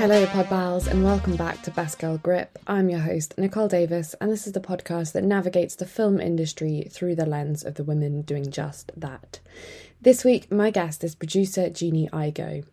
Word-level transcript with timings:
Hello, 0.00 0.24
Podpals, 0.24 0.86
and 0.86 1.04
welcome 1.04 1.36
back 1.36 1.60
to 1.60 1.70
Best 1.70 1.98
Girl 1.98 2.16
Grip. 2.16 2.58
I'm 2.66 2.88
your 2.88 3.00
host, 3.00 3.34
Nicole 3.36 3.68
Davis, 3.68 4.14
and 4.18 4.32
this 4.32 4.46
is 4.46 4.54
the 4.54 4.58
podcast 4.58 5.12
that 5.12 5.24
navigates 5.24 5.74
the 5.74 5.84
film 5.84 6.18
industry 6.18 6.88
through 6.90 7.16
the 7.16 7.26
lens 7.26 7.62
of 7.62 7.74
the 7.74 7.84
women 7.84 8.22
doing 8.22 8.50
just 8.50 8.92
that. 8.96 9.40
This 10.00 10.24
week, 10.24 10.50
my 10.50 10.70
guest 10.70 11.04
is 11.04 11.14
producer 11.14 11.68
Jeannie 11.68 12.08
Igoe. 12.14 12.64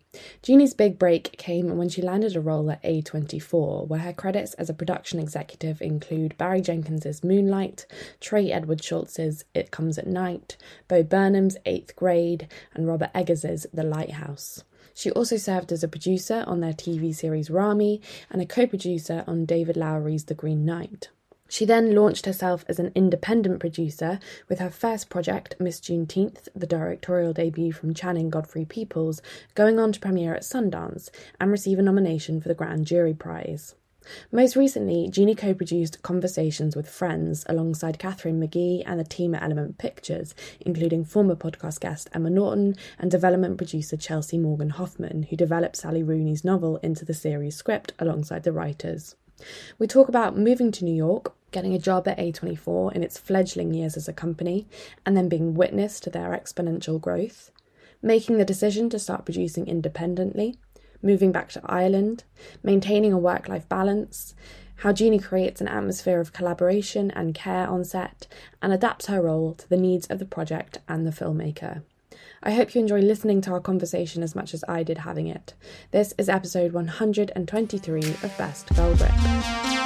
Jeannie's 0.42 0.72
big 0.72 0.98
break 0.98 1.36
came 1.36 1.76
when 1.76 1.90
she 1.90 2.00
landed 2.00 2.34
a 2.34 2.40
role 2.40 2.70
at 2.70 2.82
A24, 2.82 3.86
where 3.86 4.00
her 4.00 4.14
credits 4.14 4.54
as 4.54 4.70
a 4.70 4.74
production 4.74 5.18
executive 5.18 5.82
include 5.82 6.38
Barry 6.38 6.62
Jenkins's 6.62 7.22
Moonlight, 7.22 7.84
Trey 8.22 8.50
Edward 8.50 8.80
Shults's 8.80 9.44
It 9.54 9.70
Comes 9.70 9.98
at 9.98 10.06
Night, 10.06 10.56
Bo 10.88 11.02
Burnham's 11.02 11.58
Eighth 11.66 11.94
Grade, 11.94 12.48
and 12.72 12.88
Robert 12.88 13.10
Eggers's 13.14 13.66
The 13.70 13.82
Lighthouse. 13.82 14.64
She 14.98 15.12
also 15.12 15.36
served 15.36 15.70
as 15.70 15.84
a 15.84 15.88
producer 15.88 16.42
on 16.48 16.58
their 16.58 16.72
TV 16.72 17.14
series 17.14 17.50
Ramy 17.50 18.00
and 18.30 18.42
a 18.42 18.44
co 18.44 18.66
producer 18.66 19.22
on 19.28 19.44
David 19.44 19.76
Lowery's 19.76 20.24
The 20.24 20.34
Green 20.34 20.64
Knight. 20.64 21.10
She 21.48 21.64
then 21.64 21.94
launched 21.94 22.26
herself 22.26 22.64
as 22.66 22.80
an 22.80 22.90
independent 22.96 23.60
producer 23.60 24.18
with 24.48 24.58
her 24.58 24.70
first 24.70 25.08
project, 25.08 25.54
Miss 25.60 25.78
Juneteenth, 25.78 26.48
the 26.52 26.66
directorial 26.66 27.32
debut 27.32 27.70
from 27.70 27.94
Channing 27.94 28.28
Godfrey 28.28 28.64
Peoples, 28.64 29.22
going 29.54 29.78
on 29.78 29.92
to 29.92 30.00
premiere 30.00 30.34
at 30.34 30.42
Sundance 30.42 31.10
and 31.40 31.52
receive 31.52 31.78
a 31.78 31.82
nomination 31.82 32.40
for 32.40 32.48
the 32.48 32.54
Grand 32.56 32.84
Jury 32.84 33.14
Prize. 33.14 33.76
Most 34.30 34.56
recently, 34.56 35.08
Jeannie 35.08 35.34
co 35.34 35.54
produced 35.54 36.02
Conversations 36.02 36.76
with 36.76 36.88
Friends 36.88 37.44
alongside 37.48 37.98
Catherine 37.98 38.38
Magee 38.38 38.82
and 38.84 38.98
the 38.98 39.04
team 39.04 39.34
at 39.34 39.42
Element 39.42 39.78
Pictures, 39.78 40.34
including 40.60 41.04
former 41.04 41.34
podcast 41.34 41.80
guest 41.80 42.08
Emma 42.12 42.30
Norton 42.30 42.76
and 42.98 43.10
development 43.10 43.58
producer 43.58 43.96
Chelsea 43.96 44.38
Morgan 44.38 44.70
Hoffman, 44.70 45.24
who 45.24 45.36
developed 45.36 45.76
Sally 45.76 46.02
Rooney's 46.02 46.44
novel 46.44 46.78
into 46.78 47.04
the 47.04 47.14
series 47.14 47.56
script 47.56 47.92
alongside 47.98 48.42
the 48.42 48.52
writers. 48.52 49.16
We 49.78 49.86
talk 49.86 50.08
about 50.08 50.36
moving 50.36 50.72
to 50.72 50.84
New 50.84 50.94
York, 50.94 51.34
getting 51.50 51.74
a 51.74 51.78
job 51.78 52.08
at 52.08 52.18
A24 52.18 52.92
in 52.94 53.02
its 53.02 53.18
fledgling 53.18 53.72
years 53.72 53.96
as 53.96 54.08
a 54.08 54.12
company, 54.12 54.66
and 55.06 55.16
then 55.16 55.28
being 55.28 55.54
witness 55.54 56.00
to 56.00 56.10
their 56.10 56.30
exponential 56.30 57.00
growth, 57.00 57.50
making 58.02 58.38
the 58.38 58.44
decision 58.44 58.90
to 58.90 58.98
start 58.98 59.24
producing 59.24 59.66
independently, 59.66 60.58
moving 61.02 61.32
back 61.32 61.50
to 61.50 61.60
Ireland, 61.64 62.24
maintaining 62.62 63.12
a 63.12 63.18
work 63.18 63.48
life 63.48 63.68
balance, 63.68 64.34
how 64.76 64.92
Jeannie 64.92 65.18
creates 65.18 65.60
an 65.60 65.68
atmosphere 65.68 66.20
of 66.20 66.32
collaboration 66.32 67.10
and 67.10 67.34
care 67.34 67.66
on 67.66 67.84
set, 67.84 68.26
and 68.62 68.72
adapts 68.72 69.06
her 69.06 69.20
role 69.20 69.54
to 69.54 69.68
the 69.68 69.76
needs 69.76 70.06
of 70.06 70.18
the 70.18 70.24
project 70.24 70.78
and 70.88 71.06
the 71.06 71.10
filmmaker. 71.10 71.82
I 72.42 72.52
hope 72.52 72.74
you 72.74 72.80
enjoy 72.80 73.00
listening 73.00 73.40
to 73.42 73.50
our 73.50 73.60
conversation 73.60 74.22
as 74.22 74.36
much 74.36 74.54
as 74.54 74.64
I 74.68 74.84
did 74.84 74.98
having 74.98 75.26
it. 75.26 75.54
This 75.90 76.14
is 76.18 76.28
episode 76.28 76.72
123 76.72 78.00
of 78.00 78.38
Best 78.38 78.74
Girl 78.76 78.94
Grip. 78.94 79.77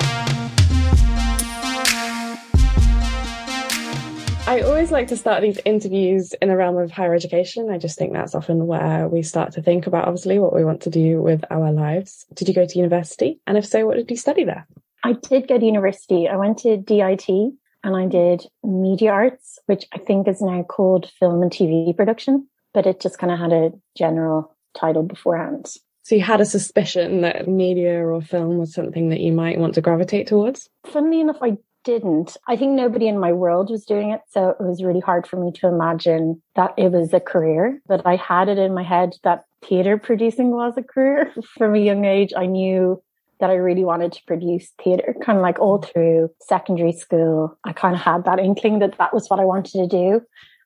I 4.53 4.61
always 4.61 4.91
like 4.91 5.09
to 5.09 5.17
start 5.17 5.41
these 5.41 5.59
interviews 5.65 6.35
in 6.43 6.51
the 6.51 6.57
realm 6.59 6.77
of 6.77 6.91
higher 6.91 7.15
education. 7.15 7.71
I 7.71 7.79
just 7.79 7.99
think 7.99 8.13
that's 8.13 8.35
often 8.35 8.67
where 8.67 9.09
we 9.09 9.23
start 9.23 9.53
to 9.53 9.63
think 9.63 9.87
about, 9.87 10.07
obviously, 10.07 10.39
what 10.39 10.55
we 10.55 10.63
want 10.63 10.83
to 10.83 10.91
do 10.91 11.23
with 11.23 11.43
our 11.51 11.73
lives. 11.73 12.27
Did 12.35 12.49
you 12.49 12.55
go 12.55 12.67
to 12.67 12.79
university? 12.79 13.41
And 13.47 13.57
if 13.57 13.65
so, 13.65 13.87
what 13.87 13.97
did 13.97 14.11
you 14.11 14.17
study 14.19 14.45
there? 14.45 14.67
I 15.03 15.15
did 15.15 15.49
go 15.49 15.59
to 15.59 15.65
university. 15.65 16.29
I 16.29 16.37
went 16.37 16.59
to 16.59 16.77
DIT 16.77 17.31
and 17.31 17.97
I 17.97 18.07
did 18.07 18.45
media 18.63 19.13
arts, 19.13 19.59
which 19.65 19.87
I 19.91 19.97
think 19.97 20.29
is 20.29 20.43
now 20.43 20.65
called 20.65 21.11
film 21.19 21.41
and 21.41 21.51
TV 21.51 21.97
production, 21.97 22.47
but 22.75 22.87
it 22.87 23.01
just 23.01 23.17
kind 23.17 23.33
of 23.33 23.39
had 23.39 23.55
a 23.55 23.73
general 23.97 24.55
title 24.77 25.03
beforehand. 25.03 25.65
So 26.03 26.15
you 26.15 26.21
had 26.21 26.43
a 26.43 26.45
suspicion 26.45 27.23
that 27.23 27.49
media 27.49 28.07
or 28.07 28.21
film 28.21 28.59
was 28.59 28.75
something 28.75 29.09
that 29.09 29.21
you 29.21 29.33
might 29.33 29.59
want 29.59 29.77
to 29.77 29.81
gravitate 29.81 30.27
towards? 30.27 30.69
Funnily 30.85 31.23
enough, 31.23 31.39
I 31.41 31.57
didn't. 31.85 32.37
I 32.49 32.57
think 32.57 32.73
nobody 32.73 33.09
in 33.09 33.19
my 33.19 33.33
world 33.33 33.71
was 33.71 33.85
doing 33.85 34.11
it. 34.11 34.21
So 34.31 34.51
it 34.51 34.61
was 34.61 34.83
really 34.83 35.01
hard 35.01 35.27
for 35.27 35.37
me 35.37 35.53
to 35.53 35.69
imagine 35.69 36.43
that 36.57 36.75
it 36.77 36.93
was 36.93 37.13
a 37.13 37.21
career. 37.21 37.81
But 37.87 38.07
I 38.07 38.17
had 38.17 38.49
it 38.49 38.59
in 38.59 38.75
my 38.75 38.83
head 38.83 39.15
that 39.25 39.45
theatre 39.65 39.99
producing 39.99 40.51
was 40.51 40.75
a 40.77 40.83
career. 40.83 41.33
From 41.59 41.75
a 41.75 41.79
young 41.79 42.05
age, 42.05 42.33
I 42.37 42.47
knew 42.47 43.03
that 43.41 43.51
I 43.51 43.55
really 43.55 43.85
wanted 43.85 44.13
to 44.13 44.23
produce 44.25 44.71
theatre, 44.83 45.17
kind 45.21 45.37
of 45.37 45.43
like 45.43 45.59
all 45.59 45.79
through 45.79 46.31
secondary 46.41 46.93
school. 46.93 47.59
I 47.65 47.73
kind 47.73 47.95
of 47.95 48.01
had 48.01 48.25
that 48.25 48.39
inkling 48.39 48.79
that 48.79 48.97
that 48.99 49.13
was 49.13 49.29
what 49.29 49.41
I 49.41 49.45
wanted 49.45 49.73
to 49.73 49.89
do. 49.89 50.23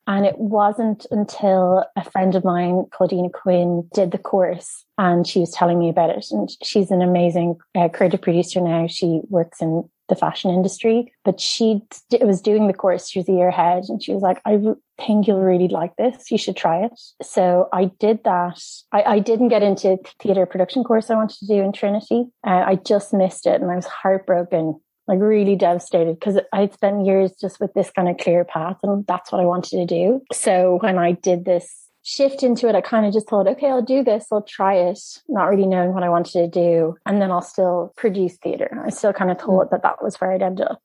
And 0.07 0.25
it 0.25 0.39
wasn't 0.39 1.05
until 1.11 1.85
a 1.97 2.09
friend 2.11 2.35
of 2.37 2.45
mine, 2.45 2.85
Claudina 2.93 3.33
Quinn, 3.33 3.89
did 3.93 4.13
the 4.13 4.19
course 4.19 4.85
and 4.99 5.27
she 5.27 5.41
was 5.41 5.51
telling 5.51 5.79
me 5.79 5.89
about 5.89 6.11
it. 6.11 6.27
And 6.31 6.49
she's 6.63 6.91
an 6.91 7.03
amazing 7.03 7.57
uh, 7.75 7.89
creative 7.89 8.23
producer 8.23 8.61
now. 8.61 8.87
She 8.87 9.21
works 9.29 9.61
in 9.61 9.89
the 10.09 10.17
fashion 10.17 10.51
industry, 10.51 11.13
but 11.25 11.41
she 11.41 11.83
was 12.21 12.41
doing 12.41 12.67
the 12.67 12.73
course. 12.73 13.09
She 13.09 13.19
was 13.19 13.29
a 13.29 13.33
year 13.33 13.49
ahead 13.49 13.85
and 13.89 14.03
she 14.03 14.13
was 14.13 14.23
like, 14.23 14.41
I 14.45 14.59
think 15.05 15.27
you'll 15.27 15.41
really 15.41 15.69
like 15.69 15.97
this. 15.97 16.31
You 16.31 16.39
should 16.39 16.57
try 16.57 16.85
it. 16.85 16.93
So 17.23 17.69
I 17.73 17.87
did 17.99 18.25
that. 18.25 18.63
I, 18.93 19.03
I 19.03 19.19
didn't 19.19 19.49
get 19.49 19.63
into 19.63 19.99
theatre 20.21 20.47
production 20.47 20.85
course 20.85 21.11
I 21.11 21.17
wanted 21.17 21.39
to 21.39 21.47
do 21.47 21.63
in 21.63 21.73
Trinity. 21.73 22.27
Uh, 22.47 22.65
I 22.67 22.77
just 22.77 23.13
missed 23.13 23.47
it 23.47 23.61
and 23.61 23.71
I 23.71 23.77
was 23.77 23.87
heartbroken 23.87 24.81
like 25.09 25.21
really 25.21 25.55
devastated 25.55 26.19
because 26.19 26.39
I'd 26.53 26.75
spent 26.75 27.07
years 27.07 27.33
just 27.41 27.61
with 27.61 27.73
this 27.75 27.91
kind 27.91 28.09
of 28.09 28.19
clear 28.19 28.45
path 28.45 28.77
and 28.83 29.07
that's 29.07 29.31
what 29.31 29.41
I 29.41 29.45
wanted 29.45 29.77
to 29.77 29.87
do. 29.87 30.23
So 30.33 30.79
when 30.81 30.99
I 30.99 31.13
did 31.13 31.45
this 31.45 31.86
shift 32.07 32.45
into 32.45 32.69
it, 32.69 32.77
I 32.77 32.81
kind 32.81 33.05
of 33.05 33.13
just 33.13 33.29
thought, 33.29 33.49
okay, 33.49 33.67
I'll 33.67 33.83
do 33.83 34.05
this, 34.05 34.27
I'll 34.31 34.41
try 34.41 34.75
it, 34.75 35.01
not 35.29 35.51
really 35.51 35.67
knowing 35.67 35.93
what 35.93 36.05
I 36.05 36.09
wanted 36.09 36.33
to 36.35 36.47
do. 36.47 36.97
And 37.05 37.21
then 37.21 37.33
I'll 37.33 37.43
still 37.43 37.93
produce 37.97 38.37
theatre. 38.37 38.81
I 38.87 38.91
still 38.91 39.13
kind 39.13 39.33
of 39.33 39.39
thought 39.39 39.67
mm-hmm. 39.67 39.75
that 39.75 39.83
that 39.83 40.05
was 40.05 40.15
where 40.17 40.31
I'd 40.31 40.41
end 40.41 40.61
up. 40.61 40.81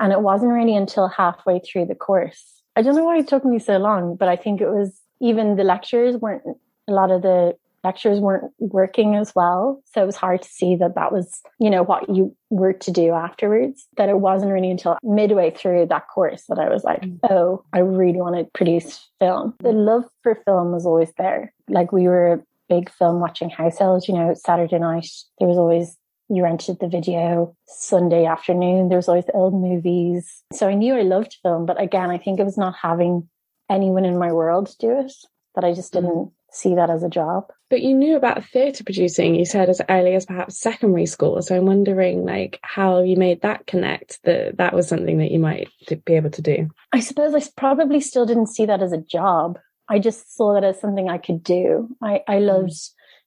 And 0.00 0.14
it 0.14 0.22
wasn't 0.22 0.52
really 0.52 0.74
until 0.74 1.08
halfway 1.08 1.60
through 1.60 1.86
the 1.86 1.94
course. 1.94 2.62
I 2.74 2.80
don't 2.80 2.96
know 2.96 3.04
why 3.04 3.18
it 3.18 3.28
took 3.28 3.44
me 3.44 3.58
so 3.58 3.76
long, 3.76 4.16
but 4.16 4.28
I 4.28 4.36
think 4.36 4.62
it 4.62 4.70
was 4.70 4.98
even 5.20 5.56
the 5.56 5.62
lectures 5.62 6.16
weren't 6.16 6.42
a 6.88 6.92
lot 6.92 7.10
of 7.10 7.20
the 7.20 7.54
lectures 7.84 8.20
weren't 8.20 8.52
working 8.58 9.16
as 9.16 9.34
well. 9.34 9.82
So 9.92 10.02
it 10.02 10.06
was 10.06 10.16
hard 10.16 10.42
to 10.42 10.48
see 10.48 10.76
that 10.76 10.94
that 10.94 11.12
was, 11.12 11.40
you 11.58 11.70
know, 11.70 11.82
what 11.82 12.08
you 12.08 12.36
were 12.50 12.72
to 12.72 12.90
do 12.90 13.12
afterwards. 13.12 13.86
That 13.96 14.08
it 14.08 14.20
wasn't 14.20 14.52
really 14.52 14.70
until 14.70 14.98
midway 15.02 15.50
through 15.50 15.86
that 15.86 16.08
course 16.08 16.44
that 16.48 16.58
I 16.58 16.68
was 16.68 16.84
like, 16.84 17.02
mm. 17.02 17.18
oh, 17.30 17.64
I 17.72 17.78
really 17.78 18.20
want 18.20 18.36
to 18.36 18.50
produce 18.52 19.08
film. 19.18 19.54
The 19.60 19.72
love 19.72 20.04
for 20.22 20.40
film 20.44 20.72
was 20.72 20.86
always 20.86 21.12
there. 21.18 21.52
Like 21.68 21.92
we 21.92 22.04
were 22.04 22.34
a 22.34 22.42
big 22.68 22.90
film 22.90 23.20
watching 23.20 23.50
household, 23.50 24.08
you 24.08 24.14
know, 24.14 24.34
Saturday 24.34 24.78
night, 24.78 25.08
there 25.38 25.48
was 25.48 25.58
always 25.58 25.96
you 26.28 26.42
rented 26.42 26.78
the 26.80 26.88
video 26.88 27.54
Sunday 27.66 28.24
afternoon. 28.24 28.88
There 28.88 28.96
was 28.96 29.08
always 29.08 29.26
old 29.34 29.52
movies. 29.52 30.42
So 30.52 30.66
I 30.66 30.74
knew 30.74 30.94
I 30.94 31.02
loved 31.02 31.36
film, 31.42 31.66
but 31.66 31.80
again, 31.80 32.10
I 32.10 32.16
think 32.16 32.40
it 32.40 32.44
was 32.44 32.56
not 32.56 32.74
having 32.80 33.28
anyone 33.68 34.06
in 34.06 34.18
my 34.18 34.32
world 34.32 34.74
do 34.78 34.98
it 34.98 35.12
that 35.54 35.64
I 35.64 35.74
just 35.74 35.92
mm. 35.92 36.00
didn't 36.00 36.32
see 36.52 36.74
that 36.74 36.90
as 36.90 37.02
a 37.02 37.08
job. 37.08 37.50
But 37.70 37.82
you 37.82 37.94
knew 37.94 38.16
about 38.16 38.44
theatre 38.44 38.84
producing, 38.84 39.34
you 39.34 39.44
said 39.44 39.68
as 39.68 39.80
early 39.88 40.14
as 40.14 40.26
perhaps 40.26 40.58
secondary 40.58 41.06
school. 41.06 41.40
So 41.42 41.56
I'm 41.56 41.66
wondering 41.66 42.24
like 42.24 42.60
how 42.62 43.02
you 43.02 43.16
made 43.16 43.40
that 43.42 43.66
connect 43.66 44.22
that 44.24 44.58
that 44.58 44.74
was 44.74 44.86
something 44.86 45.18
that 45.18 45.30
you 45.30 45.38
might 45.38 45.68
be 46.04 46.14
able 46.14 46.30
to 46.30 46.42
do. 46.42 46.68
I 46.92 47.00
suppose 47.00 47.34
I 47.34 47.42
probably 47.56 48.00
still 48.00 48.26
didn't 48.26 48.48
see 48.48 48.66
that 48.66 48.82
as 48.82 48.92
a 48.92 48.98
job. 48.98 49.58
I 49.88 49.98
just 49.98 50.36
saw 50.36 50.54
that 50.54 50.64
as 50.64 50.80
something 50.80 51.08
I 51.08 51.18
could 51.18 51.42
do. 51.42 51.88
I, 52.02 52.20
I 52.28 52.34
mm. 52.36 52.46
loved 52.46 52.74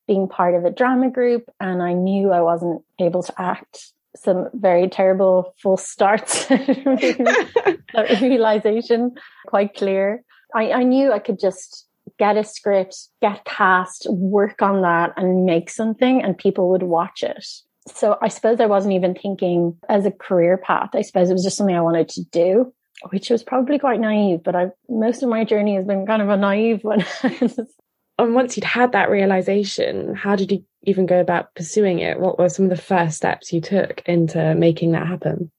being 0.07 0.28
part 0.28 0.53
of 0.53 0.63
a 0.66 0.72
drama 0.72 1.09
group 1.09 1.50
and 1.59 1.81
I 1.81 1.94
knew 1.94 2.31
I 2.31 2.42
wasn't 2.42 2.84
able 3.00 3.24
to 3.24 3.42
act. 3.42 3.92
Some 4.16 4.50
very 4.53 4.88
terrible 4.88 5.53
false 5.62 5.86
starts, 5.90 6.50
realization 8.22 9.16
quite 9.47 9.75
clear. 9.75 10.24
I, 10.54 10.72
I 10.72 10.83
knew 10.83 11.12
I 11.12 11.19
could 11.19 11.38
just 11.38 11.86
get 12.17 12.38
a 12.38 12.44
script, 12.44 12.95
get 13.21 13.45
cast, 13.45 14.07
work 14.09 14.62
on 14.62 14.81
that 14.81 15.13
and 15.17 15.45
make 15.45 15.69
something 15.69 16.21
and 16.21 16.38
people 16.38 16.69
would 16.69 16.83
watch 16.83 17.23
it. 17.23 17.45
So 17.88 18.17
I 18.21 18.29
suppose 18.29 18.59
I 18.59 18.65
wasn't 18.65 18.95
even 18.95 19.13
thinking 19.13 19.77
as 19.89 20.06
a 20.06 20.12
career 20.12 20.57
path. 20.57 20.89
I 20.94 21.01
suppose 21.01 21.29
it 21.29 21.33
was 21.33 21.44
just 21.44 21.57
something 21.57 21.75
I 21.75 21.81
wanted 21.81 22.09
to 22.09 22.23
do, 22.23 22.73
which 23.09 23.29
was 23.29 23.44
probably 23.44 23.77
quite 23.77 24.00
naive, 24.00 24.44
but 24.44 24.56
I 24.56 24.71
most 24.89 25.21
of 25.21 25.29
my 25.29 25.44
journey 25.44 25.75
has 25.75 25.85
been 25.85 26.07
kind 26.07 26.21
of 26.21 26.29
a 26.29 26.38
naive 26.38 26.83
one. 26.83 27.06
and 28.17 28.33
once 28.33 28.57
you'd 28.57 28.63
had 28.63 28.94
that 28.94 29.12
realization, 29.12 30.15
how 30.15 30.35
did 30.35 30.51
you 30.51 30.65
even 30.83 31.06
go 31.06 31.19
about 31.19 31.53
pursuing 31.53 32.00
it? 32.00 32.19
What 32.19 32.39
were 32.39 32.50
some 32.50 32.65
of 32.65 32.71
the 32.71 32.77
first 32.81 33.17
steps 33.17 33.53
you 33.53 33.62
took 33.62 34.01
into 34.07 34.56
making 34.56 34.94
that 34.94 35.07
happen? 35.07 35.51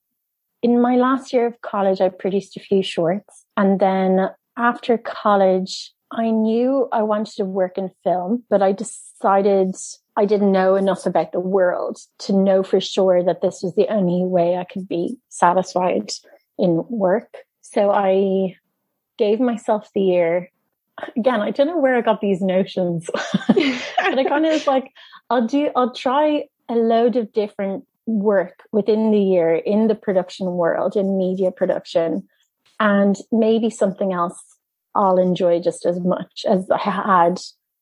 In 0.63 0.81
my 0.81 0.95
last 0.95 1.31
year 1.31 1.45
of 1.45 1.61
college, 1.61 2.01
I 2.01 2.09
produced 2.09 2.57
a 2.57 2.59
few 2.59 2.83
shorts. 2.83 3.45
And 3.55 3.79
then 3.79 4.29
after 4.57 4.97
college, 4.97 5.93
I 6.11 6.29
knew 6.29 6.87
I 6.91 7.03
wanted 7.03 7.35
to 7.35 7.45
work 7.45 7.77
in 7.77 7.91
film, 8.03 8.43
but 8.49 8.61
I 8.61 8.71
decided 8.71 9.75
I 10.15 10.25
didn't 10.25 10.51
know 10.51 10.75
enough 10.75 11.05
about 11.05 11.31
the 11.31 11.39
world 11.39 11.99
to 12.19 12.33
know 12.33 12.63
for 12.63 12.79
sure 12.79 13.23
that 13.23 13.41
this 13.41 13.61
was 13.61 13.75
the 13.75 13.87
only 13.89 14.25
way 14.25 14.55
I 14.55 14.63
could 14.63 14.87
be 14.87 15.17
satisfied 15.29 16.11
in 16.57 16.85
work. 16.89 17.37
So 17.61 17.91
I 17.91 18.55
gave 19.17 19.39
myself 19.39 19.89
the 19.93 20.01
year 20.01 20.51
again, 21.15 21.41
I 21.41 21.51
don't 21.51 21.67
know 21.67 21.77
where 21.77 21.95
I 21.95 22.01
got 22.01 22.21
these 22.21 22.41
notions, 22.41 23.09
but 23.47 23.57
I 24.19 24.23
kind 24.23 24.45
of 24.45 24.53
was 24.53 24.67
like, 24.67 24.91
I'll 25.29 25.45
do, 25.45 25.69
I'll 25.75 25.93
try 25.93 26.45
a 26.69 26.75
load 26.75 27.15
of 27.15 27.33
different 27.33 27.85
work 28.05 28.63
within 28.71 29.11
the 29.11 29.19
year 29.19 29.55
in 29.55 29.87
the 29.87 29.95
production 29.95 30.47
world, 30.53 30.95
in 30.95 31.17
media 31.17 31.51
production, 31.51 32.27
and 32.79 33.17
maybe 33.31 33.69
something 33.69 34.13
else 34.13 34.56
I'll 34.97 35.17
enjoy 35.17 35.61
just 35.61 35.85
as 35.85 35.99
much 36.01 36.43
as 36.49 36.69
I 36.69 36.77
had 36.77 37.39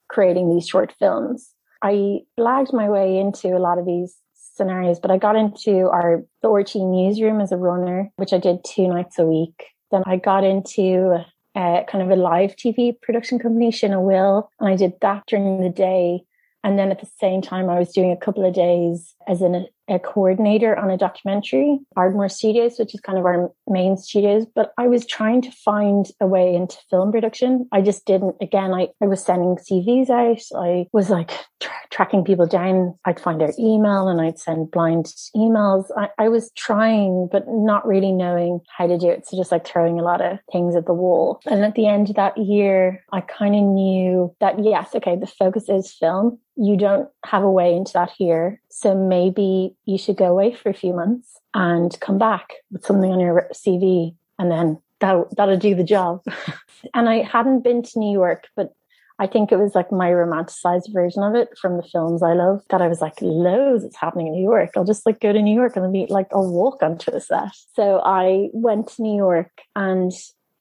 creating 0.10 0.54
these 0.54 0.68
short 0.68 0.94
films. 1.00 1.50
I 1.82 2.20
blagged 2.38 2.74
my 2.74 2.90
way 2.90 3.18
into 3.18 3.56
a 3.56 3.60
lot 3.60 3.80
of 3.80 3.86
these 3.86 4.16
scenarios, 4.34 5.00
but 5.00 5.12
I 5.12 5.18
got 5.18 5.36
into 5.36 5.90
our 5.90 6.24
the 6.42 6.50
RTÉ 6.50 6.76
newsroom 6.90 7.42
as 7.42 7.52
a 7.52 7.58
runner, 7.58 8.12
which 8.18 8.34
I 8.34 8.38
did 8.38 8.64
two 8.64 8.88
nights 8.88 9.18
a 9.18 9.26
week. 9.26 9.66
Then 9.92 10.04
I 10.06 10.18
got 10.18 10.44
into 10.44 11.24
kind 11.56 12.02
of 12.02 12.10
a 12.10 12.16
live 12.16 12.56
TV 12.56 12.94
production 13.02 13.40
company, 13.40 13.72
Shinawil, 13.72 14.48
and 14.60 14.70
I 14.70 14.76
did 14.76 14.94
that 15.02 15.24
during 15.28 15.62
the 15.62 15.70
day. 15.70 16.22
And 16.64 16.78
then 16.78 16.92
at 16.92 17.00
the 17.00 17.10
same 17.20 17.42
time, 17.42 17.70
I 17.70 17.80
was 17.80 17.94
doing 17.94 18.12
a 18.12 18.18
couple 18.18 18.46
of 18.46 18.54
days 18.54 19.16
as 19.28 19.42
an 19.42 19.68
a 19.88 20.00
coordinator 20.00 20.76
on 20.78 20.90
a 20.90 20.98
documentary, 20.98 21.80
Ardmore 21.96 22.30
Studios, 22.30 22.78
which 22.80 22.94
is 22.94 23.02
kind 23.02 23.18
of 23.18 23.26
our 23.26 23.52
main 23.68 23.98
studios. 23.98 24.46
But 24.46 24.74
I 24.78 24.88
was 24.88 25.06
trying 25.06 25.42
to 25.44 25.52
find 25.52 26.08
a 26.20 26.28
way 26.28 26.56
into 26.56 26.78
film 26.90 27.12
production. 27.12 27.68
I 27.72 27.82
just 27.82 28.06
didn't. 28.06 28.36
Again, 28.42 28.74
I, 28.74 28.90
I 29.02 29.06
was 29.06 29.24
sending 29.24 29.58
CVs 29.58 30.10
out. 30.10 30.42
I 30.60 30.88
was 30.92 31.10
like 31.10 31.32
tra- 31.60 31.72
tracking 31.92 32.24
people 32.24 32.48
down. 32.48 32.98
I'd 33.06 33.20
find 33.20 33.40
their 33.40 33.54
email 33.60 34.08
and 34.08 34.22
I'd 34.22 34.40
send 34.40 34.72
blind 34.72 35.14
emails. 35.36 35.86
I, 35.98 36.10
I 36.18 36.30
was 36.30 36.52
trying, 36.56 37.30
but 37.32 37.44
not 37.48 37.86
really 37.88 38.12
knowing 38.12 38.62
how 38.76 38.88
to 38.88 38.98
do 38.98 39.10
it. 39.10 39.28
So 39.28 39.38
just 39.38 39.52
like 39.52 39.66
throwing 39.66 40.00
a 40.00 40.04
lot 40.04 40.22
of 40.22 40.40
things 40.52 40.76
at 40.76 40.86
the 40.86 40.94
wall. 40.94 41.40
And 41.46 41.64
at 41.64 41.76
the 41.76 41.88
end 41.88 42.10
of 42.10 42.16
that 42.16 42.38
year, 42.38 43.04
I 43.12 43.22
kind 43.22 43.56
of 43.56 43.62
knew 43.62 44.36
that 44.40 44.64
yes, 44.64 44.96
okay, 44.96 45.16
the 45.16 45.28
focus 45.28 45.70
is 45.70 45.94
film. 45.94 46.40
You 46.56 46.78
don't 46.78 47.10
have 47.26 47.44
a 47.44 47.52
way 47.52 47.76
into 47.76 47.94
that 47.94 48.12
here. 48.18 48.62
So 48.70 48.96
maybe 48.96 49.76
you 49.86 49.98
should 49.98 50.18
go 50.18 50.26
away 50.26 50.54
for 50.54 50.70
a 50.70 50.74
few 50.74 50.94
months 50.94 51.40
and 51.54 51.98
come 52.00 52.18
back 52.18 52.54
with 52.72 52.86
something 52.86 53.12
on 53.12 53.20
your 53.20 53.50
CV 53.54 54.16
and 54.40 54.52
then 54.52 54.80
that, 55.00 55.26
that'll 55.36 55.58
do 55.58 55.76
the 55.76 55.84
job. 55.84 56.24
and 56.94 57.10
I 57.10 57.24
hadn't 57.24 57.64
been 57.64 57.84
to 57.84 58.00
New 58.00 58.12
York, 58.12 58.48
but 58.56 58.74
I 59.18 59.28
think 59.28 59.52
it 59.52 59.58
was 59.58 59.76
like 59.76 59.92
my 59.92 60.10
romanticized 60.10 60.94
version 60.94 61.24
of 61.24 61.36
it 61.36 61.50
from 61.60 61.78
the 61.78 61.84
films 61.84 62.22
I 62.22 62.34
love 62.34 62.62
that 62.70 62.82
I 62.82 62.88
was 62.88 63.00
like, 63.00 63.14
loads 63.22 63.86
is 63.86 63.96
happening 63.96 64.28
in 64.28 64.34
New 64.34 64.44
York. 64.44 64.72
I'll 64.76 64.84
just 64.84 65.06
like 65.06 65.22
go 65.22 65.32
to 65.32 65.42
New 65.42 65.56
York 65.56 65.78
and 65.78 65.90
meet 65.92 66.10
like 66.10 66.28
I'll 66.34 66.52
walk 66.52 66.84
onto 66.84 67.12
a 67.12 67.22
set. 67.22 67.52
So 67.76 68.02
I 68.04 68.50
went 68.52 68.90
to 68.90 69.02
New 69.02 69.16
York 69.16 69.52
and 69.76 70.12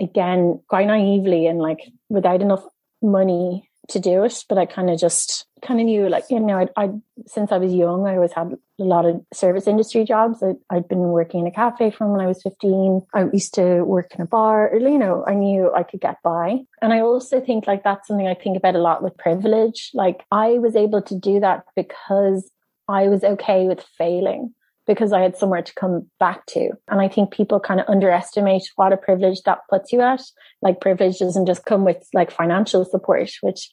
again, 0.00 0.60
quite 0.68 0.86
naively 0.86 1.46
and 1.46 1.58
like 1.58 1.80
without 2.08 2.42
enough 2.42 2.64
money 3.02 3.68
to 3.88 3.98
do 3.98 4.24
it, 4.24 4.44
but 4.48 4.56
I 4.56 4.66
kind 4.66 4.88
of 4.88 4.98
just 4.98 5.46
kind 5.64 5.80
of 5.80 5.86
knew, 5.86 6.08
like, 6.08 6.24
you 6.30 6.38
know, 6.38 6.58
I, 6.58 6.68
I, 6.76 6.90
since 7.26 7.50
I 7.50 7.58
was 7.58 7.72
young, 7.72 8.06
I 8.06 8.14
always 8.14 8.32
had 8.32 8.52
a 8.78 8.84
lot 8.84 9.06
of 9.06 9.20
service 9.32 9.66
industry 9.66 10.04
jobs. 10.04 10.42
I, 10.42 10.52
I'd 10.70 10.88
been 10.88 10.98
working 10.98 11.40
in 11.40 11.46
a 11.46 11.50
cafe 11.50 11.90
from 11.90 12.12
when 12.12 12.20
I 12.20 12.26
was 12.26 12.42
15. 12.42 13.02
I 13.14 13.24
used 13.32 13.54
to 13.54 13.82
work 13.82 14.14
in 14.14 14.20
a 14.20 14.26
bar, 14.26 14.68
or, 14.68 14.78
you 14.78 14.98
know, 14.98 15.24
I 15.26 15.34
knew 15.34 15.72
I 15.74 15.82
could 15.82 16.00
get 16.00 16.22
by. 16.22 16.58
And 16.80 16.92
I 16.92 17.00
also 17.00 17.40
think 17.40 17.66
like 17.66 17.82
that's 17.82 18.06
something 18.06 18.28
I 18.28 18.34
think 18.34 18.56
about 18.56 18.76
a 18.76 18.78
lot 18.78 19.02
with 19.02 19.16
privilege. 19.16 19.90
Like 19.94 20.24
I 20.30 20.58
was 20.58 20.76
able 20.76 21.02
to 21.02 21.18
do 21.18 21.40
that 21.40 21.64
because 21.74 22.50
I 22.88 23.08
was 23.08 23.24
okay 23.24 23.66
with 23.66 23.84
failing 23.98 24.54
because 24.86 25.12
I 25.12 25.20
had 25.20 25.36
somewhere 25.36 25.62
to 25.62 25.74
come 25.74 26.10
back 26.20 26.44
to. 26.46 26.70
And 26.88 27.00
I 27.00 27.08
think 27.08 27.32
people 27.32 27.58
kind 27.58 27.80
of 27.80 27.88
underestimate 27.88 28.70
what 28.76 28.92
a 28.92 28.96
privilege 28.96 29.42
that 29.42 29.60
puts 29.70 29.92
you 29.92 30.00
at. 30.00 30.20
Like 30.60 30.80
privilege 30.80 31.18
doesn't 31.18 31.46
just 31.46 31.64
come 31.64 31.84
with 31.84 32.06
like 32.12 32.30
financial 32.30 32.84
support, 32.84 33.30
which 33.40 33.70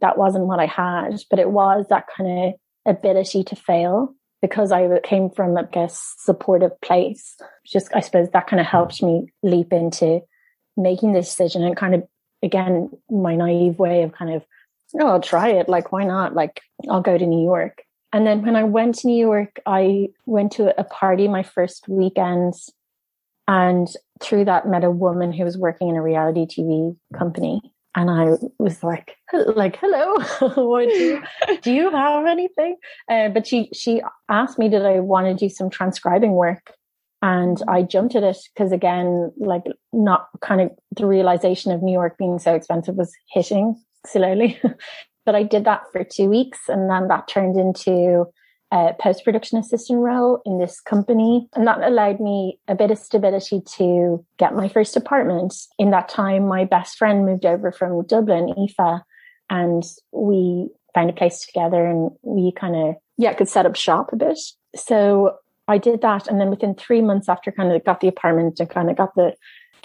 that 0.00 0.18
wasn't 0.18 0.46
what 0.46 0.60
I 0.60 0.66
had, 0.66 1.20
but 1.30 1.38
it 1.38 1.50
was 1.50 1.86
that 1.90 2.06
kind 2.16 2.48
of 2.48 2.54
ability 2.86 3.44
to 3.44 3.56
fail 3.56 4.14
because 4.42 4.72
I 4.72 5.00
came 5.00 5.30
from 5.30 5.54
like 5.54 5.74
a 5.76 5.88
supportive 5.90 6.78
place. 6.80 7.36
Just, 7.66 7.88
I 7.94 8.00
suppose 8.00 8.28
that 8.30 8.46
kind 8.46 8.60
of 8.60 8.66
helped 8.66 9.02
me 9.02 9.32
leap 9.42 9.72
into 9.72 10.20
making 10.76 11.12
the 11.12 11.20
decision 11.20 11.62
and 11.62 11.76
kind 11.76 11.94
of, 11.94 12.04
again, 12.42 12.90
my 13.10 13.34
naive 13.34 13.78
way 13.78 14.02
of 14.02 14.12
kind 14.12 14.34
of, 14.34 14.44
oh, 15.00 15.06
I'll 15.06 15.20
try 15.20 15.48
it. 15.48 15.68
Like, 15.68 15.90
why 15.90 16.04
not? 16.04 16.34
Like, 16.34 16.60
I'll 16.88 17.00
go 17.00 17.16
to 17.16 17.26
New 17.26 17.44
York. 17.44 17.82
And 18.12 18.26
then 18.26 18.42
when 18.42 18.56
I 18.56 18.64
went 18.64 18.96
to 18.96 19.08
New 19.08 19.18
York, 19.18 19.60
I 19.66 20.08
went 20.26 20.52
to 20.52 20.78
a 20.78 20.84
party 20.84 21.28
my 21.28 21.42
first 21.42 21.88
weekend 21.88 22.54
and 23.48 23.88
through 24.20 24.44
that 24.46 24.68
met 24.68 24.84
a 24.84 24.90
woman 24.90 25.32
who 25.32 25.44
was 25.44 25.58
working 25.58 25.88
in 25.88 25.96
a 25.96 26.02
reality 26.02 26.46
TV 26.46 26.96
company 27.16 27.60
and 27.96 28.10
I 28.10 28.36
was 28.58 28.82
like, 28.82 29.16
like, 29.32 29.78
hello, 29.80 30.16
what 30.68 30.86
do 30.86 30.94
you, 30.94 31.22
do 31.62 31.72
you 31.72 31.90
have 31.90 32.26
anything? 32.26 32.76
Uh, 33.10 33.30
but 33.30 33.46
she, 33.46 33.70
she 33.72 34.02
asked 34.28 34.58
me, 34.58 34.68
did 34.68 34.84
I 34.84 35.00
want 35.00 35.26
to 35.26 35.34
do 35.34 35.48
some 35.48 35.70
transcribing 35.70 36.32
work? 36.32 36.74
And 37.22 37.60
I 37.66 37.82
jumped 37.82 38.14
at 38.14 38.22
it 38.22 38.36
because 38.54 38.70
again, 38.70 39.32
like 39.38 39.62
not 39.94 40.28
kind 40.42 40.60
of 40.60 40.70
the 40.94 41.06
realization 41.06 41.72
of 41.72 41.82
New 41.82 41.92
York 41.92 42.18
being 42.18 42.38
so 42.38 42.54
expensive 42.54 42.96
was 42.96 43.14
hitting 43.32 43.82
slowly. 44.06 44.60
but 45.24 45.34
I 45.34 45.42
did 45.42 45.64
that 45.64 45.84
for 45.90 46.04
two 46.04 46.28
weeks 46.28 46.68
and 46.68 46.90
then 46.90 47.08
that 47.08 47.28
turned 47.28 47.58
into 47.58 48.26
a 48.72 48.92
post 48.98 49.24
production 49.24 49.58
assistant 49.58 50.00
role 50.00 50.40
in 50.44 50.58
this 50.58 50.80
company. 50.80 51.48
And 51.54 51.66
that 51.66 51.82
allowed 51.82 52.20
me 52.20 52.58
a 52.66 52.74
bit 52.74 52.90
of 52.90 52.98
stability 52.98 53.62
to 53.76 54.24
get 54.38 54.54
my 54.54 54.68
first 54.68 54.96
apartment. 54.96 55.54
In 55.78 55.90
that 55.90 56.08
time, 56.08 56.46
my 56.46 56.64
best 56.64 56.96
friend 56.96 57.24
moved 57.24 57.46
over 57.46 57.70
from 57.70 58.04
Dublin, 58.06 58.52
Aoife, 58.56 59.02
and 59.50 59.84
we 60.12 60.68
found 60.94 61.10
a 61.10 61.12
place 61.12 61.44
together 61.46 61.86
and 61.86 62.10
we 62.22 62.52
kind 62.52 62.74
of, 62.74 62.96
yeah, 63.16 63.34
could 63.34 63.48
set 63.48 63.66
up 63.66 63.76
shop 63.76 64.12
a 64.12 64.16
bit. 64.16 64.38
So 64.74 65.36
I 65.68 65.78
did 65.78 66.00
that. 66.02 66.26
And 66.26 66.40
then 66.40 66.50
within 66.50 66.74
three 66.74 67.02
months 67.02 67.28
after 67.28 67.52
kind 67.52 67.72
of 67.72 67.84
got 67.84 68.00
the 68.00 68.08
apartment 68.08 68.58
and 68.58 68.68
kind 68.68 68.90
of 68.90 68.96
got 68.96 69.14
the 69.14 69.34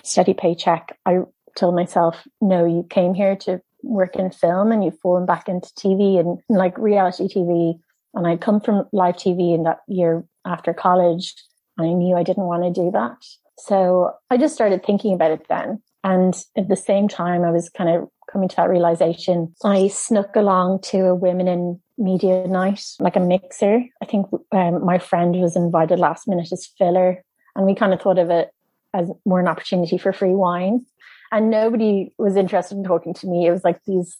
steady 0.03 0.33
paycheck, 0.33 0.97
I 1.05 1.19
told 1.55 1.75
myself, 1.75 2.25
no, 2.39 2.65
you 2.65 2.87
came 2.89 3.13
here 3.13 3.35
to 3.35 3.61
work 3.83 4.15
in 4.15 4.31
film 4.31 4.71
and 4.71 4.83
you've 4.83 4.99
fallen 4.99 5.25
back 5.25 5.49
into 5.49 5.69
TV 5.73 6.19
and 6.19 6.39
like 6.49 6.77
reality 6.77 7.27
TV 7.27 7.79
and 8.13 8.27
I'd 8.27 8.41
come 8.41 8.59
from 8.59 8.87
live 8.91 9.15
TV 9.15 9.53
in 9.53 9.63
that 9.63 9.79
year 9.87 10.23
after 10.45 10.73
college. 10.73 11.35
I 11.79 11.87
knew 11.87 12.15
I 12.15 12.23
didn't 12.23 12.45
want 12.45 12.63
to 12.63 12.71
do 12.71 12.91
that. 12.91 13.17
So 13.57 14.13
I 14.29 14.37
just 14.37 14.55
started 14.55 14.85
thinking 14.85 15.13
about 15.13 15.31
it 15.31 15.45
then. 15.47 15.81
And 16.03 16.33
at 16.57 16.67
the 16.67 16.75
same 16.75 17.07
time, 17.07 17.43
I 17.43 17.51
was 17.51 17.69
kind 17.69 17.89
of 17.89 18.09
coming 18.31 18.49
to 18.49 18.55
that 18.55 18.69
realization. 18.69 19.53
I 19.63 19.87
snuck 19.87 20.35
along 20.35 20.81
to 20.83 21.07
a 21.07 21.15
women 21.15 21.47
in 21.47 21.79
media 21.97 22.47
night, 22.47 22.83
like 22.99 23.15
a 23.15 23.19
mixer. 23.19 23.83
I 24.01 24.05
think 24.05 24.27
um, 24.51 24.83
my 24.83 24.97
friend 24.97 25.39
was 25.39 25.55
invited 25.55 25.99
last 25.99 26.27
minute 26.27 26.51
as 26.51 26.67
filler. 26.77 27.23
And 27.55 27.65
we 27.65 27.75
kind 27.75 27.93
of 27.93 28.01
thought 28.01 28.17
of 28.17 28.29
it 28.29 28.49
as 28.93 29.09
more 29.25 29.39
an 29.39 29.47
opportunity 29.47 29.97
for 29.97 30.11
free 30.11 30.33
wine. 30.33 30.85
And 31.31 31.49
nobody 31.49 32.13
was 32.17 32.35
interested 32.35 32.77
in 32.77 32.83
talking 32.83 33.13
to 33.15 33.27
me. 33.27 33.47
It 33.47 33.51
was 33.51 33.63
like 33.63 33.79
these 33.85 34.17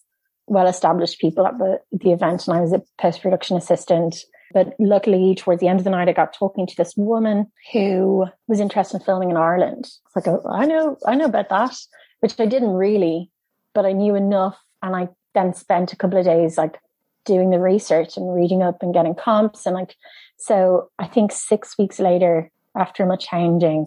well 0.51 0.67
established 0.67 1.19
people 1.19 1.47
at 1.47 1.57
the, 1.57 1.79
the 1.93 2.11
event 2.11 2.45
and 2.45 2.57
I 2.57 2.59
was 2.59 2.73
a 2.73 2.81
post 2.99 3.21
production 3.21 3.55
assistant. 3.55 4.17
But 4.53 4.73
luckily, 4.79 5.33
towards 5.33 5.61
the 5.61 5.69
end 5.69 5.79
of 5.79 5.85
the 5.85 5.91
night, 5.91 6.09
I 6.09 6.11
got 6.11 6.33
talking 6.33 6.67
to 6.67 6.75
this 6.75 6.93
woman 6.97 7.49
who 7.71 8.25
was 8.49 8.59
interested 8.59 8.97
in 8.97 9.05
filming 9.05 9.29
in 9.29 9.37
Ireland. 9.37 9.85
It's 9.85 10.15
like, 10.15 10.27
oh, 10.27 10.43
I 10.51 10.65
know, 10.65 10.97
I 11.07 11.15
know 11.15 11.25
about 11.25 11.47
that, 11.49 11.73
which 12.19 12.37
I 12.37 12.45
didn't 12.45 12.73
really, 12.73 13.31
but 13.73 13.85
I 13.85 13.93
knew 13.93 14.13
enough. 14.13 14.57
And 14.83 14.93
I 14.93 15.07
then 15.33 15.53
spent 15.53 15.93
a 15.93 15.95
couple 15.95 16.19
of 16.19 16.25
days 16.25 16.57
like 16.57 16.77
doing 17.23 17.49
the 17.49 17.59
research 17.59 18.17
and 18.17 18.35
reading 18.35 18.61
up 18.61 18.83
and 18.83 18.93
getting 18.93 19.15
comps. 19.15 19.65
And 19.65 19.73
like, 19.73 19.95
so 20.37 20.89
I 20.99 21.07
think 21.07 21.31
six 21.31 21.77
weeks 21.77 21.97
later, 21.97 22.51
after 22.75 23.05
much 23.05 23.25
hounding, 23.27 23.85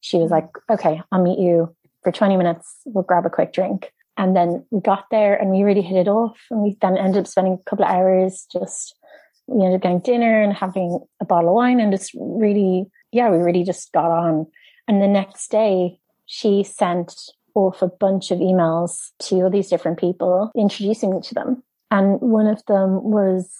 she 0.00 0.16
was 0.16 0.28
hmm. 0.28 0.34
like, 0.34 0.48
okay, 0.70 1.02
I'll 1.12 1.22
meet 1.22 1.38
you 1.38 1.76
for 2.02 2.10
20 2.10 2.38
minutes. 2.38 2.76
We'll 2.86 3.04
grab 3.04 3.26
a 3.26 3.30
quick 3.30 3.52
drink. 3.52 3.92
And 4.18 4.34
then 4.34 4.64
we 4.70 4.80
got 4.80 5.04
there 5.10 5.34
and 5.34 5.50
we 5.50 5.62
really 5.62 5.82
hit 5.82 5.98
it 5.98 6.08
off. 6.08 6.38
And 6.50 6.62
we 6.62 6.76
then 6.80 6.96
ended 6.96 7.20
up 7.20 7.26
spending 7.26 7.54
a 7.54 7.70
couple 7.70 7.84
of 7.84 7.90
hours 7.90 8.46
just, 8.50 8.96
we 9.46 9.64
ended 9.64 9.76
up 9.76 9.82
getting 9.82 10.00
dinner 10.00 10.42
and 10.42 10.52
having 10.52 11.00
a 11.20 11.24
bottle 11.24 11.50
of 11.50 11.54
wine 11.54 11.80
and 11.80 11.92
just 11.92 12.12
really, 12.14 12.86
yeah, 13.12 13.30
we 13.30 13.38
really 13.38 13.64
just 13.64 13.92
got 13.92 14.10
on. 14.10 14.46
And 14.88 15.02
the 15.02 15.08
next 15.08 15.50
day, 15.50 15.98
she 16.26 16.64
sent 16.64 17.14
off 17.54 17.82
a 17.82 17.88
bunch 17.88 18.30
of 18.30 18.38
emails 18.38 19.10
to 19.18 19.42
all 19.42 19.50
these 19.50 19.68
different 19.68 19.98
people, 19.98 20.50
introducing 20.56 21.10
me 21.10 21.20
to 21.22 21.34
them. 21.34 21.62
And 21.90 22.20
one 22.20 22.46
of 22.46 22.64
them 22.66 23.02
was 23.02 23.50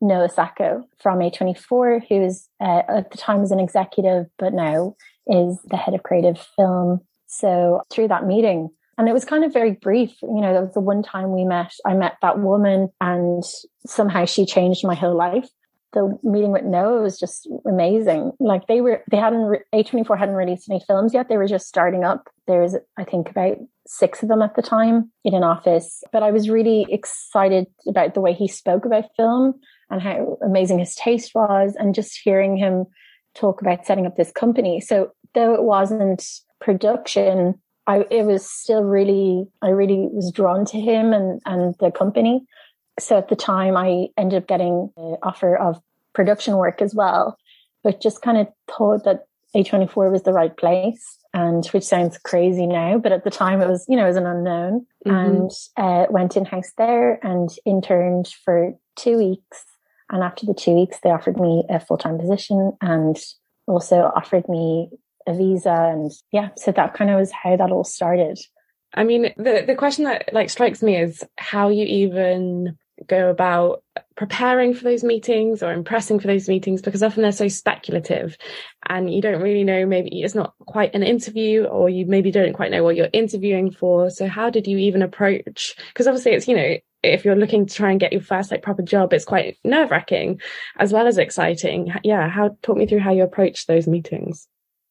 Noah 0.00 0.28
Sacco 0.28 0.84
from 0.98 1.18
A24, 1.18 2.06
who 2.08 2.22
is 2.22 2.48
uh, 2.60 2.82
at 2.88 3.10
the 3.10 3.18
time 3.18 3.40
was 3.40 3.52
an 3.52 3.60
executive, 3.60 4.26
but 4.38 4.52
now 4.52 4.96
is 5.26 5.58
the 5.64 5.76
head 5.76 5.94
of 5.94 6.02
creative 6.02 6.38
film. 6.56 7.00
So 7.26 7.82
through 7.90 8.08
that 8.08 8.26
meeting, 8.26 8.70
and 8.98 9.08
it 9.08 9.12
was 9.12 9.24
kind 9.24 9.44
of 9.44 9.52
very 9.52 9.72
brief. 9.72 10.12
You 10.22 10.40
know, 10.40 10.52
there 10.52 10.62
was 10.62 10.74
the 10.74 10.80
one 10.80 11.02
time 11.02 11.32
we 11.32 11.44
met, 11.44 11.72
I 11.84 11.94
met 11.94 12.16
that 12.22 12.38
woman 12.38 12.88
and 13.00 13.44
somehow 13.86 14.24
she 14.24 14.46
changed 14.46 14.86
my 14.86 14.94
whole 14.94 15.16
life. 15.16 15.48
The 15.92 16.18
meeting 16.22 16.52
with 16.52 16.64
Noah 16.64 17.02
was 17.02 17.18
just 17.18 17.48
amazing. 17.66 18.32
Like 18.38 18.66
they 18.66 18.80
were, 18.80 19.02
they 19.10 19.16
hadn't, 19.16 19.62
A24 19.74 20.18
hadn't 20.18 20.34
released 20.34 20.68
any 20.68 20.82
films 20.86 21.14
yet. 21.14 21.28
They 21.28 21.36
were 21.36 21.46
just 21.46 21.68
starting 21.68 22.04
up. 22.04 22.28
There 22.46 22.60
was, 22.60 22.76
I 22.98 23.04
think, 23.04 23.30
about 23.30 23.58
six 23.86 24.22
of 24.22 24.28
them 24.28 24.42
at 24.42 24.56
the 24.56 24.62
time 24.62 25.10
in 25.24 25.34
an 25.34 25.44
office. 25.44 26.02
But 26.12 26.22
I 26.22 26.32
was 26.32 26.50
really 26.50 26.86
excited 26.90 27.66
about 27.86 28.14
the 28.14 28.20
way 28.20 28.32
he 28.32 28.48
spoke 28.48 28.84
about 28.84 29.04
film 29.16 29.54
and 29.90 30.02
how 30.02 30.36
amazing 30.44 30.80
his 30.80 30.96
taste 30.96 31.32
was, 31.34 31.76
and 31.78 31.94
just 31.94 32.18
hearing 32.22 32.56
him 32.56 32.86
talk 33.34 33.60
about 33.60 33.86
setting 33.86 34.04
up 34.04 34.16
this 34.16 34.32
company. 34.32 34.80
So 34.80 35.12
though 35.34 35.54
it 35.54 35.62
wasn't 35.62 36.26
production, 36.60 37.54
I 37.86 38.04
it 38.10 38.24
was 38.24 38.48
still 38.48 38.82
really 38.82 39.46
I 39.62 39.68
really 39.68 40.08
was 40.12 40.32
drawn 40.32 40.64
to 40.66 40.80
him 40.80 41.12
and 41.12 41.40
and 41.46 41.74
the 41.80 41.90
company. 41.90 42.46
So 42.98 43.18
at 43.18 43.28
the 43.28 43.36
time, 43.36 43.76
I 43.76 44.08
ended 44.16 44.42
up 44.42 44.48
getting 44.48 44.90
an 44.96 45.16
offer 45.22 45.56
of 45.56 45.80
production 46.14 46.56
work 46.56 46.80
as 46.80 46.94
well, 46.94 47.36
but 47.84 48.00
just 48.00 48.22
kind 48.22 48.38
of 48.38 48.48
thought 48.66 49.04
that 49.04 49.26
A24 49.54 50.10
was 50.10 50.22
the 50.22 50.32
right 50.32 50.56
place 50.56 51.18
and 51.34 51.66
which 51.66 51.84
sounds 51.84 52.16
crazy 52.16 52.66
now, 52.66 52.96
but 52.96 53.12
at 53.12 53.22
the 53.22 53.30
time 53.30 53.60
it 53.60 53.68
was, 53.68 53.84
you 53.88 53.96
know, 53.96 54.04
it 54.04 54.08
was 54.08 54.16
an 54.16 54.26
unknown 54.26 54.86
mm-hmm. 55.06 55.14
and 55.14 55.50
uh, 55.76 56.06
went 56.08 56.34
in 56.34 56.46
house 56.46 56.72
there 56.78 57.20
and 57.22 57.50
interned 57.66 58.28
for 58.42 58.72
two 58.96 59.18
weeks. 59.18 59.64
And 60.10 60.22
after 60.22 60.46
the 60.46 60.54
two 60.54 60.72
weeks, 60.72 60.98
they 61.02 61.10
offered 61.10 61.38
me 61.38 61.64
a 61.68 61.78
full 61.78 61.98
time 61.98 62.18
position 62.18 62.72
and 62.80 63.18
also 63.66 64.10
offered 64.16 64.48
me 64.48 64.88
a 65.26 65.34
visa. 65.34 65.70
And 65.70 66.10
yeah, 66.32 66.50
so 66.56 66.72
that 66.72 66.94
kind 66.94 67.10
of 67.10 67.18
was 67.18 67.32
how 67.32 67.56
that 67.56 67.70
all 67.70 67.84
started. 67.84 68.38
I 68.94 69.04
mean, 69.04 69.32
the, 69.36 69.64
the 69.66 69.74
question 69.74 70.04
that 70.04 70.32
like 70.32 70.50
strikes 70.50 70.82
me 70.82 70.96
is 70.96 71.24
how 71.36 71.68
you 71.68 71.84
even 71.84 72.78
go 73.06 73.28
about 73.28 73.82
preparing 74.16 74.72
for 74.72 74.84
those 74.84 75.04
meetings 75.04 75.62
or 75.62 75.72
impressing 75.72 76.18
for 76.18 76.26
those 76.26 76.48
meetings 76.48 76.80
because 76.80 77.02
often 77.02 77.22
they're 77.22 77.32
so 77.32 77.48
speculative 77.48 78.36
and 78.88 79.12
you 79.12 79.20
don't 79.20 79.42
really 79.42 79.64
know 79.64 79.84
maybe 79.84 80.22
it's 80.22 80.34
not 80.34 80.54
quite 80.60 80.94
an 80.94 81.02
interview 81.02 81.64
or 81.64 81.90
you 81.90 82.06
maybe 82.06 82.30
don't 82.30 82.54
quite 82.54 82.70
know 82.70 82.82
what 82.82 82.96
you're 82.96 83.10
interviewing 83.12 83.70
for 83.70 84.08
so 84.08 84.26
how 84.26 84.48
did 84.48 84.66
you 84.66 84.78
even 84.78 85.02
approach 85.02 85.74
because 85.88 86.06
obviously 86.06 86.32
it's 86.32 86.48
you 86.48 86.56
know 86.56 86.76
if 87.02 87.24
you're 87.24 87.36
looking 87.36 87.66
to 87.66 87.74
try 87.74 87.90
and 87.90 88.00
get 88.00 88.12
your 88.12 88.22
first 88.22 88.50
like 88.50 88.62
proper 88.62 88.82
job 88.82 89.12
it's 89.12 89.26
quite 89.26 89.58
nerve-wracking 89.62 90.40
as 90.78 90.90
well 90.90 91.06
as 91.06 91.18
exciting 91.18 91.92
yeah 92.02 92.28
how 92.30 92.56
talk 92.62 92.78
me 92.78 92.86
through 92.86 92.98
how 92.98 93.12
you 93.12 93.22
approach 93.22 93.66
those 93.66 93.86
meetings 93.86 94.48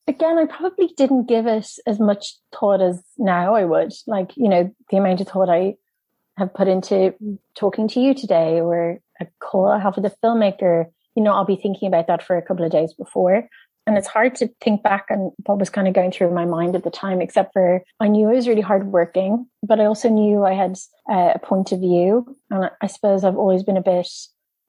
again, 0.08 0.38
I 0.38 0.46
probably 0.46 0.90
didn't 0.96 1.28
give 1.28 1.48
it 1.48 1.68
as 1.88 2.00
much 2.00 2.36
thought 2.58 2.82
as 2.82 3.02
now 3.18 3.56
I 3.56 3.66
would. 3.66 3.94
Like, 4.08 4.32
you 4.36 4.50
know, 4.50 4.74
the 4.90 4.98
amount 4.98 5.22
of 5.22 5.28
thought 5.28 5.50
I 5.50 5.76
have 6.38 6.54
put 6.54 6.68
into 6.68 7.16
talking 7.56 7.88
to 7.90 8.00
you 8.00 8.14
today 8.14 8.60
or 8.60 9.00
a 9.20 9.28
call 9.40 9.68
I 9.68 9.80
have 9.80 9.96
with 9.96 10.06
a 10.06 10.16
filmmaker, 10.24 10.86
you 11.16 11.24
know, 11.24 11.32
I'll 11.32 11.46
be 11.46 11.56
thinking 11.56 11.88
about 11.88 12.08
that 12.08 12.22
for 12.22 12.38
a 12.38 12.42
couple 12.42 12.66
of 12.66 12.72
days 12.72 12.94
before. 12.94 13.48
And 13.88 13.98
it's 13.98 14.08
hard 14.08 14.34
to 14.36 14.50
think 14.62 14.82
back 14.82 15.06
on 15.12 15.32
what 15.46 15.60
was 15.60 15.70
kind 15.70 15.88
of 15.88 15.94
going 15.94 16.12
through 16.12 16.34
my 16.34 16.46
mind 16.46 16.76
at 16.76 16.84
the 16.84 16.90
time, 16.90 17.22
except 17.22 17.54
for 17.54 17.84
I 18.00 18.08
knew 18.08 18.30
I 18.30 18.34
was 18.34 18.48
really 18.48 18.62
hardworking, 18.62 19.48
but 19.62 19.80
I 19.80 19.86
also 19.86 20.10
knew 20.10 20.44
I 20.44 20.54
had 20.54 20.76
uh, 21.10 21.34
a 21.36 21.40
point 21.40 21.72
of 21.72 21.80
view. 21.80 22.36
And 22.50 22.70
I 22.82 22.88
suppose 22.88 23.24
I've 23.24 23.38
always 23.38 23.64
been 23.64 23.78
a 23.78 23.84
bit 23.84 24.10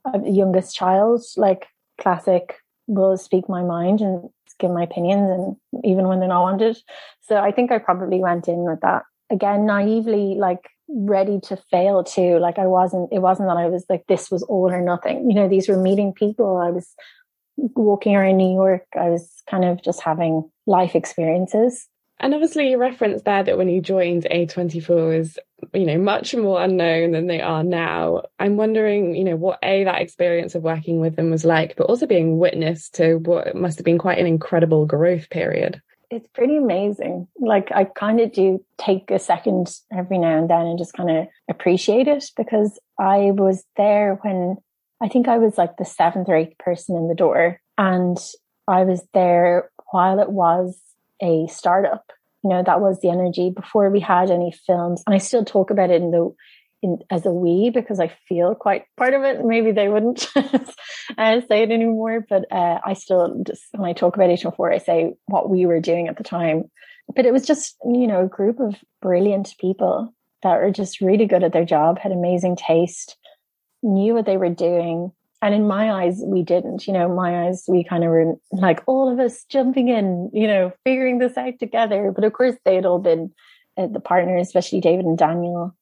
of 0.04 0.22
the 0.22 0.30
youngest 0.30 0.76
child, 0.76 1.22
like 1.36 1.66
classic 1.98 2.56
will 2.86 3.16
speak 3.16 3.48
my 3.48 3.62
mind 3.62 4.00
and 4.00 4.28
give 4.58 4.70
my 4.70 4.82
opinions 4.82 5.30
and 5.30 5.84
even 5.84 6.08
when 6.08 6.20
they're 6.20 6.28
not 6.28 6.42
wanted. 6.42 6.76
So 7.22 7.36
I 7.36 7.50
think 7.52 7.72
I 7.72 7.78
probably 7.78 8.20
went 8.20 8.48
in 8.48 8.64
with 8.64 8.80
that 8.80 9.02
again 9.30 9.66
naively 9.66 10.36
like 10.36 10.70
ready 10.88 11.40
to 11.40 11.56
fail 11.70 12.04
too. 12.04 12.38
Like 12.38 12.58
I 12.58 12.66
wasn't, 12.66 13.12
it 13.12 13.18
wasn't 13.18 13.48
that 13.48 13.56
I 13.56 13.66
was 13.66 13.84
like, 13.88 14.04
this 14.06 14.30
was 14.30 14.42
all 14.44 14.70
or 14.70 14.80
nothing. 14.80 15.28
You 15.30 15.34
know, 15.34 15.48
these 15.48 15.68
were 15.68 15.80
meeting 15.80 16.12
people. 16.12 16.58
I 16.58 16.70
was 16.70 16.94
walking 17.56 18.14
around 18.14 18.36
New 18.36 18.54
York. 18.54 18.86
I 18.94 19.10
was 19.10 19.42
kind 19.50 19.64
of 19.64 19.82
just 19.82 20.00
having 20.00 20.48
life 20.66 20.94
experiences. 20.94 21.88
And 22.18 22.32
obviously 22.34 22.70
you 22.70 22.78
referenced 22.78 23.24
there 23.24 23.42
that 23.42 23.58
when 23.58 23.68
you 23.68 23.80
joined 23.80 24.26
A24 24.30 25.18
was, 25.18 25.38
you 25.72 25.86
know, 25.86 25.98
much 25.98 26.34
more 26.34 26.62
unknown 26.62 27.12
than 27.12 27.26
they 27.26 27.40
are 27.40 27.62
now. 27.62 28.22
I'm 28.38 28.56
wondering, 28.56 29.14
you 29.14 29.24
know, 29.24 29.36
what 29.36 29.58
A, 29.62 29.84
that 29.84 30.00
experience 30.00 30.54
of 30.54 30.62
working 30.62 31.00
with 31.00 31.16
them 31.16 31.30
was 31.30 31.44
like, 31.44 31.76
but 31.76 31.84
also 31.84 32.06
being 32.06 32.38
witness 32.38 32.88
to 32.90 33.16
what 33.16 33.54
must 33.54 33.78
have 33.78 33.84
been 33.84 33.98
quite 33.98 34.18
an 34.18 34.26
incredible 34.26 34.86
growth 34.86 35.30
period 35.30 35.80
it's 36.10 36.28
pretty 36.28 36.56
amazing. 36.56 37.28
Like 37.38 37.70
I 37.72 37.84
kind 37.84 38.20
of 38.20 38.32
do 38.32 38.64
take 38.78 39.10
a 39.10 39.18
second 39.18 39.74
every 39.92 40.18
now 40.18 40.38
and 40.38 40.48
then 40.48 40.66
and 40.66 40.78
just 40.78 40.92
kind 40.92 41.10
of 41.10 41.26
appreciate 41.48 42.08
it 42.08 42.24
because 42.36 42.78
I 42.98 43.32
was 43.32 43.64
there 43.76 44.18
when 44.22 44.56
I 45.02 45.08
think 45.08 45.28
I 45.28 45.38
was 45.38 45.58
like 45.58 45.76
the 45.76 45.84
seventh 45.84 46.28
or 46.28 46.36
eighth 46.36 46.56
person 46.58 46.96
in 46.96 47.08
the 47.08 47.14
door 47.14 47.60
and 47.76 48.18
I 48.68 48.84
was 48.84 49.02
there 49.12 49.70
while 49.90 50.20
it 50.20 50.30
was 50.30 50.78
a 51.20 51.46
startup. 51.48 52.12
You 52.46 52.50
know, 52.50 52.62
that 52.64 52.80
was 52.80 53.00
the 53.00 53.10
energy 53.10 53.50
before 53.50 53.90
we 53.90 53.98
had 53.98 54.30
any 54.30 54.54
films. 54.68 55.02
And 55.04 55.16
I 55.16 55.18
still 55.18 55.44
talk 55.44 55.70
about 55.70 55.90
it 55.90 56.00
in 56.00 56.12
the 56.12 56.32
in, 56.80 56.98
as 57.10 57.26
a 57.26 57.32
we 57.32 57.70
because 57.70 57.98
I 57.98 58.16
feel 58.28 58.54
quite 58.54 58.84
part 58.96 59.14
of 59.14 59.24
it. 59.24 59.44
Maybe 59.44 59.72
they 59.72 59.88
wouldn't 59.88 60.28
uh, 60.36 61.40
say 61.48 61.62
it 61.62 61.72
anymore, 61.72 62.24
but 62.28 62.44
uh, 62.52 62.78
I 62.84 62.92
still 62.92 63.42
just 63.44 63.64
when 63.72 63.90
I 63.90 63.94
talk 63.94 64.14
about 64.14 64.30
A24, 64.30 64.74
I 64.74 64.78
say 64.78 65.14
what 65.26 65.50
we 65.50 65.66
were 65.66 65.80
doing 65.80 66.06
at 66.06 66.18
the 66.18 66.22
time. 66.22 66.70
But 67.12 67.26
it 67.26 67.32
was 67.32 67.44
just 67.44 67.74
you 67.84 68.06
know 68.06 68.22
a 68.22 68.28
group 68.28 68.60
of 68.60 68.76
brilliant 69.02 69.54
people 69.60 70.14
that 70.44 70.60
were 70.60 70.70
just 70.70 71.00
really 71.00 71.26
good 71.26 71.42
at 71.42 71.52
their 71.52 71.64
job, 71.64 71.98
had 71.98 72.12
amazing 72.12 72.54
taste, 72.54 73.16
knew 73.82 74.14
what 74.14 74.26
they 74.26 74.36
were 74.36 74.50
doing. 74.50 75.10
And 75.46 75.54
in 75.54 75.68
my 75.68 75.92
eyes, 75.92 76.20
we 76.24 76.42
didn't. 76.42 76.88
You 76.88 76.92
know, 76.92 77.08
my 77.08 77.46
eyes, 77.46 77.66
we 77.68 77.84
kind 77.84 78.02
of 78.02 78.10
were 78.10 78.34
like 78.50 78.82
all 78.86 79.08
of 79.12 79.20
us 79.20 79.44
jumping 79.48 79.86
in, 79.86 80.28
you 80.32 80.48
know, 80.48 80.72
figuring 80.82 81.18
this 81.18 81.36
out 81.36 81.60
together. 81.60 82.10
But 82.12 82.24
of 82.24 82.32
course, 82.32 82.56
they 82.64 82.74
had 82.74 82.84
all 82.84 82.98
been 82.98 83.32
uh, 83.76 83.86
the 83.86 84.00
partners, 84.00 84.48
especially 84.48 84.80
David 84.80 85.04
and 85.04 85.16
Daniel, 85.16 85.72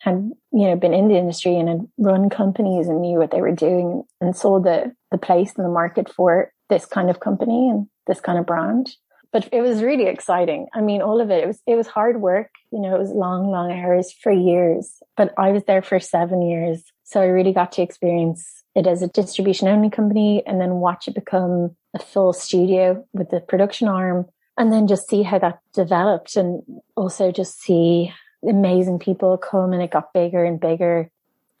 had 0.00 0.14
you 0.50 0.66
know 0.66 0.74
been 0.74 0.92
in 0.92 1.06
the 1.06 1.16
industry 1.16 1.56
and 1.56 1.68
had 1.68 1.88
run 1.96 2.28
companies 2.28 2.88
and 2.88 3.02
knew 3.02 3.18
what 3.18 3.30
they 3.30 3.40
were 3.40 3.54
doing 3.54 4.02
and 4.20 4.36
saw 4.36 4.58
the 4.58 4.92
the 5.12 5.18
place 5.18 5.52
in 5.54 5.62
the 5.62 5.70
market 5.70 6.12
for 6.12 6.52
this 6.68 6.84
kind 6.84 7.08
of 7.08 7.20
company 7.20 7.68
and 7.68 7.86
this 8.08 8.20
kind 8.20 8.38
of 8.38 8.46
brand 8.46 8.96
but 9.32 9.48
it 9.52 9.60
was 9.60 9.82
really 9.82 10.06
exciting 10.06 10.66
i 10.74 10.80
mean 10.80 11.00
all 11.00 11.20
of 11.20 11.30
it 11.30 11.42
it 11.42 11.46
was 11.46 11.60
it 11.66 11.76
was 11.76 11.86
hard 11.86 12.20
work 12.20 12.50
you 12.70 12.80
know 12.80 12.94
it 12.94 12.98
was 12.98 13.10
long 13.10 13.50
long 13.50 13.72
hours 13.72 14.12
for 14.12 14.32
years 14.32 14.94
but 15.16 15.32
i 15.38 15.52
was 15.52 15.62
there 15.64 15.82
for 15.82 15.98
7 15.98 16.42
years 16.42 16.82
so 17.04 17.20
i 17.20 17.26
really 17.26 17.52
got 17.52 17.72
to 17.72 17.82
experience 17.82 18.64
it 18.74 18.86
as 18.86 19.02
a 19.02 19.08
distribution 19.08 19.68
only 19.68 19.90
company 19.90 20.42
and 20.46 20.60
then 20.60 20.74
watch 20.74 21.06
it 21.06 21.14
become 21.14 21.76
a 21.94 21.98
full 21.98 22.32
studio 22.32 23.06
with 23.12 23.30
the 23.30 23.40
production 23.40 23.88
arm 23.88 24.26
and 24.56 24.72
then 24.72 24.86
just 24.86 25.08
see 25.08 25.22
how 25.22 25.38
that 25.38 25.58
developed 25.72 26.36
and 26.36 26.62
also 26.96 27.32
just 27.32 27.60
see 27.60 28.12
amazing 28.48 28.98
people 28.98 29.36
come 29.36 29.72
and 29.72 29.82
it 29.82 29.90
got 29.90 30.12
bigger 30.12 30.44
and 30.44 30.60
bigger. 30.60 31.10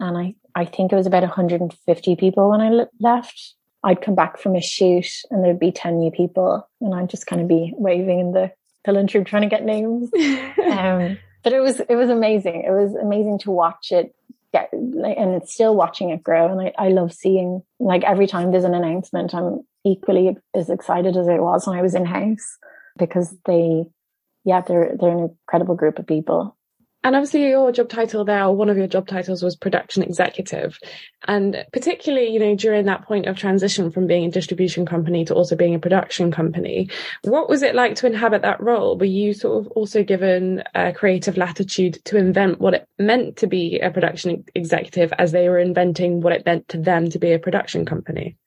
And 0.00 0.16
I, 0.16 0.34
I 0.54 0.64
think 0.64 0.92
it 0.92 0.96
was 0.96 1.06
about 1.06 1.22
150 1.22 2.16
people 2.16 2.50
when 2.50 2.60
I 2.60 2.86
left. 3.00 3.54
I'd 3.82 4.00
come 4.00 4.14
back 4.14 4.38
from 4.38 4.54
a 4.54 4.62
shoot 4.62 5.08
and 5.30 5.44
there'd 5.44 5.58
be 5.58 5.72
10 5.72 5.98
new 5.98 6.10
people 6.10 6.68
and 6.80 6.94
I'd 6.94 7.10
just 7.10 7.26
kind 7.26 7.42
of 7.42 7.48
be 7.48 7.72
waving 7.76 8.18
in 8.18 8.32
the 8.32 8.52
pillar 8.84 9.06
trying 9.06 9.42
to 9.42 9.48
get 9.48 9.64
names. 9.64 10.10
um, 10.14 11.18
but 11.42 11.52
it 11.52 11.60
was, 11.60 11.80
it 11.80 11.96
was 11.96 12.10
amazing. 12.10 12.64
It 12.66 12.70
was 12.70 12.94
amazing 12.94 13.40
to 13.40 13.50
watch 13.50 13.90
it 13.90 14.14
get, 14.54 14.72
and 14.72 15.34
it's 15.34 15.52
still 15.52 15.74
watching 15.74 16.10
it 16.10 16.22
grow. 16.22 16.50
And 16.50 16.60
I, 16.60 16.72
I 16.78 16.88
love 16.88 17.12
seeing 17.12 17.62
like 17.80 18.04
every 18.04 18.26
time 18.26 18.52
there's 18.52 18.64
an 18.64 18.74
announcement, 18.74 19.34
I'm 19.34 19.60
equally 19.84 20.36
as 20.54 20.70
excited 20.70 21.16
as 21.16 21.28
I 21.28 21.40
was 21.40 21.66
when 21.66 21.76
I 21.76 21.82
was 21.82 21.94
in 21.94 22.06
house 22.06 22.56
because 22.96 23.36
they, 23.46 23.84
yeah, 24.44 24.60
they're, 24.60 24.96
they're 24.98 25.10
an 25.10 25.30
incredible 25.30 25.74
group 25.74 25.98
of 25.98 26.06
people. 26.06 26.56
And 27.04 27.14
obviously 27.14 27.46
your 27.46 27.70
job 27.70 27.90
title 27.90 28.24
there, 28.24 28.44
or 28.44 28.56
one 28.56 28.70
of 28.70 28.78
your 28.78 28.86
job 28.86 29.06
titles 29.06 29.42
was 29.42 29.54
production 29.54 30.02
executive. 30.02 30.78
And 31.28 31.64
particularly, 31.70 32.28
you 32.28 32.40
know, 32.40 32.54
during 32.54 32.86
that 32.86 33.04
point 33.04 33.26
of 33.26 33.36
transition 33.36 33.90
from 33.90 34.06
being 34.06 34.24
a 34.24 34.30
distribution 34.30 34.86
company 34.86 35.26
to 35.26 35.34
also 35.34 35.54
being 35.54 35.74
a 35.74 35.78
production 35.78 36.32
company, 36.32 36.88
what 37.22 37.50
was 37.50 37.62
it 37.62 37.74
like 37.74 37.94
to 37.96 38.06
inhabit 38.06 38.40
that 38.40 38.60
role? 38.60 38.96
Were 38.96 39.04
you 39.04 39.34
sort 39.34 39.66
of 39.66 39.72
also 39.72 40.02
given 40.02 40.62
a 40.74 40.94
creative 40.94 41.36
latitude 41.36 42.02
to 42.06 42.16
invent 42.16 42.58
what 42.58 42.72
it 42.72 42.88
meant 42.98 43.36
to 43.36 43.46
be 43.46 43.78
a 43.80 43.90
production 43.90 44.42
executive 44.54 45.12
as 45.18 45.30
they 45.32 45.50
were 45.50 45.58
inventing 45.58 46.22
what 46.22 46.32
it 46.32 46.46
meant 46.46 46.68
to 46.68 46.78
them 46.78 47.10
to 47.10 47.18
be 47.18 47.32
a 47.32 47.38
production 47.38 47.84
company? 47.84 48.38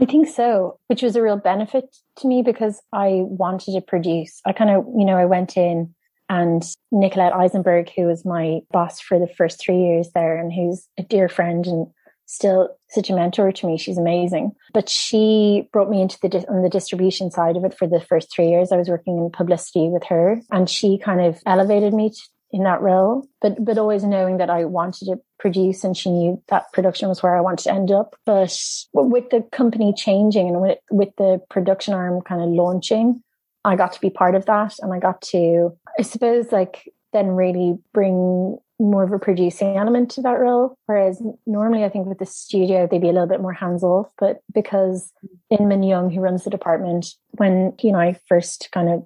I 0.00 0.06
think 0.06 0.28
so, 0.28 0.78
which 0.88 1.02
was 1.02 1.16
a 1.16 1.22
real 1.22 1.38
benefit 1.38 1.84
to 2.18 2.28
me 2.28 2.42
because 2.42 2.80
I 2.92 3.20
wanted 3.22 3.72
to 3.72 3.80
produce. 3.82 4.40
I 4.46 4.52
kind 4.52 4.70
of, 4.70 4.86
you 4.96 5.04
know, 5.04 5.16
I 5.16 5.24
went 5.26 5.56
in 5.56 5.94
and 6.28 6.62
Nicolette 6.90 7.32
Aizenberg, 7.32 7.90
who 7.94 8.04
was 8.04 8.24
my 8.24 8.60
boss 8.70 9.00
for 9.00 9.18
the 9.18 9.28
first 9.28 9.60
three 9.60 9.78
years 9.78 10.10
there 10.14 10.36
and 10.36 10.52
who's 10.52 10.88
a 10.98 11.02
dear 11.02 11.28
friend 11.28 11.66
and 11.66 11.86
still 12.26 12.68
such 12.90 13.08
a 13.08 13.14
mentor 13.14 13.52
to 13.52 13.66
me. 13.66 13.78
She's 13.78 13.98
amazing. 13.98 14.52
But 14.74 14.88
she 14.88 15.68
brought 15.72 15.88
me 15.88 16.02
into 16.02 16.18
the 16.20 16.44
on 16.48 16.62
the 16.62 16.68
distribution 16.68 17.30
side 17.30 17.56
of 17.56 17.64
it 17.64 17.76
for 17.76 17.86
the 17.86 18.00
first 18.00 18.32
three 18.34 18.48
years. 18.48 18.72
I 18.72 18.76
was 18.76 18.88
working 18.88 19.16
in 19.16 19.30
publicity 19.30 19.88
with 19.88 20.04
her, 20.04 20.40
and 20.50 20.68
she 20.68 20.98
kind 20.98 21.20
of 21.20 21.40
elevated 21.46 21.94
me 21.94 22.12
in 22.50 22.64
that 22.64 22.82
role. 22.82 23.26
But 23.40 23.64
but 23.64 23.78
always 23.78 24.04
knowing 24.04 24.38
that 24.38 24.50
I 24.50 24.64
wanted 24.64 25.06
to 25.06 25.20
produce, 25.38 25.84
and 25.84 25.96
she 25.96 26.10
knew 26.10 26.42
that 26.48 26.72
production 26.72 27.08
was 27.08 27.22
where 27.22 27.36
I 27.36 27.40
wanted 27.40 27.64
to 27.64 27.72
end 27.72 27.90
up. 27.90 28.16
But 28.24 28.56
with 28.92 29.30
the 29.30 29.42
company 29.52 29.94
changing 29.96 30.48
and 30.48 30.60
with 30.60 30.78
with 30.90 31.10
the 31.16 31.40
production 31.48 31.94
arm 31.94 32.20
kind 32.22 32.42
of 32.42 32.48
launching, 32.48 33.22
I 33.66 33.76
got 33.76 33.92
to 33.94 34.00
be 34.00 34.10
part 34.10 34.34
of 34.34 34.46
that 34.46 34.74
and 34.80 34.92
I 34.94 34.98
got 35.00 35.20
to, 35.32 35.76
I 35.98 36.02
suppose, 36.02 36.52
like 36.52 36.92
then 37.12 37.28
really 37.28 37.76
bring 37.92 38.58
more 38.78 39.02
of 39.02 39.12
a 39.12 39.18
producing 39.18 39.76
element 39.76 40.10
to 40.12 40.22
that 40.22 40.38
role. 40.38 40.78
Whereas 40.86 41.20
normally 41.46 41.82
I 41.82 41.88
think 41.88 42.06
with 42.06 42.18
the 42.18 42.26
studio, 42.26 42.86
they'd 42.86 43.00
be 43.00 43.08
a 43.08 43.12
little 43.12 43.26
bit 43.26 43.40
more 43.40 43.52
hands 43.52 43.82
off. 43.82 44.08
But 44.18 44.40
because 44.52 45.12
Inman 45.50 45.82
Young, 45.82 46.10
who 46.10 46.20
runs 46.20 46.44
the 46.44 46.50
department, 46.50 47.06
when 47.32 47.74
he 47.78 47.88
and 47.88 47.96
I 47.96 48.18
first 48.28 48.68
kind 48.72 48.88
of 48.88 49.04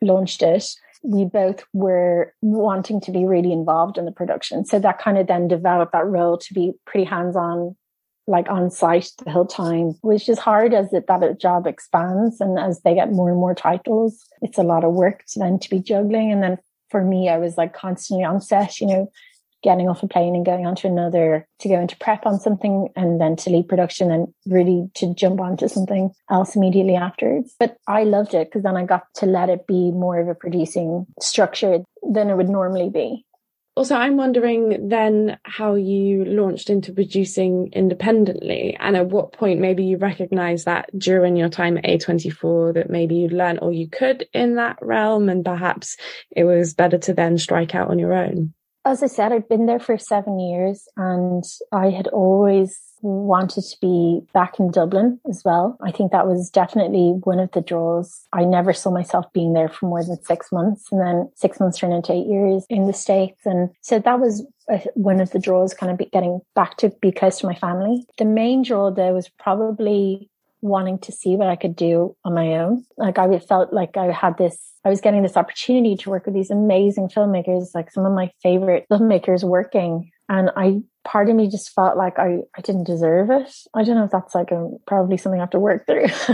launched 0.00 0.42
it, 0.42 0.64
we 1.02 1.24
both 1.24 1.64
were 1.72 2.34
wanting 2.42 3.00
to 3.02 3.12
be 3.12 3.24
really 3.24 3.52
involved 3.52 3.96
in 3.96 4.06
the 4.06 4.12
production. 4.12 4.64
So 4.64 4.78
that 4.80 4.98
kind 4.98 5.18
of 5.18 5.26
then 5.26 5.48
developed 5.48 5.92
that 5.92 6.06
role 6.06 6.36
to 6.36 6.54
be 6.54 6.72
pretty 6.84 7.04
hands 7.04 7.36
on, 7.36 7.76
like 8.26 8.48
on 8.48 8.70
site 8.70 9.10
the 9.24 9.30
whole 9.30 9.46
time, 9.46 9.94
which 10.02 10.28
is 10.28 10.38
hard 10.38 10.72
as 10.74 10.92
it, 10.92 11.06
that 11.08 11.40
job 11.40 11.66
expands 11.66 12.40
and 12.40 12.58
as 12.58 12.80
they 12.82 12.94
get 12.94 13.12
more 13.12 13.30
and 13.30 13.38
more 13.38 13.54
titles. 13.54 14.24
It's 14.42 14.58
a 14.58 14.62
lot 14.62 14.84
of 14.84 14.92
work 14.92 15.24
to 15.30 15.38
then 15.38 15.58
to 15.58 15.70
be 15.70 15.80
juggling. 15.80 16.30
And 16.32 16.42
then 16.42 16.58
for 16.90 17.02
me, 17.02 17.28
I 17.28 17.38
was 17.38 17.56
like 17.56 17.74
constantly 17.74 18.24
on 18.24 18.40
set, 18.40 18.80
you 18.80 18.86
know, 18.86 19.12
getting 19.62 19.88
off 19.88 20.02
a 20.02 20.08
plane 20.08 20.34
and 20.34 20.46
going 20.46 20.66
on 20.66 20.74
to 20.74 20.86
another 20.86 21.46
to 21.58 21.68
go 21.68 21.78
into 21.78 21.96
prep 21.96 22.24
on 22.24 22.40
something 22.40 22.88
and 22.96 23.20
then 23.20 23.36
to 23.36 23.50
lead 23.50 23.68
production 23.68 24.10
and 24.10 24.28
really 24.46 24.88
to 24.94 25.14
jump 25.14 25.40
onto 25.40 25.68
something 25.68 26.10
else 26.30 26.56
immediately 26.56 26.96
afterwards. 26.96 27.54
But 27.58 27.76
I 27.86 28.04
loved 28.04 28.34
it 28.34 28.48
because 28.48 28.62
then 28.62 28.76
I 28.76 28.86
got 28.86 29.04
to 29.16 29.26
let 29.26 29.50
it 29.50 29.66
be 29.66 29.90
more 29.90 30.18
of 30.18 30.28
a 30.28 30.34
producing 30.34 31.06
structure 31.20 31.80
than 32.02 32.30
it 32.30 32.36
would 32.36 32.48
normally 32.48 32.88
be. 32.88 33.26
Also, 33.80 33.96
I'm 33.96 34.18
wondering 34.18 34.90
then 34.90 35.38
how 35.42 35.74
you 35.74 36.26
launched 36.26 36.68
into 36.68 36.92
producing 36.92 37.70
independently 37.72 38.76
and 38.78 38.94
at 38.94 39.06
what 39.06 39.32
point 39.32 39.58
maybe 39.58 39.84
you 39.84 39.96
recognized 39.96 40.66
that 40.66 40.90
during 40.98 41.34
your 41.34 41.48
time 41.48 41.78
at 41.78 41.84
A24 41.84 42.74
that 42.74 42.90
maybe 42.90 43.14
you 43.14 43.28
learned 43.28 43.60
all 43.60 43.72
you 43.72 43.88
could 43.88 44.26
in 44.34 44.56
that 44.56 44.76
realm 44.82 45.30
and 45.30 45.46
perhaps 45.46 45.96
it 46.30 46.44
was 46.44 46.74
better 46.74 46.98
to 46.98 47.14
then 47.14 47.38
strike 47.38 47.74
out 47.74 47.88
on 47.88 47.98
your 47.98 48.12
own. 48.12 48.52
As 48.84 49.02
I 49.02 49.06
said, 49.06 49.32
I'd 49.32 49.48
been 49.48 49.64
there 49.64 49.80
for 49.80 49.96
seven 49.96 50.38
years 50.38 50.86
and 50.98 51.42
I 51.72 51.88
had 51.88 52.08
always 52.08 52.78
wanted 53.02 53.62
to 53.62 53.76
be 53.80 54.20
back 54.32 54.58
in 54.58 54.70
Dublin 54.70 55.20
as 55.28 55.42
well. 55.44 55.76
I 55.82 55.90
think 55.90 56.12
that 56.12 56.26
was 56.26 56.50
definitely 56.50 57.12
one 57.24 57.38
of 57.38 57.50
the 57.52 57.60
draws. 57.60 58.26
I 58.32 58.44
never 58.44 58.72
saw 58.72 58.90
myself 58.90 59.32
being 59.32 59.52
there 59.52 59.68
for 59.68 59.86
more 59.86 60.04
than 60.04 60.22
six 60.22 60.52
months 60.52 60.90
and 60.92 61.00
then 61.00 61.30
six 61.34 61.60
months 61.60 61.78
turned 61.78 61.92
into 61.92 62.12
eight 62.12 62.26
years 62.26 62.64
in 62.68 62.86
the 62.86 62.92
States. 62.92 63.40
And 63.44 63.70
so 63.80 63.98
that 63.98 64.20
was 64.20 64.46
uh, 64.70 64.78
one 64.94 65.20
of 65.20 65.30
the 65.30 65.38
draws 65.38 65.74
kind 65.74 65.92
of 65.92 66.10
getting 66.10 66.40
back 66.54 66.76
to 66.78 66.90
be 67.00 67.12
close 67.12 67.38
to 67.40 67.46
my 67.46 67.54
family. 67.54 68.04
The 68.18 68.24
main 68.24 68.62
draw 68.62 68.90
though 68.90 69.14
was 69.14 69.28
probably 69.28 70.30
wanting 70.62 70.98
to 70.98 71.12
see 71.12 71.36
what 71.36 71.48
I 71.48 71.56
could 71.56 71.74
do 71.74 72.16
on 72.24 72.34
my 72.34 72.54
own. 72.54 72.84
Like 72.96 73.18
I 73.18 73.38
felt 73.38 73.72
like 73.72 73.96
I 73.96 74.10
had 74.12 74.36
this, 74.38 74.58
I 74.84 74.90
was 74.90 75.00
getting 75.00 75.22
this 75.22 75.36
opportunity 75.36 75.96
to 75.96 76.10
work 76.10 76.26
with 76.26 76.34
these 76.34 76.50
amazing 76.50 77.08
filmmakers, 77.08 77.74
like 77.74 77.90
some 77.90 78.06
of 78.06 78.12
my 78.12 78.30
favorite 78.42 78.86
filmmakers 78.90 79.42
working. 79.42 80.10
And 80.30 80.48
I, 80.56 80.76
part 81.04 81.28
of 81.28 81.34
me 81.34 81.50
just 81.50 81.70
felt 81.74 81.96
like 81.96 82.16
I, 82.20 82.38
I 82.56 82.60
didn't 82.60 82.84
deserve 82.84 83.30
it. 83.30 83.52
I 83.74 83.82
don't 83.82 83.96
know 83.96 84.04
if 84.04 84.12
that's 84.12 84.32
like 84.32 84.52
a, 84.52 84.68
probably 84.86 85.16
something 85.16 85.40
I 85.40 85.42
have 85.42 85.50
to 85.50 85.58
work 85.58 85.86
through, 85.86 86.06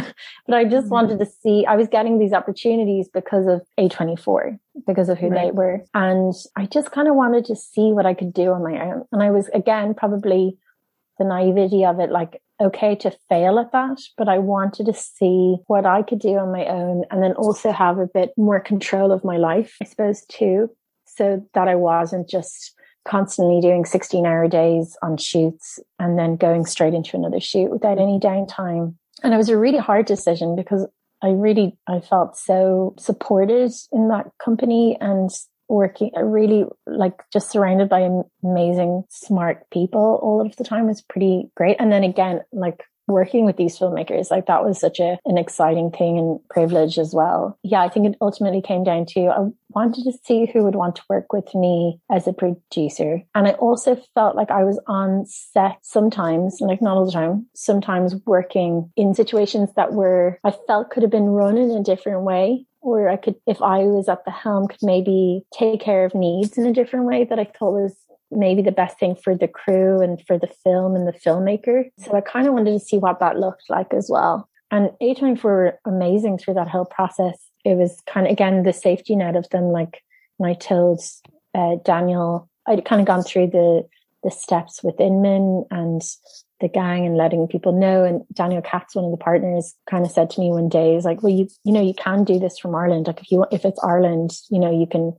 but 0.46 0.54
I 0.54 0.64
just 0.64 0.84
mm-hmm. 0.84 0.88
wanted 0.90 1.18
to 1.18 1.24
see, 1.24 1.64
I 1.64 1.76
was 1.76 1.88
getting 1.88 2.18
these 2.18 2.34
opportunities 2.34 3.08
because 3.08 3.46
of 3.46 3.62
A24, 3.80 4.58
because 4.86 5.08
of 5.08 5.18
who 5.18 5.28
right. 5.28 5.46
they 5.46 5.50
were. 5.50 5.82
And 5.94 6.34
I 6.56 6.66
just 6.66 6.90
kind 6.90 7.08
of 7.08 7.14
wanted 7.14 7.46
to 7.46 7.56
see 7.56 7.94
what 7.94 8.04
I 8.04 8.12
could 8.12 8.34
do 8.34 8.52
on 8.52 8.62
my 8.62 8.78
own. 8.78 9.04
And 9.12 9.22
I 9.22 9.30
was 9.30 9.48
again, 9.54 9.94
probably 9.94 10.58
the 11.18 11.24
naivety 11.24 11.86
of 11.86 11.98
it, 11.98 12.10
like 12.10 12.42
okay 12.60 12.96
to 12.96 13.16
fail 13.30 13.58
at 13.58 13.72
that, 13.72 13.98
but 14.18 14.28
I 14.28 14.36
wanted 14.36 14.84
to 14.86 14.92
see 14.92 15.56
what 15.68 15.86
I 15.86 16.02
could 16.02 16.18
do 16.18 16.36
on 16.36 16.52
my 16.52 16.66
own 16.66 17.04
and 17.10 17.22
then 17.22 17.32
also 17.32 17.72
have 17.72 17.98
a 17.98 18.06
bit 18.06 18.32
more 18.36 18.60
control 18.60 19.10
of 19.10 19.24
my 19.24 19.38
life, 19.38 19.74
I 19.80 19.86
suppose, 19.86 20.26
too, 20.26 20.68
so 21.06 21.42
that 21.54 21.66
I 21.66 21.76
wasn't 21.76 22.28
just 22.28 22.75
constantly 23.06 23.60
doing 23.60 23.84
16 23.84 24.26
hour 24.26 24.48
days 24.48 24.96
on 25.02 25.16
shoots 25.16 25.78
and 25.98 26.18
then 26.18 26.36
going 26.36 26.66
straight 26.66 26.94
into 26.94 27.16
another 27.16 27.40
shoot 27.40 27.70
without 27.70 27.98
any 27.98 28.18
downtime. 28.18 28.94
And 29.22 29.32
it 29.32 29.36
was 29.36 29.48
a 29.48 29.56
really 29.56 29.78
hard 29.78 30.06
decision 30.06 30.56
because 30.56 30.86
I 31.22 31.28
really, 31.28 31.76
I 31.88 32.00
felt 32.00 32.36
so 32.36 32.94
supported 32.98 33.72
in 33.92 34.08
that 34.08 34.30
company 34.42 34.98
and 35.00 35.30
working 35.68 36.10
really 36.16 36.64
like 36.86 37.14
just 37.32 37.50
surrounded 37.50 37.88
by 37.88 38.08
amazing 38.44 39.04
smart 39.08 39.68
people 39.70 40.20
all 40.22 40.40
of 40.40 40.54
the 40.56 40.64
time 40.64 40.86
was 40.86 41.02
pretty 41.02 41.50
great 41.56 41.76
and 41.80 41.90
then 41.90 42.04
again 42.04 42.40
like 42.52 42.84
working 43.06 43.44
with 43.44 43.56
these 43.56 43.78
filmmakers 43.78 44.30
like 44.30 44.46
that 44.46 44.64
was 44.64 44.80
such 44.80 45.00
a 45.00 45.18
an 45.24 45.38
exciting 45.38 45.90
thing 45.90 46.18
and 46.18 46.40
privilege 46.48 46.98
as 46.98 47.14
well. 47.14 47.58
Yeah 47.62 47.82
i 47.82 47.88
think 47.88 48.06
it 48.06 48.16
ultimately 48.20 48.62
came 48.62 48.84
down 48.84 49.06
to 49.06 49.26
i 49.26 49.46
wanted 49.70 50.04
to 50.04 50.12
see 50.24 50.46
who 50.46 50.64
would 50.64 50.74
want 50.74 50.96
to 50.96 51.02
work 51.08 51.32
with 51.32 51.54
me 51.54 52.00
as 52.10 52.26
a 52.26 52.32
producer. 52.32 53.22
And 53.34 53.46
i 53.46 53.52
also 53.52 53.96
felt 54.14 54.36
like 54.36 54.50
i 54.50 54.64
was 54.64 54.80
on 54.86 55.26
set 55.26 55.78
sometimes 55.82 56.58
like 56.60 56.82
not 56.82 56.96
all 56.96 57.06
the 57.06 57.12
time 57.12 57.46
sometimes 57.54 58.14
working 58.26 58.90
in 58.96 59.14
situations 59.14 59.70
that 59.76 59.92
were 59.92 60.38
i 60.44 60.52
felt 60.66 60.90
could 60.90 61.02
have 61.02 61.12
been 61.12 61.28
run 61.28 61.56
in 61.56 61.70
a 61.70 61.82
different 61.82 62.22
way 62.22 62.66
or 62.86 63.08
I 63.08 63.16
could, 63.16 63.34
if 63.48 63.60
I 63.60 63.80
was 63.80 64.08
at 64.08 64.24
the 64.24 64.30
helm, 64.30 64.68
could 64.68 64.78
maybe 64.80 65.44
take 65.52 65.80
care 65.80 66.04
of 66.04 66.14
needs 66.14 66.56
in 66.56 66.66
a 66.66 66.72
different 66.72 67.06
way 67.06 67.24
that 67.24 67.38
I 67.38 67.44
thought 67.44 67.72
was 67.72 67.96
maybe 68.30 68.62
the 68.62 68.72
best 68.72 68.98
thing 68.98 69.14
for 69.16 69.36
the 69.36 69.48
crew 69.48 70.00
and 70.00 70.20
for 70.26 70.38
the 70.38 70.50
film 70.64 70.96
and 70.96 71.06
the 71.06 71.12
filmmaker. 71.12 71.84
So 71.98 72.14
I 72.14 72.20
kind 72.20 72.46
of 72.46 72.54
wanted 72.54 72.72
to 72.72 72.84
see 72.84 72.98
what 72.98 73.20
that 73.20 73.38
looked 73.38 73.64
like 73.68 73.92
as 73.94 74.08
well. 74.10 74.48
And 74.70 74.90
A24 75.00 75.44
were 75.44 75.78
amazing 75.84 76.38
through 76.38 76.54
that 76.54 76.68
whole 76.68 76.84
process. 76.84 77.38
It 77.64 77.76
was 77.76 78.02
kind 78.06 78.26
of, 78.26 78.32
again, 78.32 78.64
the 78.64 78.72
safety 78.72 79.14
net 79.14 79.36
of 79.36 79.48
them. 79.50 79.66
Like 79.66 80.02
told 80.60 81.00
uh, 81.54 81.76
Daniel, 81.84 82.48
I'd 82.66 82.84
kind 82.84 83.00
of 83.00 83.06
gone 83.06 83.22
through 83.22 83.48
the, 83.48 83.86
the 84.22 84.30
steps 84.30 84.82
with 84.82 85.00
Inman 85.00 85.64
and 85.70 86.02
the 86.60 86.68
gang 86.68 87.06
and 87.06 87.16
letting 87.16 87.46
people 87.46 87.72
know. 87.72 88.04
And 88.04 88.22
Daniel 88.32 88.62
Katz, 88.62 88.94
one 88.94 89.04
of 89.04 89.10
the 89.10 89.16
partners, 89.16 89.74
kind 89.88 90.04
of 90.04 90.10
said 90.10 90.30
to 90.30 90.40
me 90.40 90.50
one 90.50 90.68
day, 90.68 90.96
"Is 90.96 91.04
like, 91.04 91.22
well, 91.22 91.32
you 91.32 91.48
you 91.64 91.72
know, 91.72 91.82
you 91.82 91.94
can 91.94 92.24
do 92.24 92.38
this 92.38 92.58
from 92.58 92.74
Ireland. 92.74 93.06
Like 93.06 93.20
if 93.20 93.30
you 93.30 93.46
if 93.52 93.64
it's 93.64 93.82
Ireland, 93.82 94.32
you 94.50 94.58
know, 94.58 94.70
you 94.70 94.86
can 94.86 95.16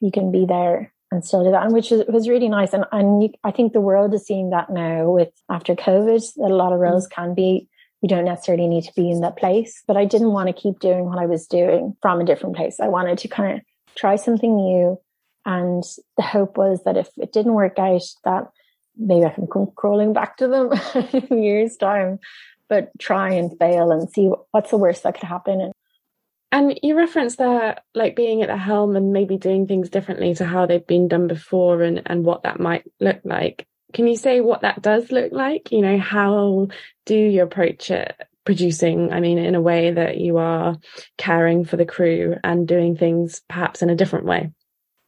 you 0.00 0.10
can 0.10 0.32
be 0.32 0.44
there 0.44 0.92
and 1.12 1.24
still 1.24 1.44
do 1.44 1.50
that, 1.50 1.64
and 1.64 1.74
which 1.74 1.92
is, 1.92 2.04
was 2.08 2.28
really 2.28 2.48
nice. 2.48 2.72
And 2.72 2.84
and 2.90 3.22
you, 3.22 3.30
I 3.44 3.50
think 3.50 3.72
the 3.72 3.80
world 3.80 4.14
is 4.14 4.26
seeing 4.26 4.50
that 4.50 4.70
now 4.70 5.10
with 5.10 5.30
after 5.50 5.74
COVID 5.74 6.34
that 6.36 6.50
a 6.50 6.56
lot 6.56 6.72
of 6.72 6.80
roles 6.80 7.06
mm-hmm. 7.06 7.22
can 7.22 7.34
be. 7.34 7.68
You 8.00 8.08
don't 8.08 8.24
necessarily 8.24 8.66
need 8.66 8.82
to 8.82 8.92
be 8.96 9.12
in 9.12 9.20
that 9.20 9.36
place, 9.36 9.84
but 9.86 9.96
I 9.96 10.06
didn't 10.06 10.32
want 10.32 10.48
to 10.48 10.52
keep 10.60 10.80
doing 10.80 11.04
what 11.04 11.20
I 11.20 11.26
was 11.26 11.46
doing 11.46 11.96
from 12.02 12.20
a 12.20 12.24
different 12.24 12.56
place. 12.56 12.80
I 12.80 12.88
wanted 12.88 13.18
to 13.18 13.28
kind 13.28 13.58
of 13.58 13.64
try 13.94 14.16
something 14.16 14.56
new. 14.56 14.98
And 15.44 15.84
the 16.16 16.22
hope 16.22 16.56
was 16.56 16.82
that 16.84 16.96
if 16.96 17.08
it 17.16 17.32
didn't 17.32 17.54
work 17.54 17.78
out, 17.78 18.02
that 18.24 18.50
maybe 18.96 19.24
I 19.24 19.30
can 19.30 19.46
come 19.46 19.70
crawling 19.76 20.12
back 20.12 20.36
to 20.38 20.48
them 20.48 20.72
in 21.30 21.42
year's 21.42 21.76
time, 21.76 22.18
but 22.68 22.90
try 22.98 23.30
and 23.30 23.56
fail 23.58 23.90
and 23.90 24.10
see 24.10 24.30
what's 24.50 24.70
the 24.70 24.78
worst 24.78 25.02
that 25.04 25.14
could 25.14 25.28
happen. 25.28 25.60
And 25.60 25.72
you 26.82 26.96
referenced 26.96 27.38
that, 27.38 27.84
like 27.94 28.14
being 28.14 28.42
at 28.42 28.48
the 28.48 28.56
helm 28.56 28.96
and 28.96 29.12
maybe 29.12 29.38
doing 29.38 29.66
things 29.66 29.88
differently 29.88 30.34
to 30.34 30.44
how 30.44 30.66
they've 30.66 30.86
been 30.86 31.08
done 31.08 31.26
before 31.26 31.82
and, 31.82 32.02
and 32.06 32.24
what 32.24 32.42
that 32.42 32.60
might 32.60 32.84
look 33.00 33.20
like. 33.24 33.66
Can 33.92 34.06
you 34.06 34.16
say 34.16 34.40
what 34.40 34.62
that 34.62 34.82
does 34.82 35.10
look 35.10 35.32
like? 35.32 35.72
You 35.72 35.80
know, 35.80 35.98
how 35.98 36.68
do 37.06 37.14
you 37.14 37.42
approach 37.42 37.90
it 37.90 38.14
producing? 38.44 39.12
I 39.12 39.20
mean, 39.20 39.38
in 39.38 39.54
a 39.54 39.60
way 39.60 39.92
that 39.92 40.18
you 40.18 40.38
are 40.38 40.76
caring 41.18 41.64
for 41.64 41.76
the 41.76 41.86
crew 41.86 42.36
and 42.42 42.68
doing 42.68 42.96
things 42.96 43.40
perhaps 43.48 43.82
in 43.82 43.90
a 43.90 43.96
different 43.96 44.26
way? 44.26 44.50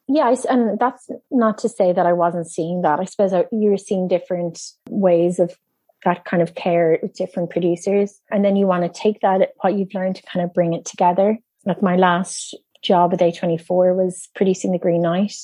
yeah, 0.06 0.34
and 0.50 0.78
that's 0.78 1.08
not 1.30 1.58
to 1.58 1.68
say 1.68 1.92
that 1.92 2.04
I 2.04 2.12
wasn't 2.12 2.50
seeing 2.50 2.82
that. 2.82 3.00
I 3.00 3.04
suppose 3.04 3.32
uh, 3.32 3.44
you're 3.50 3.78
seeing 3.78 4.06
different 4.06 4.60
ways 4.90 5.38
of 5.38 5.56
that 6.04 6.24
kind 6.24 6.42
of 6.42 6.54
care 6.54 6.98
with 7.02 7.14
different 7.14 7.50
producers. 7.50 8.20
And 8.30 8.44
then 8.44 8.56
you 8.56 8.66
want 8.66 8.82
to 8.84 9.00
take 9.00 9.20
that, 9.20 9.50
what 9.58 9.78
you've 9.78 9.94
learned, 9.94 10.16
to 10.16 10.22
kind 10.22 10.44
of 10.44 10.54
bring 10.54 10.74
it 10.74 10.84
together. 10.84 11.38
Like 11.64 11.82
my 11.82 11.96
last 11.96 12.56
job 12.82 13.12
at 13.12 13.20
A24 13.20 13.96
was 13.96 14.28
producing 14.34 14.72
The 14.72 14.78
Green 14.78 15.02
Knight. 15.02 15.34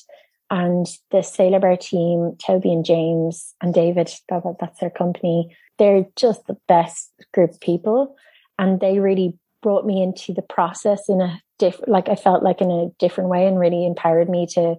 And 0.50 0.86
the 1.12 1.22
Sailor 1.22 1.60
Bear 1.60 1.76
team, 1.76 2.36
Toby 2.44 2.72
and 2.72 2.84
James 2.84 3.54
and 3.62 3.72
David, 3.72 4.10
that, 4.28 4.42
that's 4.58 4.80
their 4.80 4.90
company, 4.90 5.56
they're 5.78 6.04
just 6.16 6.46
the 6.46 6.56
best 6.66 7.12
group 7.32 7.50
of 7.50 7.60
people. 7.60 8.16
And 8.58 8.80
they 8.80 8.98
really 8.98 9.38
brought 9.62 9.86
me 9.86 10.02
into 10.02 10.32
the 10.34 10.42
process 10.42 11.08
in 11.08 11.20
a 11.20 11.40
different, 11.58 11.88
like 11.88 12.08
I 12.08 12.16
felt 12.16 12.42
like 12.42 12.60
in 12.60 12.70
a 12.70 12.90
different 12.98 13.30
way 13.30 13.46
and 13.46 13.58
really 13.58 13.86
empowered 13.86 14.28
me 14.28 14.46
to 14.54 14.76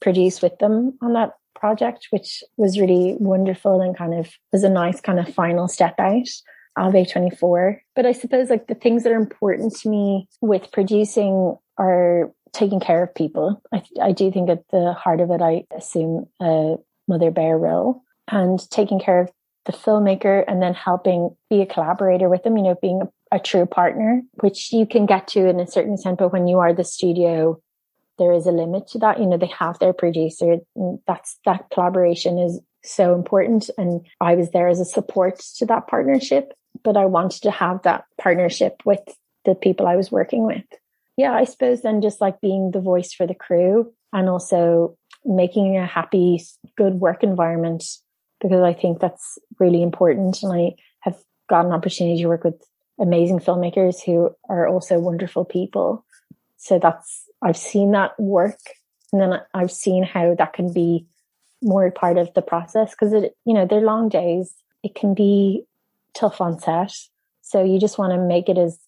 produce 0.00 0.40
with 0.40 0.58
them 0.58 0.96
on 1.02 1.12
that 1.12 1.32
project, 1.64 2.08
which 2.10 2.44
was 2.58 2.78
really 2.78 3.16
wonderful 3.18 3.80
and 3.80 3.96
kind 3.96 4.12
of 4.12 4.30
was 4.52 4.64
a 4.64 4.68
nice 4.68 5.00
kind 5.00 5.18
of 5.18 5.34
final 5.34 5.66
step 5.66 5.94
out 5.98 6.28
of 6.76 6.92
A24. 6.92 7.78
But 7.96 8.04
I 8.04 8.12
suppose 8.12 8.50
like 8.50 8.66
the 8.66 8.74
things 8.74 9.02
that 9.02 9.12
are 9.12 9.16
important 9.16 9.74
to 9.76 9.88
me 9.88 10.28
with 10.42 10.70
producing 10.72 11.56
are 11.78 12.30
taking 12.52 12.80
care 12.80 13.02
of 13.02 13.14
people. 13.14 13.62
I, 13.72 13.82
I 14.02 14.12
do 14.12 14.30
think 14.30 14.50
at 14.50 14.68
the 14.72 14.92
heart 14.92 15.22
of 15.22 15.30
it, 15.30 15.40
I 15.40 15.64
assume 15.74 16.26
a 16.38 16.74
mother 17.08 17.30
bear 17.30 17.56
role 17.56 18.02
and 18.30 18.60
taking 18.70 19.00
care 19.00 19.22
of 19.22 19.32
the 19.64 19.72
filmmaker 19.72 20.44
and 20.46 20.60
then 20.60 20.74
helping 20.74 21.34
be 21.48 21.62
a 21.62 21.66
collaborator 21.66 22.28
with 22.28 22.42
them, 22.42 22.58
you 22.58 22.64
know, 22.64 22.76
being 22.82 23.00
a, 23.00 23.36
a 23.36 23.38
true 23.38 23.64
partner, 23.64 24.20
which 24.42 24.70
you 24.70 24.84
can 24.86 25.06
get 25.06 25.28
to 25.28 25.48
in 25.48 25.60
a 25.60 25.66
certain 25.66 25.94
extent. 25.94 26.18
But 26.18 26.30
when 26.30 26.46
you 26.46 26.58
are 26.58 26.74
the 26.74 26.84
studio, 26.84 27.58
there 28.18 28.32
is 28.32 28.46
a 28.46 28.52
limit 28.52 28.88
to 28.88 28.98
that. 28.98 29.18
You 29.18 29.26
know, 29.26 29.36
they 29.36 29.50
have 29.58 29.78
their 29.78 29.92
producer. 29.92 30.58
That's 31.06 31.38
that 31.44 31.70
collaboration 31.72 32.38
is 32.38 32.60
so 32.82 33.14
important. 33.14 33.70
And 33.78 34.06
I 34.20 34.34
was 34.34 34.50
there 34.50 34.68
as 34.68 34.80
a 34.80 34.84
support 34.84 35.40
to 35.56 35.66
that 35.66 35.86
partnership, 35.86 36.52
but 36.82 36.96
I 36.96 37.06
wanted 37.06 37.42
to 37.42 37.50
have 37.50 37.82
that 37.82 38.04
partnership 38.20 38.82
with 38.84 39.00
the 39.44 39.54
people 39.54 39.86
I 39.86 39.96
was 39.96 40.12
working 40.12 40.46
with. 40.46 40.64
Yeah, 41.16 41.32
I 41.32 41.44
suppose 41.44 41.82
then 41.82 42.02
just 42.02 42.20
like 42.20 42.40
being 42.40 42.72
the 42.72 42.80
voice 42.80 43.12
for 43.12 43.26
the 43.26 43.34
crew 43.34 43.92
and 44.12 44.28
also 44.28 44.96
making 45.24 45.76
a 45.76 45.86
happy, 45.86 46.44
good 46.76 46.94
work 46.94 47.22
environment 47.22 47.84
because 48.40 48.62
I 48.62 48.74
think 48.74 49.00
that's 49.00 49.38
really 49.58 49.82
important. 49.82 50.42
And 50.42 50.52
I 50.52 50.74
have 51.00 51.16
got 51.48 51.64
an 51.64 51.72
opportunity 51.72 52.22
to 52.22 52.28
work 52.28 52.44
with 52.44 52.62
amazing 53.00 53.38
filmmakers 53.38 54.02
who 54.04 54.30
are 54.48 54.68
also 54.68 54.98
wonderful 54.98 55.44
people. 55.44 56.04
So 56.56 56.78
that's, 56.78 57.24
I've 57.44 57.56
seen 57.56 57.92
that 57.92 58.18
work. 58.18 58.58
And 59.12 59.20
then 59.20 59.40
I've 59.52 59.70
seen 59.70 60.02
how 60.02 60.34
that 60.34 60.54
can 60.54 60.72
be 60.72 61.06
more 61.62 61.90
part 61.90 62.18
of 62.18 62.32
the 62.34 62.42
process 62.42 62.90
because 62.90 63.12
it, 63.12 63.36
you 63.44 63.54
know, 63.54 63.66
they're 63.66 63.80
long 63.80 64.08
days. 64.08 64.54
It 64.82 64.94
can 64.94 65.14
be 65.14 65.64
tough 66.14 66.40
on 66.40 66.58
set. 66.58 66.92
So 67.42 67.62
you 67.62 67.78
just 67.78 67.98
want 67.98 68.12
to 68.12 68.18
make 68.18 68.48
it 68.48 68.58
as 68.58 68.78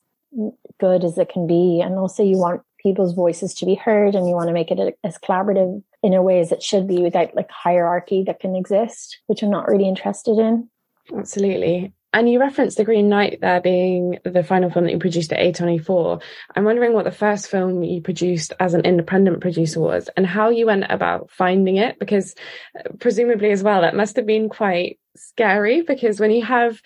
good 0.81 1.05
as 1.05 1.17
it 1.19 1.29
can 1.29 1.47
be. 1.47 1.81
And 1.81 1.95
also 1.95 2.25
you 2.25 2.39
want 2.39 2.63
people's 2.79 3.15
voices 3.15 3.55
to 3.55 3.67
be 3.67 3.75
heard 3.75 4.15
and 4.15 4.29
you 4.29 4.35
want 4.35 4.49
to 4.49 4.55
make 4.55 4.71
it 4.71 4.99
as 5.05 5.19
collaborative 5.19 5.83
in 6.03 6.15
a 6.15 6.23
way 6.23 6.41
as 6.41 6.53
it 6.53 6.63
should 6.63 6.87
be 6.87 7.03
without 7.03 7.35
like 7.35 7.51
hierarchy 7.51 8.23
that 8.25 8.41
can 8.41 8.57
exist, 8.57 9.19
which 9.27 9.43
I'm 9.43 9.51
not 9.51 9.69
really 9.69 9.89
interested 9.89 10.39
in. 10.39 10.69
Absolutely. 11.17 11.93
And 12.17 12.31
you 12.31 12.41
referenced 12.41 12.79
The 12.79 12.85
Green 12.85 13.11
Knight 13.11 13.43
there 13.43 13.61
being 13.61 14.21
the 14.25 14.43
final 14.43 14.71
film 14.71 14.87
that 14.87 14.93
you 14.93 14.99
produced 14.99 15.35
at 15.35 15.55
A24. 15.55 16.23
I'm 16.55 16.65
wondering 16.65 16.95
what 16.95 17.05
the 17.05 17.11
first 17.11 17.47
film 17.47 17.83
you 17.83 18.01
produced 18.01 18.55
as 18.59 18.73
an 18.73 18.87
independent 18.87 19.43
producer 19.43 19.81
was 19.81 20.09
and 20.17 20.27
how 20.27 20.49
you 20.49 20.65
went 20.65 20.87
about 20.89 21.31
finding 21.31 21.77
it, 21.77 21.99
because 21.99 22.35
uh, 22.79 22.89
presumably 23.01 23.51
as 23.51 23.63
well, 23.63 23.83
that 23.83 23.95
must 23.95 24.17
have 24.17 24.25
been 24.25 24.49
quite 24.49 24.99
scary 25.15 25.83
because 25.83 26.19
when 26.19 26.31
you 26.31 26.43
have 26.43 26.81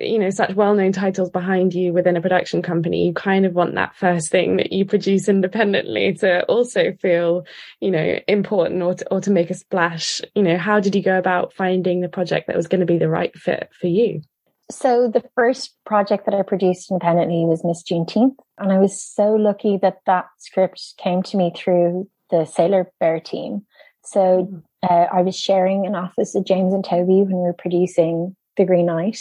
you 0.00 0.18
know 0.18 0.30
such 0.30 0.54
well-known 0.54 0.92
titles 0.92 1.30
behind 1.30 1.74
you 1.74 1.92
within 1.92 2.16
a 2.16 2.20
production 2.20 2.60
company 2.60 3.06
you 3.06 3.12
kind 3.14 3.46
of 3.46 3.54
want 3.54 3.74
that 3.74 3.96
first 3.96 4.30
thing 4.30 4.56
that 4.58 4.70
you 4.70 4.84
produce 4.84 5.28
independently 5.28 6.12
to 6.12 6.44
also 6.44 6.92
feel 7.00 7.46
you 7.80 7.90
know 7.90 8.18
important 8.28 8.82
or 8.82 8.94
to, 8.94 9.08
or 9.10 9.20
to 9.20 9.30
make 9.30 9.48
a 9.48 9.54
splash 9.54 10.20
you 10.34 10.42
know 10.42 10.58
how 10.58 10.78
did 10.78 10.94
you 10.94 11.02
go 11.02 11.16
about 11.16 11.54
finding 11.54 12.00
the 12.00 12.08
project 12.08 12.48
that 12.48 12.56
was 12.56 12.66
going 12.66 12.80
to 12.80 12.86
be 12.86 12.98
the 12.98 13.08
right 13.08 13.34
fit 13.38 13.70
for 13.80 13.86
you 13.86 14.20
so 14.70 15.08
the 15.08 15.24
first 15.34 15.74
project 15.86 16.26
that 16.26 16.34
I 16.34 16.42
produced 16.42 16.90
independently 16.90 17.44
was 17.46 17.64
Miss 17.64 17.82
Juneteenth, 17.82 18.36
and 18.58 18.72
I 18.72 18.78
was 18.78 19.00
so 19.00 19.34
lucky 19.34 19.78
that 19.78 20.00
that 20.06 20.26
script 20.38 20.94
came 20.98 21.22
to 21.24 21.36
me 21.36 21.52
through 21.56 22.08
the 22.30 22.44
Sailor 22.44 22.90
Bear 23.00 23.20
team. 23.20 23.64
So 24.04 24.48
mm. 24.52 24.62
uh, 24.88 25.06
I 25.12 25.22
was 25.22 25.36
sharing 25.36 25.86
an 25.86 25.94
office 25.94 26.32
with 26.34 26.46
James 26.46 26.74
and 26.74 26.84
Toby 26.84 27.22
when 27.22 27.36
we 27.36 27.40
were 27.40 27.54
producing 27.54 28.36
The 28.58 28.66
Green 28.66 28.86
Knight, 28.86 29.20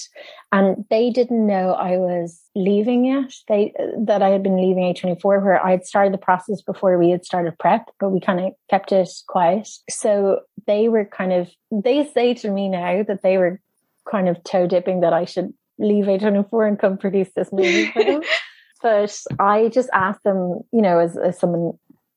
and 0.51 0.83
they 0.89 1.12
didn't 1.12 1.47
know 1.47 1.71
I 1.71 1.97
was 1.97 2.41
leaving 2.53 3.05
yet. 3.05 3.31
They 3.47 3.73
that 3.99 4.21
I 4.21 4.29
had 4.29 4.43
been 4.43 4.57
leaving 4.57 4.93
A24, 4.93 5.23
where 5.23 5.65
I 5.65 5.71
had 5.71 5.86
started 5.86 6.13
the 6.13 6.17
process 6.17 6.62
before 6.62 6.97
we 6.97 7.10
had 7.10 7.25
started 7.25 7.57
prep, 7.57 7.89
but 8.01 8.10
we 8.10 8.19
kind 8.19 8.41
of 8.41 8.53
kept 8.69 8.91
it 8.91 9.10
quiet. 9.27 9.69
So 9.89 10.41
they 10.65 10.89
were 10.89 11.05
kind 11.05 11.31
of 11.31 11.49
they 11.71 12.05
say 12.13 12.33
to 12.36 12.51
me 12.51 12.67
now 12.67 13.03
that 13.03 13.21
they 13.21 13.38
were 13.38 13.62
kind 14.10 14.30
of 14.30 14.43
toe 14.43 14.67
dipping 14.67 15.02
that 15.02 15.13
I 15.13 15.26
should 15.26 15.54
leave 15.80 16.06
A24 16.06 16.67
and 16.67 16.80
come 16.80 16.98
produce 16.98 17.30
this 17.36 17.52
movie 17.52 17.91
for 17.91 18.04
them. 18.04 18.22
but 18.82 19.17
I 19.39 19.70
just 19.70 19.89
asked 19.93 20.24
them, 20.24 20.62
you 20.72 20.82
know, 20.82 21.00
as, 21.00 21.17
as 21.17 21.39
someone 21.39 21.74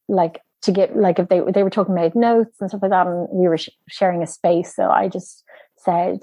like 0.09 0.41
to 0.63 0.73
get 0.73 0.97
like 0.97 1.19
if 1.19 1.29
they 1.29 1.41
they 1.41 1.63
were 1.63 1.71
talking 1.71 1.97
about 1.97 2.15
notes 2.15 2.57
and 2.61 2.69
stuff 2.69 2.83
like 2.83 2.91
that, 2.91 3.07
and 3.07 3.29
we 3.31 3.49
were 3.49 3.59
sh- 3.59 3.71
sharing 3.89 4.23
a 4.23 4.27
space. 4.27 4.75
So 4.75 4.91
I 4.91 5.09
just 5.09 5.43
said, 5.79 6.21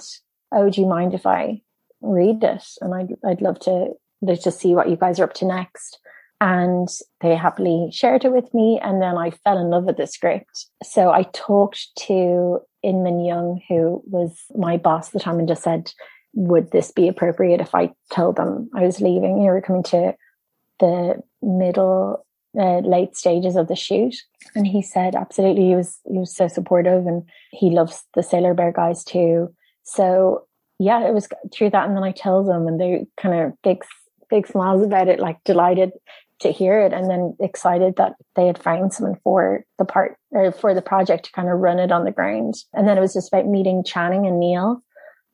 "Oh, 0.51 0.69
do 0.69 0.82
you 0.82 0.88
mind 0.88 1.13
if 1.13 1.25
I 1.25 1.62
read 2.01 2.43
it?" 2.43 2.63
And 2.82 2.93
I'd 2.93 3.15
I'd 3.25 3.41
love 3.41 3.60
to 3.62 3.93
to 4.25 4.51
see 4.51 4.75
what 4.75 4.89
you 4.89 4.95
guys 4.95 5.19
are 5.19 5.23
up 5.23 5.34
to 5.36 5.45
next. 5.45 5.99
And 6.39 6.88
they 7.21 7.36
happily 7.36 7.89
shared 7.91 8.25
it 8.25 8.32
with 8.32 8.53
me, 8.53 8.80
and 8.84 9.01
then 9.01 9.17
I 9.17 9.32
fell 9.32 9.58
in 9.58 9.71
love 9.71 9.86
with 9.86 9.97
the 9.97 10.06
script. 10.06 10.67
So 10.84 11.10
I 11.12 11.23
talked 11.34 11.88
to 12.06 12.60
Inman 12.88 13.26
Young, 13.26 13.62
who 13.67 14.02
was 14.06 14.45
my 14.56 14.78
boss 14.78 15.08
at 15.08 15.13
the 15.13 15.19
time, 15.19 15.39
and 15.39 15.47
just 15.47 15.63
said, 15.63 15.91
Would 16.34 16.71
this 16.71 16.91
be 16.91 17.08
appropriate 17.08 17.60
if 17.60 17.76
I 17.76 17.91
told 18.13 18.38
them 18.38 18.69
I 18.73 18.84
was 18.84 19.02
leaving? 19.02 19.41
You 19.41 19.50
were 19.50 19.62
coming 19.62 19.84
to 19.84 20.15
the 20.80 21.21
middle, 21.41 22.26
uh, 22.58 22.80
late 22.80 23.17
stages 23.17 23.58
of 23.58 23.67
the 23.67 23.76
shoot. 23.76 24.15
And 24.56 24.65
he 24.65 24.82
said, 24.82 25.15
Absolutely. 25.15 25.67
He 25.67 25.76
was, 25.76 26.00
he 26.06 26.17
was 26.17 26.34
so 26.34 26.47
supportive 26.47 27.06
and 27.06 27.23
he 27.52 27.69
loves 27.69 28.06
the 28.15 28.23
Sailor 28.23 28.54
Bear 28.54 28.71
guys 28.71 29.04
too. 29.04 29.54
So, 29.84 30.47
yeah, 30.80 31.06
it 31.06 31.13
was 31.13 31.28
through 31.54 31.71
that. 31.71 31.88
And 31.88 31.97
then 31.97 32.04
I 32.04 32.12
told 32.12 32.47
them, 32.47 32.67
and 32.67 32.80
they 32.80 33.06
kind 33.19 33.36
of 33.36 33.62
big, 33.63 33.84
big 34.30 34.47
smiles 34.47 34.84
about 34.84 35.10
it, 35.10 35.19
like 35.19 35.43
delighted 35.43 35.91
to 36.39 36.52
hear 36.52 36.80
it 36.80 36.93
and 36.93 37.10
then 37.10 37.36
excited 37.39 37.95
that 37.97 38.13
they 38.36 38.47
had 38.47 38.62
found 38.62 38.93
someone 38.93 39.19
for 39.23 39.63
the 39.80 39.86
part 39.86 40.17
or 40.32 40.52
for 40.52 40.73
the 40.73 40.82
project 40.82 41.26
to 41.26 41.32
kind 41.32 41.50
of 41.50 41.60
run 41.60 41.80
it 41.80 41.91
on 41.91 42.06
the 42.06 42.12
ground. 42.12 42.56
And 42.73 42.88
then 42.88 42.97
it 42.97 43.02
was 43.02 43.13
just 43.13 43.34
about 43.34 43.47
meeting 43.47 43.84
Channing 43.84 44.28
and 44.28 44.39
Neil 44.39 44.84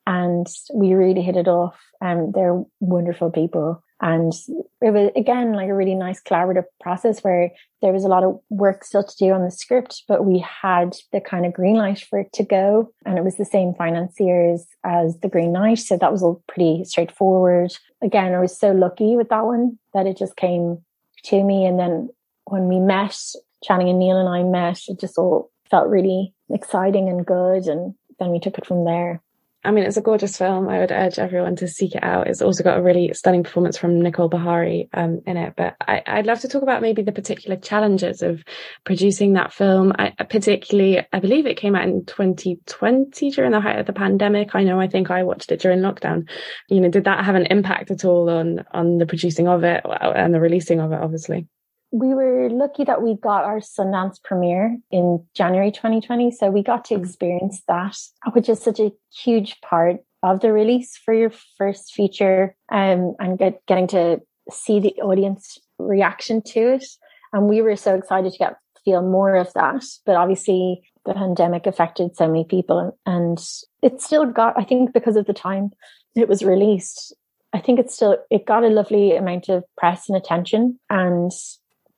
and 0.06 0.48
we 0.74 0.94
really 0.94 1.22
hit 1.22 1.38
it 1.38 1.48
off. 1.48 1.80
And 2.02 2.20
um, 2.20 2.32
they're 2.34 2.64
wonderful 2.80 3.32
people. 3.32 3.84
And 4.02 4.34
it 4.82 4.92
was 4.92 5.12
again 5.16 5.54
like 5.54 5.70
a 5.70 5.74
really 5.74 5.96
nice 5.96 6.22
collaborative 6.22 6.66
process 6.82 7.24
where 7.24 7.52
there 7.82 7.94
was 7.94 8.04
a 8.04 8.10
lot 8.10 8.26
of 8.26 8.38
work 8.50 8.84
still 8.84 9.04
to 9.04 9.16
do 9.18 9.32
on 9.32 9.46
the 9.46 9.52
script, 9.52 10.04
but 10.10 10.26
we 10.26 10.40
had 10.40 10.98
the 11.14 11.22
kind 11.22 11.46
of 11.46 11.54
green 11.54 11.76
light 11.76 12.00
for 12.10 12.20
it 12.20 12.34
to 12.34 12.44
go. 12.44 12.92
And 13.06 13.18
it 13.18 13.24
was 13.24 13.38
the 13.38 13.46
same 13.46 13.74
financiers 13.76 14.66
as 14.84 15.18
the 15.20 15.30
Green 15.30 15.54
Knight. 15.54 15.80
So 15.80 15.96
that 15.98 16.12
was 16.12 16.22
all 16.22 16.44
pretty 16.50 16.84
straightforward. 16.84 17.74
Again, 18.02 18.34
I 18.34 18.40
was 18.40 18.58
so 18.58 18.72
lucky 18.72 19.16
with 19.16 19.30
that 19.30 19.46
one 19.46 19.80
that 19.94 20.06
it 20.06 20.18
just 20.18 20.36
came 20.36 20.84
to 21.24 21.44
me. 21.44 21.66
And 21.66 21.80
then 21.80 22.10
when 22.46 22.68
we 22.68 22.80
met, 22.80 23.18
Channing 23.64 23.90
and 23.90 24.00
Neil 24.00 24.18
and 24.18 24.30
I 24.30 24.44
met, 24.44 24.82
it 24.88 25.00
just 25.00 25.18
all 25.18 25.50
felt 25.70 25.88
really 25.88 26.34
exciting 26.50 27.10
and 27.10 27.26
good. 27.26 27.66
And 27.68 27.96
then 28.20 28.30
we 28.30 28.40
took 28.40 28.58
it 28.58 28.66
from 28.66 28.86
there. 28.86 29.23
I 29.66 29.72
mean, 29.72 29.86
it's 29.86 29.98
a 29.98 30.02
gorgeous 30.02 30.38
film. 30.38 30.68
I 30.68 30.80
would 30.80 30.92
urge 30.92 31.18
everyone 31.20 31.56
to 31.58 31.68
seek 31.68 31.96
it 31.96 32.04
out. 32.04 32.28
It's 32.28 32.42
also 32.42 32.64
got 32.64 32.78
a 32.78 32.82
really 32.82 33.14
stunning 33.14 33.44
performance 33.44 33.78
from 33.78 34.02
Nicole 34.02 34.30
Beharie 34.30 34.90
um, 34.94 35.22
in 35.26 35.38
it. 35.38 35.54
But 35.56 35.76
I, 35.80 36.18
would 36.18 36.26
love 36.26 36.42
to 36.42 36.50
talk 36.50 36.64
about 36.64 36.82
maybe 36.82 37.02
the 37.02 37.14
particular 37.14 37.56
challenges 37.56 38.22
of 38.22 38.44
producing 38.84 39.34
that 39.34 39.54
film. 39.54 39.94
I, 39.98 40.12
particularly, 40.30 41.06
I 41.14 41.20
believe 41.20 41.46
it 41.46 41.56
came 41.56 41.76
out 41.76 41.88
in 41.88 42.06
2020 42.06 43.32
during 43.32 43.52
the 43.52 43.62
height 43.62 43.80
of 43.80 43.86
the 43.86 43.94
pandemic. 43.94 44.54
I 44.54 44.64
know. 44.64 44.80
I 44.80 44.88
think 44.88 45.10
I 45.10 45.24
watched 45.24 45.52
it 45.52 45.62
during 45.62 45.80
lockdown. 45.80 46.28
You 46.70 46.82
know, 46.82 46.90
did 46.90 47.06
that 47.06 47.24
have 47.24 47.36
an 47.36 47.46
impact 47.46 47.90
at 47.90 48.04
all 48.04 48.30
on 48.30 48.66
on 48.72 48.98
the 48.98 49.06
producing 49.06 49.48
of 49.48 49.64
it 49.64 49.82
and 49.86 50.34
the 50.34 50.42
releasing 50.42 50.82
of 50.82 50.92
it? 50.92 51.00
Obviously 51.00 51.48
we 51.94 52.16
were 52.16 52.50
lucky 52.50 52.84
that 52.84 53.04
we 53.04 53.16
got 53.16 53.44
our 53.44 53.60
Sundance 53.60 54.22
premiere 54.24 54.80
in 54.90 55.24
January 55.36 55.72
2020. 55.72 56.32
So 56.32 56.50
we 56.50 56.64
got 56.64 56.84
to 56.86 56.96
mm. 56.96 57.04
experience 57.04 57.62
that, 57.68 57.96
which 58.34 58.50
is 58.50 58.60
such 58.60 58.80
a 58.80 58.92
huge 59.16 59.62
part 59.62 59.98
of 60.24 60.40
the 60.40 60.52
release 60.52 60.98
for 60.98 61.14
your 61.14 61.32
first 61.58 61.94
feature 61.94 62.56
um, 62.72 63.14
and 63.20 63.38
get, 63.38 63.64
getting 63.68 63.88
to 63.88 64.22
see 64.50 64.80
the 64.80 64.94
audience 65.04 65.60
reaction 65.78 66.42
to 66.42 66.74
it. 66.74 66.86
And 67.32 67.48
we 67.48 67.62
were 67.62 67.76
so 67.76 67.96
excited 67.96 68.32
to 68.32 68.38
get 68.40 68.58
feel 68.84 69.02
more 69.02 69.36
of 69.36 69.54
that. 69.54 69.84
But 70.06 70.16
obviously 70.16 70.82
the 71.06 71.14
pandemic 71.14 71.68
affected 71.68 72.16
so 72.16 72.28
many 72.28 72.44
people 72.44 72.98
and 73.06 73.38
it 73.82 74.02
still 74.02 74.26
got, 74.26 74.56
I 74.58 74.64
think 74.64 74.94
because 74.94 75.16
of 75.16 75.26
the 75.26 75.34
time 75.34 75.72
it 76.16 76.28
was 76.28 76.44
released, 76.44 77.16
I 77.54 77.60
think 77.60 77.80
it's 77.80 77.94
still, 77.94 78.18
it 78.30 78.46
got 78.46 78.64
a 78.64 78.70
lovely 78.70 79.16
amount 79.16 79.48
of 79.48 79.64
press 79.78 80.10
and 80.10 80.18
attention 80.18 80.80
and 80.90 81.32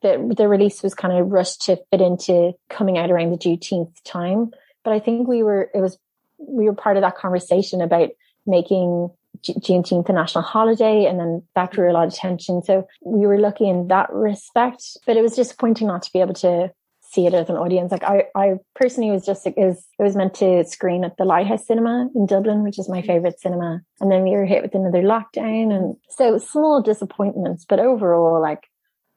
the 0.05 0.35
the 0.37 0.47
release 0.47 0.83
was 0.83 0.93
kind 0.93 1.17
of 1.17 1.31
rushed 1.31 1.63
to 1.63 1.77
fit 1.89 2.01
into 2.01 2.53
coming 2.69 2.97
out 2.97 3.09
around 3.09 3.31
the 3.31 3.37
Juneteenth 3.37 3.93
time. 4.03 4.51
But 4.83 4.93
I 4.93 4.99
think 4.99 5.27
we 5.27 5.41
were 5.41 5.69
it 5.73 5.79
was 5.79 5.97
we 6.37 6.65
were 6.65 6.75
part 6.75 6.97
of 6.97 7.01
that 7.01 7.17
conversation 7.17 7.81
about 7.81 8.09
making 8.45 9.09
Juneteenth 9.43 10.07
a 10.09 10.13
national 10.13 10.43
holiday, 10.43 11.05
and 11.05 11.19
then 11.19 11.43
that 11.55 11.71
drew 11.71 11.89
a 11.89 11.93
lot 11.93 12.07
of 12.07 12.13
attention. 12.13 12.61
So 12.63 12.87
we 13.03 13.25
were 13.25 13.39
lucky 13.39 13.67
in 13.67 13.87
that 13.87 14.13
respect. 14.13 14.83
But 15.05 15.17
it 15.17 15.21
was 15.21 15.35
disappointing 15.35 15.87
not 15.87 16.03
to 16.03 16.13
be 16.13 16.21
able 16.21 16.35
to 16.35 16.71
see 17.01 17.25
it 17.25 17.33
as 17.33 17.49
an 17.49 17.55
audience. 17.55 17.91
Like 17.91 18.03
I, 18.03 18.25
I 18.35 18.55
personally 18.75 19.09
was 19.09 19.25
just 19.25 19.47
it 19.47 19.55
was 19.57 19.83
it 19.97 20.03
was 20.03 20.15
meant 20.15 20.35
to 20.35 20.65
screen 20.65 21.03
at 21.03 21.17
the 21.17 21.25
Lighthouse 21.25 21.65
Cinema 21.65 22.09
in 22.13 22.27
Dublin, 22.27 22.63
which 22.63 22.77
is 22.77 22.87
my 22.87 22.99
mm-hmm. 22.99 23.07
favorite 23.07 23.39
cinema, 23.39 23.81
and 23.99 24.11
then 24.11 24.21
we 24.21 24.31
were 24.31 24.45
hit 24.45 24.61
with 24.61 24.75
another 24.75 25.01
lockdown, 25.01 25.73
and 25.75 25.95
so 26.09 26.37
small 26.37 26.83
disappointments. 26.83 27.65
But 27.67 27.79
overall, 27.79 28.39
like 28.39 28.65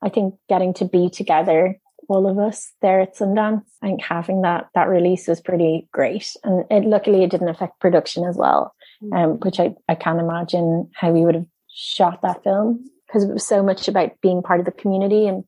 I 0.03 0.09
think 0.09 0.35
getting 0.49 0.75
to 0.75 0.85
be 0.85 1.11
together, 1.11 1.79
all 2.09 2.29
of 2.29 2.39
us 2.39 2.73
there 2.81 3.01
at 3.01 3.17
Sundance, 3.17 3.65
I 3.83 3.87
think 3.87 4.03
having 4.03 4.43
that 4.43 4.69
that 4.75 4.89
release 4.89 5.29
was 5.29 5.41
pretty 5.41 5.89
great. 5.93 6.35
And 6.45 6.65
it 6.71 6.85
luckily 6.85 7.23
it 7.23 7.31
didn't 7.31 7.49
affect 7.49 7.81
production 7.81 8.25
as 8.25 8.37
well, 8.37 8.75
mm. 9.03 9.13
um, 9.17 9.31
which 9.41 9.61
I, 9.61 9.75
I 9.89 9.95
can't 9.95 10.21
imagine 10.21 10.91
how 10.95 11.11
we 11.11 11.25
would 11.25 11.35
have 11.35 11.47
shot 11.69 12.23
that 12.23 12.43
film 12.43 12.89
because 13.07 13.25
it 13.25 13.33
was 13.33 13.47
so 13.47 13.63
much 13.63 13.89
about 13.89 14.21
being 14.21 14.43
part 14.43 14.61
of 14.61 14.67
the 14.67 14.73
community 14.73 15.27
and 15.27 15.45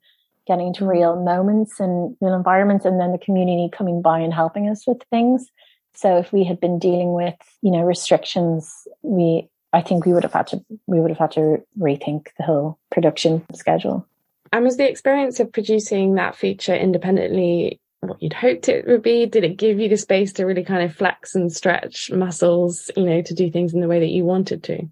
getting 0.46 0.68
into 0.68 0.86
real 0.86 1.22
moments 1.22 1.78
and 1.80 2.16
real 2.20 2.34
environments 2.34 2.84
and 2.84 3.00
then 3.00 3.12
the 3.12 3.18
community 3.18 3.68
coming 3.72 4.02
by 4.02 4.18
and 4.18 4.34
helping 4.34 4.68
us 4.68 4.86
with 4.86 5.02
things. 5.10 5.46
So 5.94 6.18
if 6.18 6.32
we 6.32 6.44
had 6.44 6.60
been 6.60 6.78
dealing 6.78 7.12
with, 7.12 7.34
you 7.62 7.70
know, 7.70 7.82
restrictions, 7.82 8.86
we 9.02 9.48
I 9.72 9.82
think 9.82 10.04
we 10.04 10.12
would 10.12 10.24
have 10.24 10.32
had 10.32 10.48
to 10.48 10.64
we 10.86 11.00
would 11.00 11.10
have 11.10 11.18
had 11.18 11.32
to 11.32 11.62
rethink 11.78 12.28
the 12.36 12.44
whole 12.44 12.78
production 12.90 13.44
schedule. 13.54 14.06
And 14.52 14.64
was 14.64 14.76
the 14.76 14.88
experience 14.88 15.38
of 15.40 15.52
producing 15.52 16.14
that 16.14 16.36
feature 16.36 16.74
independently 16.74 17.80
what 18.00 18.22
you'd 18.22 18.32
hoped 18.32 18.68
it 18.68 18.86
would 18.86 19.02
be? 19.02 19.26
Did 19.26 19.44
it 19.44 19.56
give 19.56 19.78
you 19.78 19.88
the 19.88 19.96
space 19.96 20.32
to 20.34 20.44
really 20.44 20.64
kind 20.64 20.82
of 20.82 20.94
flex 20.94 21.34
and 21.34 21.52
stretch 21.52 22.10
muscles, 22.10 22.90
you 22.96 23.04
know, 23.04 23.22
to 23.22 23.34
do 23.34 23.50
things 23.50 23.74
in 23.74 23.80
the 23.80 23.88
way 23.88 24.00
that 24.00 24.08
you 24.08 24.24
wanted 24.24 24.62
to? 24.64 24.88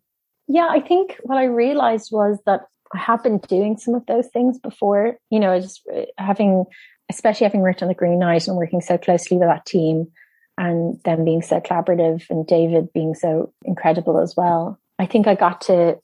Yeah, 0.47 0.68
I 0.71 0.81
think 0.81 1.16
what 1.23 1.38
I 1.38 1.44
realized 1.44 2.11
was 2.12 2.38
that 2.47 2.62
I 2.94 2.99
have 2.99 3.23
been 3.23 3.38
doing 3.38 3.77
some 3.77 3.94
of 3.94 4.07
those 4.07 4.29
things 4.29 4.59
before. 4.59 5.16
You 5.31 5.40
know, 5.40 5.59
just 5.61 5.83
uh, 5.94 6.03
having, 6.16 6.64
especially 7.11 7.44
having 7.44 7.61
worked 7.61 7.83
on 7.83 7.88
the 7.88 7.94
Green 7.94 8.18
Knight 8.18 8.47
and 8.47 8.57
working 8.57 8.81
so 8.81 8.99
closely 8.99 9.37
with 9.37 9.49
that 9.49 9.66
team 9.66 10.09
and 10.57 11.01
them 11.05 11.25
being 11.25 11.42
so 11.42 11.61
collaborative 11.61 12.29
and 12.31 12.47
David 12.47 12.92
being 12.92 13.14
so 13.14 13.53
incredible 13.64 14.18
as 14.18 14.35
well. 14.37 14.79
I 14.99 15.07
think 15.07 15.27
I 15.27 15.35
got 15.35 15.62
to 15.62 15.99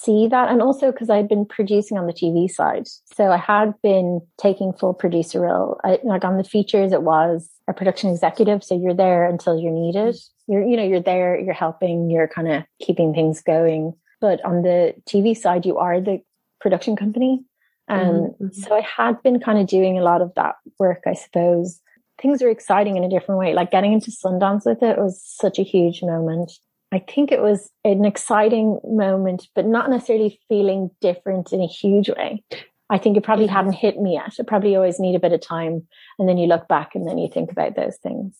see 0.00 0.28
that 0.28 0.50
and 0.50 0.62
also 0.62 0.90
because 0.90 1.10
I'd 1.10 1.28
been 1.28 1.46
producing 1.46 1.98
on 1.98 2.06
the 2.06 2.12
TV 2.12 2.50
side. 2.50 2.86
So 3.14 3.30
I 3.30 3.36
had 3.36 3.74
been 3.82 4.20
taking 4.38 4.72
full 4.72 4.94
producer 4.94 5.40
role. 5.40 5.80
I, 5.84 5.98
like 6.04 6.24
on 6.24 6.36
the 6.36 6.44
features, 6.44 6.92
it 6.92 7.02
was 7.02 7.48
a 7.68 7.72
production 7.72 8.10
executive. 8.10 8.62
So 8.64 8.76
you're 8.76 8.94
there 8.94 9.28
until 9.28 9.58
you're 9.58 9.72
needed. 9.72 10.16
You're, 10.46 10.62
you 10.62 10.76
know, 10.76 10.84
you're 10.84 11.00
there, 11.00 11.38
you're 11.38 11.54
helping, 11.54 12.10
you're 12.10 12.28
kind 12.28 12.50
of 12.50 12.64
keeping 12.80 13.14
things 13.14 13.42
going. 13.42 13.94
But 14.20 14.44
on 14.44 14.62
the 14.62 14.94
TV 15.08 15.36
side, 15.36 15.66
you 15.66 15.78
are 15.78 16.00
the 16.00 16.20
production 16.60 16.96
company. 16.96 17.44
And 17.88 18.30
mm-hmm. 18.30 18.48
so 18.48 18.74
I 18.74 18.80
had 18.80 19.22
been 19.22 19.40
kind 19.40 19.58
of 19.58 19.66
doing 19.66 19.98
a 19.98 20.02
lot 20.02 20.22
of 20.22 20.32
that 20.36 20.56
work, 20.78 21.02
I 21.06 21.14
suppose 21.14 21.80
things 22.20 22.42
are 22.42 22.50
exciting 22.50 22.96
in 22.96 23.04
a 23.04 23.10
different 23.10 23.38
way. 23.38 23.54
Like 23.54 23.70
getting 23.70 23.92
into 23.92 24.10
Sundance 24.10 24.64
with 24.64 24.82
it 24.82 24.98
was 24.98 25.22
such 25.22 25.58
a 25.58 25.62
huge 25.62 26.02
moment. 26.02 26.52
I 26.94 27.00
think 27.00 27.32
it 27.32 27.42
was 27.42 27.72
an 27.84 28.04
exciting 28.04 28.78
moment, 28.84 29.48
but 29.56 29.66
not 29.66 29.90
necessarily 29.90 30.38
feeling 30.48 30.92
different 31.00 31.52
in 31.52 31.60
a 31.60 31.66
huge 31.66 32.08
way. 32.08 32.44
I 32.88 32.98
think 32.98 33.16
it 33.16 33.24
probably 33.24 33.48
hadn't 33.48 33.72
hit 33.72 33.98
me 33.98 34.12
yet. 34.12 34.34
It 34.38 34.46
probably 34.46 34.76
always 34.76 35.00
need 35.00 35.16
a 35.16 35.20
bit 35.20 35.32
of 35.32 35.40
time. 35.40 35.88
And 36.20 36.28
then 36.28 36.38
you 36.38 36.46
look 36.46 36.68
back 36.68 36.94
and 36.94 37.04
then 37.04 37.18
you 37.18 37.28
think 37.28 37.50
about 37.50 37.74
those 37.74 37.96
things. 37.96 38.36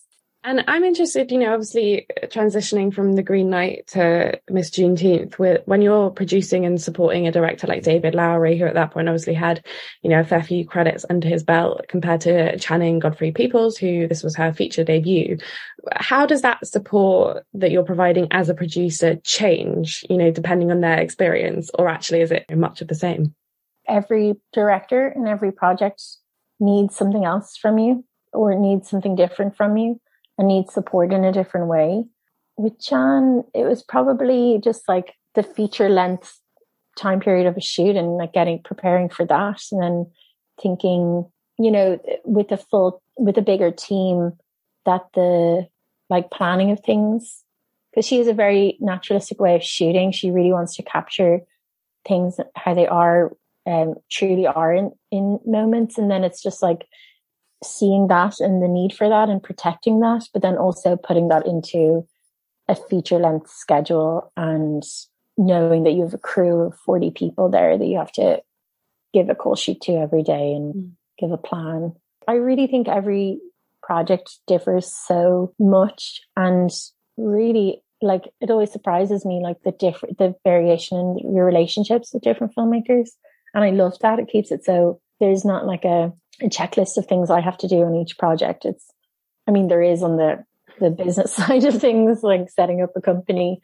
And 0.46 0.62
I'm 0.68 0.85
interested, 0.85 1.33
you 1.33 1.38
know, 1.38 1.54
obviously 1.54 2.07
uh, 2.22 2.26
transitioning 2.26 2.92
from 2.92 3.14
the 3.14 3.22
Green 3.22 3.48
Knight 3.48 3.87
to 3.88 4.38
Miss 4.50 4.68
Juneteenth, 4.68 5.38
with, 5.38 5.62
when 5.64 5.80
you're 5.80 6.11
producing 6.11 6.66
and 6.66 6.80
supporting 6.80 7.26
a 7.26 7.33
director 7.33 7.66
like 7.66 7.83
David 7.83 8.14
Lowery, 8.14 8.59
who 8.59 8.66
at 8.66 8.74
that 8.74 8.90
point 8.90 9.09
obviously 9.09 9.33
had, 9.33 9.64
you 10.02 10.11
know, 10.11 10.20
a 10.20 10.24
fair 10.24 10.42
few 10.42 10.66
credits 10.66 11.07
under 11.09 11.26
his 11.26 11.42
belt 11.42 11.87
compared 11.88 12.20
to 12.22 12.59
Channing 12.59 12.98
Godfrey 12.98 13.33
Peoples, 13.33 13.78
who 13.78 14.07
this 14.07 14.22
was 14.22 14.37
her 14.37 14.52
feature 14.52 14.85
debut. 14.85 15.38
How 15.94 16.26
does 16.26 16.42
that 16.42 16.66
support 16.66 17.46
that 17.54 17.70
you're 17.70 17.83
providing 17.83 18.28
as 18.30 18.50
a 18.50 18.54
producer 18.54 19.16
change, 19.24 20.04
you 20.11 20.18
know, 20.18 20.30
depending 20.30 20.70
on 20.70 20.83
their 20.83 21.00
experience, 21.00 21.70
or 21.78 21.88
actually 21.88 22.20
is 22.20 22.30
it 22.30 22.44
much 22.54 22.83
of 22.83 22.88
the 22.88 22.94
same? 22.94 23.35
Every 23.88 24.35
director 24.52 25.07
and 25.09 25.26
every 25.26 25.52
project 25.52 26.02
needs 26.61 26.94
something 26.94 27.24
else 27.24 27.57
from 27.57 27.78
you 27.78 28.04
or 28.35 28.54
needs 28.59 28.90
something 28.90 29.16
different 29.16 29.57
from 29.57 29.78
you 29.78 30.00
and 30.38 30.49
need 30.49 30.70
support 30.70 31.12
in 31.12 31.25
a 31.25 31.33
different 31.33 31.68
way. 31.68 32.05
With 32.57 32.81
John, 32.81 33.44
it 33.55 33.64
was 33.64 33.83
probably 33.83 34.61
just 34.62 34.88
like 34.88 35.14
the 35.35 35.42
feature 35.42 35.88
length 35.88 36.40
time 36.97 37.20
period 37.20 37.47
of 37.47 37.57
a 37.57 37.61
shoot 37.61 37.97
and 37.97 38.16
like 38.16 38.33
getting 38.33 38.62
preparing 38.62 39.09
for 39.09 39.25
that 39.27 39.61
and 39.73 39.83
then 39.83 40.11
thinking, 40.62 41.29
you 41.59 41.70
know, 41.70 42.01
with 42.25 42.53
a 42.53 42.57
full 42.57 43.03
with 43.16 43.37
a 43.38 43.42
bigger 43.42 43.70
team 43.70 44.33
that 44.87 45.07
the 45.14 45.66
like 46.11 46.31
planning 46.31 46.70
of 46.70 46.81
things 46.81 47.42
because 47.90 48.07
she 48.07 48.18
has 48.18 48.27
a 48.27 48.35
very 48.35 48.77
naturalistic 48.81 49.40
way 49.40 49.55
of 49.55 49.62
shooting. 49.62 50.12
She 50.12 50.31
really 50.31 50.53
wants 50.53 50.77
to 50.77 50.83
capture 50.83 51.40
things 52.07 52.38
how 52.55 52.75
they 52.75 52.87
are 52.87 53.33
um 53.66 53.94
truly 54.11 54.47
are 54.47 54.75
in, 54.75 54.92
in 55.11 55.40
moments 55.47 55.97
and 55.97 56.11
then 56.11 56.23
it's 56.23 56.42
just 56.42 56.62
like 56.62 56.87
seeing 57.64 58.09
that 58.09 58.40
and 58.40 58.62
the 58.62 58.68
need 58.68 58.92
for 58.92 59.09
that 59.09 59.29
and 59.29 59.42
protecting 59.42 60.00
that, 60.00 60.29
but 60.33 60.42
then 60.42 60.57
also 60.57 60.96
putting 60.96 61.29
that 61.29 61.46
into 61.46 62.07
a 62.68 62.74
feature 62.74 63.18
length 63.18 63.50
schedule 63.50 64.33
and 64.37 64.83
knowing 65.37 65.85
that 65.85 65.92
you 65.92 66.03
have 66.03 66.14
a 66.14 66.18
crew 66.18 66.62
of 66.62 66.79
40 66.81 67.11
people 67.11 67.50
there 67.50 67.77
that 67.77 67.87
you 67.87 67.98
have 67.98 68.12
to 68.12 68.42
give 69.12 69.29
a 69.29 69.35
call 69.35 69.57
sheet 69.57 69.81
to 69.83 69.92
every 69.92 70.22
day 70.22 70.53
and 70.53 70.74
mm. 70.74 70.90
give 71.18 71.33
a 71.33 71.37
plan. 71.37 71.94
I 72.27 72.35
really 72.35 72.66
think 72.66 72.88
every 72.88 73.40
project 73.83 74.38
differs 74.46 74.87
so 74.87 75.55
much 75.59 76.22
and 76.37 76.70
really 77.16 77.83
like 78.00 78.24
it 78.40 78.50
always 78.50 78.72
surprises 78.72 79.24
me 79.24 79.40
like 79.42 79.62
the 79.62 79.72
different 79.72 80.18
the 80.18 80.35
variation 80.42 81.16
in 81.22 81.35
your 81.35 81.44
relationships 81.44 82.12
with 82.12 82.22
different 82.22 82.55
filmmakers 82.57 83.11
and 83.53 83.62
I 83.62 83.70
love 83.70 83.98
that 84.00 84.18
it 84.18 84.29
keeps 84.29 84.50
it 84.50 84.64
so 84.64 85.00
there's 85.20 85.44
not 85.44 85.66
like 85.66 85.85
a 85.85 86.12
a 86.40 86.47
checklist 86.47 86.97
of 86.97 87.07
things 87.07 87.31
I 87.31 87.40
have 87.40 87.59
to 87.59 87.68
do 87.68 87.83
on 87.83 87.94
each 87.94 88.18
project. 88.18 88.64
It's, 88.64 88.92
I 89.47 89.51
mean, 89.51 89.68
there 89.68 89.83
is 89.83 90.03
on 90.03 90.16
the, 90.16 90.44
the 90.81 90.90
business 90.90 91.33
side 91.37 91.64
of 91.64 91.81
things, 91.81 92.23
like 92.23 92.51
setting 92.51 92.83
up 92.83 92.90
a 92.97 93.01
company 93.01 93.61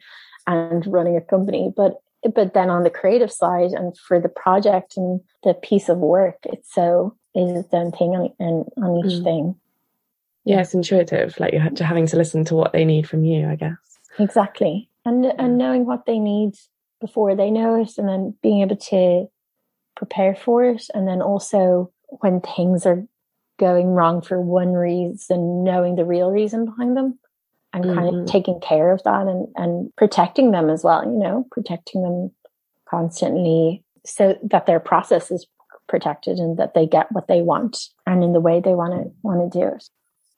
and 0.47 0.85
running 0.87 1.17
a 1.17 1.21
company, 1.21 1.71
but, 1.75 2.01
but 2.35 2.53
then 2.53 2.69
on 2.69 2.83
the 2.83 2.89
creative 2.89 3.31
side 3.31 3.71
and 3.71 3.97
for 3.97 4.19
the 4.19 4.29
project 4.29 4.97
and 4.97 5.21
the 5.43 5.53
piece 5.53 5.89
of 5.89 5.97
work, 5.97 6.37
it's 6.45 6.73
so 6.73 7.15
is 7.33 7.65
its 7.65 7.73
own 7.73 7.91
thing 7.91 8.09
on, 8.09 8.29
on, 8.39 8.65
on 8.83 9.05
each 9.05 9.19
mm. 9.19 9.23
thing. 9.23 9.55
Yeah, 10.43 10.61
it's 10.61 10.73
intuitive. 10.73 11.39
Like 11.39 11.53
you're 11.53 11.61
having 11.61 12.07
to 12.07 12.17
listen 12.17 12.43
to 12.45 12.55
what 12.55 12.73
they 12.73 12.83
need 12.83 13.07
from 13.07 13.23
you, 13.23 13.47
I 13.47 13.55
guess. 13.55 13.77
Exactly. 14.19 14.89
And, 15.05 15.25
and 15.25 15.57
knowing 15.57 15.85
what 15.85 16.05
they 16.05 16.19
need 16.19 16.55
before 16.99 17.35
they 17.35 17.51
know 17.51 17.81
it 17.81 17.97
and 17.97 18.07
then 18.07 18.35
being 18.41 18.61
able 18.61 18.75
to 18.75 19.27
prepare 19.95 20.35
for 20.35 20.65
it. 20.65 20.87
And 20.93 21.07
then 21.07 21.21
also 21.21 21.91
when 22.19 22.41
things 22.41 22.85
are 22.85 23.05
going 23.59 23.87
wrong 23.87 24.21
for 24.21 24.39
one 24.41 24.73
reason, 24.73 25.63
knowing 25.63 25.95
the 25.95 26.05
real 26.05 26.31
reason 26.31 26.65
behind 26.65 26.97
them 26.97 27.17
and 27.73 27.85
mm-hmm. 27.85 27.95
kind 27.95 28.15
of 28.15 28.27
taking 28.27 28.59
care 28.59 28.91
of 28.91 29.01
that 29.03 29.27
and, 29.27 29.47
and 29.55 29.95
protecting 29.95 30.51
them 30.51 30.69
as 30.69 30.83
well, 30.83 31.03
you 31.03 31.17
know, 31.17 31.45
protecting 31.51 32.03
them 32.03 32.31
constantly 32.89 33.83
so 34.05 34.37
that 34.43 34.65
their 34.65 34.79
process 34.79 35.31
is 35.31 35.47
protected 35.87 36.37
and 36.37 36.57
that 36.57 36.73
they 36.73 36.87
get 36.87 37.11
what 37.11 37.27
they 37.27 37.41
want 37.41 37.77
and 38.05 38.23
in 38.23 38.33
the 38.33 38.39
way 38.39 38.59
they 38.59 38.73
want 38.73 38.93
to 38.93 39.11
want 39.23 39.51
to 39.51 39.59
do 39.59 39.65
it. 39.67 39.89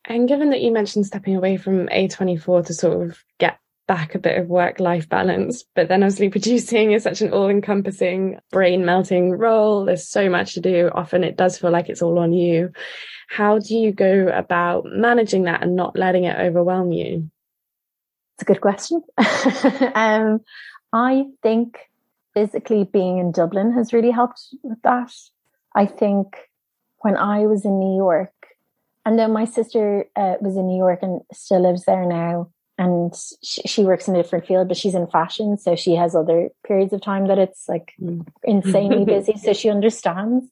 And 0.05 0.27
given 0.27 0.49
that 0.49 0.61
you 0.61 0.71
mentioned 0.71 1.05
stepping 1.05 1.35
away 1.35 1.57
from 1.57 1.87
A24 1.87 2.65
to 2.65 2.73
sort 2.73 3.09
of 3.09 3.19
get 3.39 3.57
back 3.87 4.15
a 4.15 4.19
bit 4.19 4.37
of 4.37 4.47
work 4.47 4.79
life 4.79 5.09
balance. 5.09 5.63
But 5.75 5.87
then 5.87 6.03
obviously 6.03 6.29
producing 6.37 6.91
is 6.91 7.03
such 7.03 7.21
an 7.21 7.31
all 7.31 7.49
encompassing 7.49 8.39
brain 8.51 8.85
melting 8.85 9.31
role. 9.31 9.85
There's 9.85 10.07
so 10.07 10.29
much 10.29 10.53
to 10.53 10.61
do. 10.61 10.89
Often 10.93 11.23
it 11.23 11.37
does 11.37 11.57
feel 11.57 11.71
like 11.71 11.89
it's 11.89 12.01
all 12.01 12.19
on 12.19 12.33
you. 12.33 12.71
How 13.29 13.59
do 13.59 13.75
you 13.75 13.91
go 13.91 14.27
about 14.27 14.85
managing 14.85 15.43
that 15.43 15.63
and 15.63 15.75
not 15.75 15.97
letting 15.97 16.25
it 16.25 16.37
overwhelm 16.37 16.91
you? 16.91 17.29
It's 18.35 18.43
a 18.43 18.45
good 18.45 18.61
question. 18.61 19.01
um, 19.95 20.41
I 20.91 21.25
think 21.41 21.77
physically 22.33 22.83
being 22.83 23.19
in 23.19 23.31
Dublin 23.31 23.73
has 23.73 23.93
really 23.93 24.11
helped 24.11 24.41
with 24.63 24.81
that. 24.83 25.11
I 25.75 25.85
think 25.85 26.27
when 26.99 27.17
I 27.17 27.45
was 27.47 27.65
in 27.65 27.79
New 27.79 27.95
York, 27.95 28.31
and 29.05 29.19
then 29.19 29.33
my 29.33 29.45
sister 29.45 30.05
uh, 30.15 30.35
was 30.39 30.55
in 30.55 30.67
New 30.67 30.77
York 30.77 30.99
and 31.01 31.21
still 31.33 31.61
lives 31.61 31.83
there 31.85 32.05
now 32.05 32.49
and 32.77 33.13
she, 33.43 33.61
she, 33.63 33.83
works 33.83 34.07
in 34.07 34.15
a 34.15 34.21
different 34.21 34.47
field, 34.47 34.67
but 34.67 34.77
she's 34.77 34.95
in 34.95 35.07
fashion. 35.07 35.57
So 35.57 35.75
she 35.75 35.95
has 35.95 36.15
other 36.15 36.49
periods 36.65 36.91
of 36.91 37.01
time 37.01 37.27
that 37.27 37.37
it's 37.37 37.69
like 37.69 37.93
mm. 38.01 38.25
insanely 38.43 39.05
busy. 39.13 39.37
So 39.37 39.53
she 39.53 39.69
understands. 39.69 40.45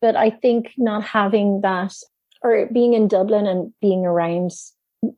But 0.00 0.14
I 0.14 0.30
think 0.30 0.72
not 0.76 1.02
having 1.02 1.62
that 1.62 1.94
or 2.42 2.66
being 2.72 2.94
in 2.94 3.08
Dublin 3.08 3.46
and 3.46 3.72
being 3.80 4.04
around 4.04 4.52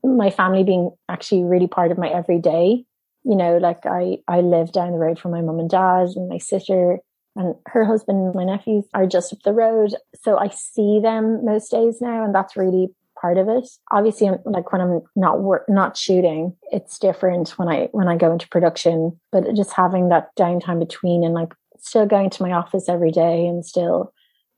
my 0.02 0.30
family 0.30 0.64
being 0.64 0.90
actually 1.08 1.44
really 1.44 1.66
part 1.66 1.90
of 1.90 1.98
my 1.98 2.08
everyday, 2.08 2.84
you 3.24 3.36
know, 3.36 3.58
like 3.58 3.84
I, 3.84 4.18
I 4.28 4.40
live 4.40 4.72
down 4.72 4.92
the 4.92 4.98
road 4.98 5.18
from 5.18 5.32
my 5.32 5.40
mum 5.40 5.58
and 5.58 5.70
dad 5.70 6.08
and 6.16 6.28
my 6.28 6.38
sister 6.38 6.98
and 7.34 7.54
her 7.66 7.84
husband, 7.84 8.18
and 8.18 8.34
my 8.34 8.44
nephews 8.44 8.84
are 8.94 9.06
just 9.06 9.32
up 9.32 9.40
the 9.44 9.52
road. 9.52 9.94
So 10.22 10.38
I 10.38 10.48
see 10.48 11.00
them 11.02 11.44
most 11.44 11.70
days 11.70 12.00
now. 12.00 12.24
And 12.24 12.34
that's 12.34 12.56
really 12.56 12.88
part 13.20 13.38
of 13.38 13.48
it. 13.48 13.68
Obviously, 13.90 14.30
like 14.44 14.72
when 14.72 14.80
I'm 14.80 15.02
not 15.14 15.40
work, 15.40 15.64
not 15.68 15.96
shooting, 15.96 16.56
it's 16.70 16.98
different 16.98 17.50
when 17.58 17.68
I 17.68 17.88
when 17.92 18.08
I 18.08 18.16
go 18.16 18.32
into 18.32 18.48
production. 18.48 19.18
But 19.32 19.54
just 19.54 19.72
having 19.72 20.08
that 20.08 20.34
downtime 20.36 20.78
between 20.78 21.24
and 21.24 21.34
like 21.34 21.52
still 21.78 22.06
going 22.06 22.30
to 22.30 22.42
my 22.42 22.52
office 22.52 22.88
every 22.88 23.10
day 23.10 23.46
and 23.46 23.64
still 23.64 24.12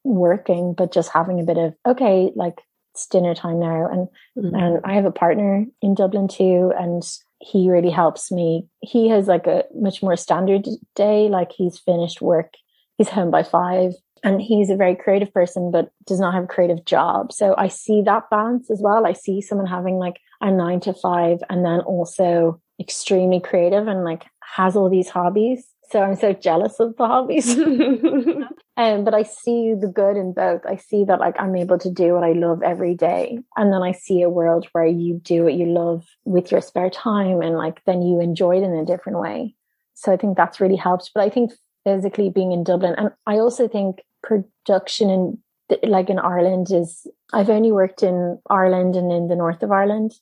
working, 0.05 0.75
but 0.75 0.93
just 0.93 1.11
having 1.11 1.41
a 1.41 1.45
bit 1.45 1.59
of 1.59 1.75
okay, 1.87 2.31
like 2.35 2.61
it's 2.95 3.07
dinner 3.07 3.35
time 3.35 3.61
now, 3.61 3.87
and 3.87 4.09
mm-hmm. 4.37 4.55
and 4.55 4.81
I 4.85 4.95
have 4.95 5.05
a 5.05 5.11
partner 5.11 5.65
in 5.83 5.95
Dublin 5.95 6.29
too, 6.29 6.73
and 6.79 7.03
he 7.41 7.71
really 7.71 7.91
helps 7.91 8.33
me. 8.33 8.67
He 8.81 9.09
has 9.09 9.29
like 9.29 9.47
a 9.47 9.65
much 9.75 10.03
more 10.03 10.17
standard 10.17 10.67
day, 10.95 11.29
like 11.29 11.53
he's 11.53 11.79
finished 11.79 12.21
work 12.21 12.55
he's 12.99 13.09
home 13.09 13.31
by 13.31 13.45
five. 13.45 13.95
And 14.23 14.41
he's 14.41 14.71
a 14.71 14.77
very 14.77 14.95
creative 14.95 15.33
person 15.33 15.71
but 15.71 15.91
does 16.07 16.21
not 16.21 16.35
have 16.35 16.45
a 16.45 16.49
creative 16.49 16.85
job. 16.85 17.33
So 17.33 17.55
i 17.57 17.69
see 17.69 18.03
that 18.03 18.31
balance 18.31 18.71
as 18.71 18.81
well. 18.81 19.07
I 19.07 19.13
see 19.13 19.41
someone 19.41 19.67
having 19.67 19.97
like 19.97 20.21
a 20.41 20.51
nine 20.51 20.81
to 20.81 20.93
five 20.93 21.39
and 21.51 21.65
then 21.65 21.81
also 21.81 22.61
extremely 22.81 23.41
creative 23.41 23.89
and 23.89 24.05
like 24.05 24.25
has 24.57 24.77
all 24.77 24.89
these 24.89 25.09
hobbies. 25.09 25.67
So 25.91 26.03
i'm 26.03 26.17
so 26.17 26.33
jealous 26.33 26.81
of 26.81 26.97
the 26.97 27.07
hobbies. 27.07 27.57
Um, 28.79 29.03
but 29.03 29.13
i 29.13 29.25
see 29.25 29.75
the 29.75 29.89
good 29.89 30.17
in 30.17 30.33
both. 30.33 30.65
I 30.65 30.77
see 30.77 31.03
that 31.03 31.19
like 31.19 31.35
i'm 31.41 31.57
able 31.57 31.79
to 31.79 31.91
do 31.91 32.15
what 32.15 32.23
i 32.23 32.31
love 32.31 32.63
every 32.63 32.95
day. 32.95 33.41
And 33.57 33.73
then 33.73 33.83
i 33.83 33.91
see 33.91 34.23
a 34.23 34.31
world 34.31 34.69
where 34.71 34.87
you 34.87 35.21
do 35.25 35.43
what 35.43 35.55
you 35.55 35.67
love 35.67 36.07
with 36.25 36.53
your 36.53 36.61
spare 36.61 36.89
time 36.89 37.43
and 37.43 37.57
like 37.57 37.85
then 37.87 38.03
you 38.03 38.21
enjoy 38.21 38.59
it 38.59 38.63
in 38.63 38.75
a 38.75 38.85
different 38.85 39.19
way. 39.19 39.57
So 39.95 40.13
i 40.13 40.17
think 40.17 40.37
that's 40.37 40.61
really 40.61 40.77
helped. 40.77 41.11
But 41.13 41.25
i 41.25 41.29
think 41.29 41.51
physically 41.89 42.31
being 42.31 42.53
in 42.53 42.65
dublin 42.65 42.95
and 42.99 43.11
i 43.27 43.37
also 43.37 43.67
think 43.67 44.01
production 44.23 45.11
in 45.11 45.39
like 45.83 46.09
in 46.09 46.19
Ireland 46.19 46.71
is 46.71 47.07
I've 47.33 47.51
only 47.51 47.73
worked 47.73 48.03
in 48.03 48.39
Ireland 48.49 48.97
and 48.97 49.13
in 49.13 49.29
the 49.29 49.37
north 49.37 49.63
of 49.63 49.71
Ireland 49.71 50.13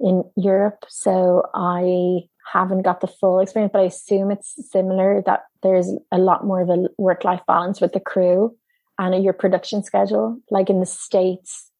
in 0.00 0.24
Europe. 0.36 0.84
So 0.88 1.44
I 1.54 2.28
haven't 2.52 2.82
got 2.82 3.00
the 3.00 3.06
full 3.06 3.40
experience, 3.40 3.72
but 3.72 3.82
I 3.82 3.86
assume 3.86 4.30
it's 4.30 4.54
similar 4.70 5.22
that 5.26 5.44
there's 5.62 5.92
a 6.10 6.18
lot 6.18 6.44
more 6.44 6.60
of 6.60 6.70
a 6.70 6.88
work 6.98 7.24
life 7.24 7.42
balance 7.46 7.80
with 7.80 7.92
the 7.92 8.00
crew 8.00 8.56
and 8.98 9.22
your 9.22 9.32
production 9.32 9.82
schedule. 9.82 10.40
Like 10.50 10.70
in 10.70 10.80
the 10.80 10.86
States, 10.86 11.70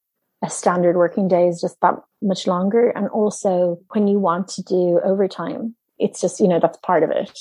a 0.45 0.51
standard 0.51 0.97
working 0.97 1.27
day 1.27 1.49
is 1.49 1.61
just 1.61 1.81
that 1.81 1.95
much 2.23 2.47
longer. 2.47 2.91
And 2.91 3.09
also 3.09 3.81
when 3.91 4.07
you 4.07 4.19
want 4.19 4.49
to 4.49 4.63
do 4.63 5.01
overtime, 5.03 5.75
it's 5.99 6.21
just, 6.21 6.39
you 6.39 6.47
know, 6.47 6.61
that's 6.61 6.79
part 6.79 7.03
of 7.03 7.11
it. 7.11 7.37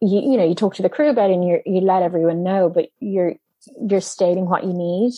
You, 0.00 0.20
you 0.20 0.36
know, 0.36 0.46
you 0.46 0.54
talk 0.54 0.74
to 0.76 0.82
the 0.82 0.88
crew 0.88 1.10
about 1.10 1.30
it 1.30 1.34
and 1.34 1.46
you 1.46 1.60
you 1.66 1.80
let 1.80 2.02
everyone 2.02 2.42
know, 2.42 2.68
but 2.68 2.88
you're 3.00 3.34
you're 3.88 4.00
stating 4.00 4.48
what 4.48 4.64
you 4.64 4.72
need. 4.72 5.12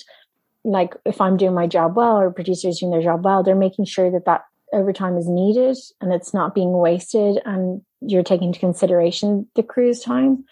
Like 0.64 0.94
if 1.04 1.20
I'm 1.20 1.36
doing 1.36 1.54
my 1.54 1.66
job 1.66 1.96
well 1.96 2.18
or 2.18 2.30
producers 2.30 2.80
doing 2.80 2.92
their 2.92 3.02
job 3.02 3.24
well, 3.24 3.42
they're 3.42 3.54
making 3.54 3.84
sure 3.84 4.10
that 4.10 4.24
that 4.26 4.44
overtime 4.72 5.16
is 5.16 5.28
needed 5.28 5.76
and 6.00 6.12
it's 6.12 6.32
not 6.32 6.54
being 6.54 6.72
wasted 6.72 7.40
and 7.44 7.82
you're 8.00 8.22
taking 8.22 8.48
into 8.48 8.60
consideration 8.60 9.46
the 9.54 9.62
crew's 9.62 10.00
time. 10.00 10.44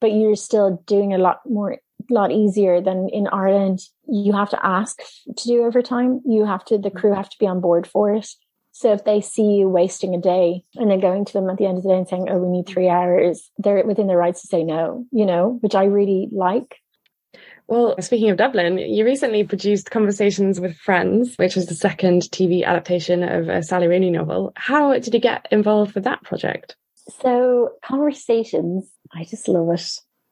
But 0.00 0.12
you're 0.12 0.36
still 0.36 0.82
doing 0.86 1.14
a 1.14 1.18
lot 1.18 1.40
more 1.46 1.78
lot 2.10 2.30
easier 2.30 2.80
than 2.80 3.08
in 3.08 3.28
Ireland. 3.28 3.80
You 4.06 4.32
have 4.32 4.50
to 4.50 4.66
ask 4.66 5.00
to 5.36 5.48
do 5.48 5.64
overtime. 5.64 6.20
You 6.26 6.44
have 6.44 6.64
to, 6.66 6.78
the 6.78 6.90
crew 6.90 7.14
have 7.14 7.30
to 7.30 7.38
be 7.38 7.46
on 7.46 7.60
board 7.60 7.86
for 7.86 8.14
it. 8.14 8.28
So 8.76 8.92
if 8.92 9.04
they 9.04 9.20
see 9.20 9.54
you 9.54 9.68
wasting 9.68 10.16
a 10.16 10.20
day 10.20 10.64
and 10.74 10.90
then 10.90 10.98
going 10.98 11.24
to 11.24 11.32
them 11.32 11.48
at 11.48 11.58
the 11.58 11.66
end 11.66 11.78
of 11.78 11.84
the 11.84 11.90
day 11.90 11.96
and 11.96 12.08
saying, 12.08 12.26
Oh, 12.28 12.38
we 12.38 12.48
need 12.48 12.66
three 12.66 12.86
mm-hmm. 12.86 12.96
hours, 12.96 13.48
they're 13.56 13.84
within 13.86 14.08
their 14.08 14.18
rights 14.18 14.42
to 14.42 14.48
say 14.48 14.64
no, 14.64 15.06
you 15.12 15.24
know, 15.24 15.58
which 15.60 15.76
I 15.76 15.84
really 15.84 16.28
like. 16.32 16.80
Well, 17.68 17.94
speaking 18.00 18.30
of 18.30 18.36
Dublin, 18.36 18.78
you 18.78 19.04
recently 19.04 19.44
produced 19.44 19.92
Conversations 19.92 20.60
with 20.60 20.76
Friends, 20.76 21.36
which 21.36 21.54
was 21.54 21.66
the 21.66 21.76
second 21.76 22.22
TV 22.22 22.64
adaptation 22.64 23.22
of 23.22 23.48
a 23.48 23.62
Sally 23.62 23.86
Rooney 23.86 24.10
novel. 24.10 24.52
How 24.56 24.92
did 24.92 25.14
you 25.14 25.20
get 25.20 25.46
involved 25.52 25.94
with 25.94 26.04
that 26.04 26.24
project? 26.24 26.74
So, 27.20 27.70
Conversations, 27.84 28.90
I 29.14 29.22
just 29.22 29.46
love 29.46 29.72
it. 29.72 29.88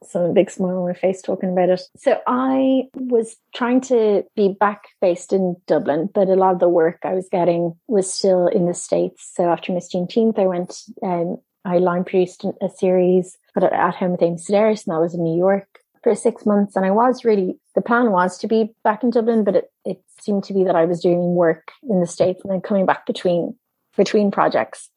So 0.08 0.26
a 0.26 0.32
big 0.32 0.50
smile 0.50 0.78
on 0.78 0.88
my 0.88 0.94
face 0.94 1.22
talking 1.22 1.50
about 1.50 1.68
it. 1.68 1.82
So 1.96 2.20
I 2.26 2.84
was 2.94 3.36
trying 3.54 3.80
to 3.82 4.24
be 4.36 4.56
back 4.58 4.82
based 5.00 5.32
in 5.32 5.56
Dublin, 5.66 6.08
but 6.12 6.28
a 6.28 6.34
lot 6.34 6.54
of 6.54 6.60
the 6.60 6.68
work 6.68 6.98
I 7.04 7.14
was 7.14 7.28
getting 7.30 7.74
was 7.86 8.12
still 8.12 8.46
in 8.46 8.66
the 8.66 8.74
States. 8.74 9.30
So 9.34 9.50
after 9.50 9.72
Miss 9.72 9.92
Juneteenth, 9.92 10.38
I 10.38 10.46
went, 10.46 10.74
um, 11.02 11.38
I 11.64 11.78
line 11.78 12.04
produced 12.04 12.44
a 12.60 12.68
series, 12.68 13.36
at 13.56 13.94
home 13.94 14.12
with 14.12 14.22
Amy 14.22 14.36
Sedaris, 14.36 14.86
and 14.86 14.94
that 14.94 15.00
was 15.00 15.14
in 15.14 15.22
New 15.22 15.36
York 15.36 15.66
for 16.02 16.14
six 16.14 16.44
months. 16.44 16.74
And 16.74 16.84
I 16.84 16.90
was 16.90 17.24
really, 17.24 17.58
the 17.74 17.82
plan 17.82 18.10
was 18.10 18.38
to 18.38 18.48
be 18.48 18.74
back 18.82 19.02
in 19.02 19.10
Dublin, 19.10 19.44
but 19.44 19.56
it, 19.56 19.70
it 19.84 20.02
seemed 20.20 20.44
to 20.44 20.54
be 20.54 20.64
that 20.64 20.76
I 20.76 20.84
was 20.84 21.00
doing 21.00 21.34
work 21.34 21.70
in 21.88 22.00
the 22.00 22.06
States 22.06 22.40
and 22.42 22.52
then 22.52 22.60
coming 22.60 22.86
back 22.86 23.06
between, 23.06 23.56
between 23.96 24.30
projects. 24.30 24.90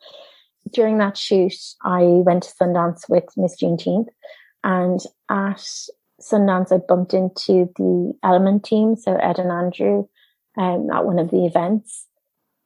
During 0.74 0.98
that 0.98 1.16
shoot, 1.16 1.54
I 1.84 2.02
went 2.02 2.44
to 2.44 2.54
Sundance 2.60 3.08
with 3.08 3.26
Miss 3.38 3.62
Juneteenth 3.62 4.08
and 4.66 5.00
at 5.30 5.64
Sundance, 6.20 6.74
I 6.74 6.78
bumped 6.86 7.14
into 7.14 7.72
the 7.78 8.14
Element 8.24 8.66
team. 8.66 8.96
So 8.96 9.16
Ed 9.16 9.38
and 9.38 9.52
Andrew, 9.52 10.08
um, 10.58 10.90
at 10.92 11.06
one 11.06 11.20
of 11.20 11.30
the 11.30 11.46
events. 11.46 12.08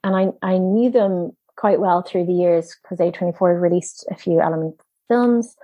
And 0.04 0.16
I, 0.16 0.30
I 0.42 0.58
knew 0.58 0.90
them 0.90 1.32
quite 1.58 1.82
well 1.82 2.02
through 2.02 2.26
the 2.26 2.34
years 2.34 2.76
because 2.82 3.00
A24 3.00 3.62
released 3.62 4.08
a 4.10 4.16
few 4.16 4.40
Element 4.40 4.80
films. 5.10 5.58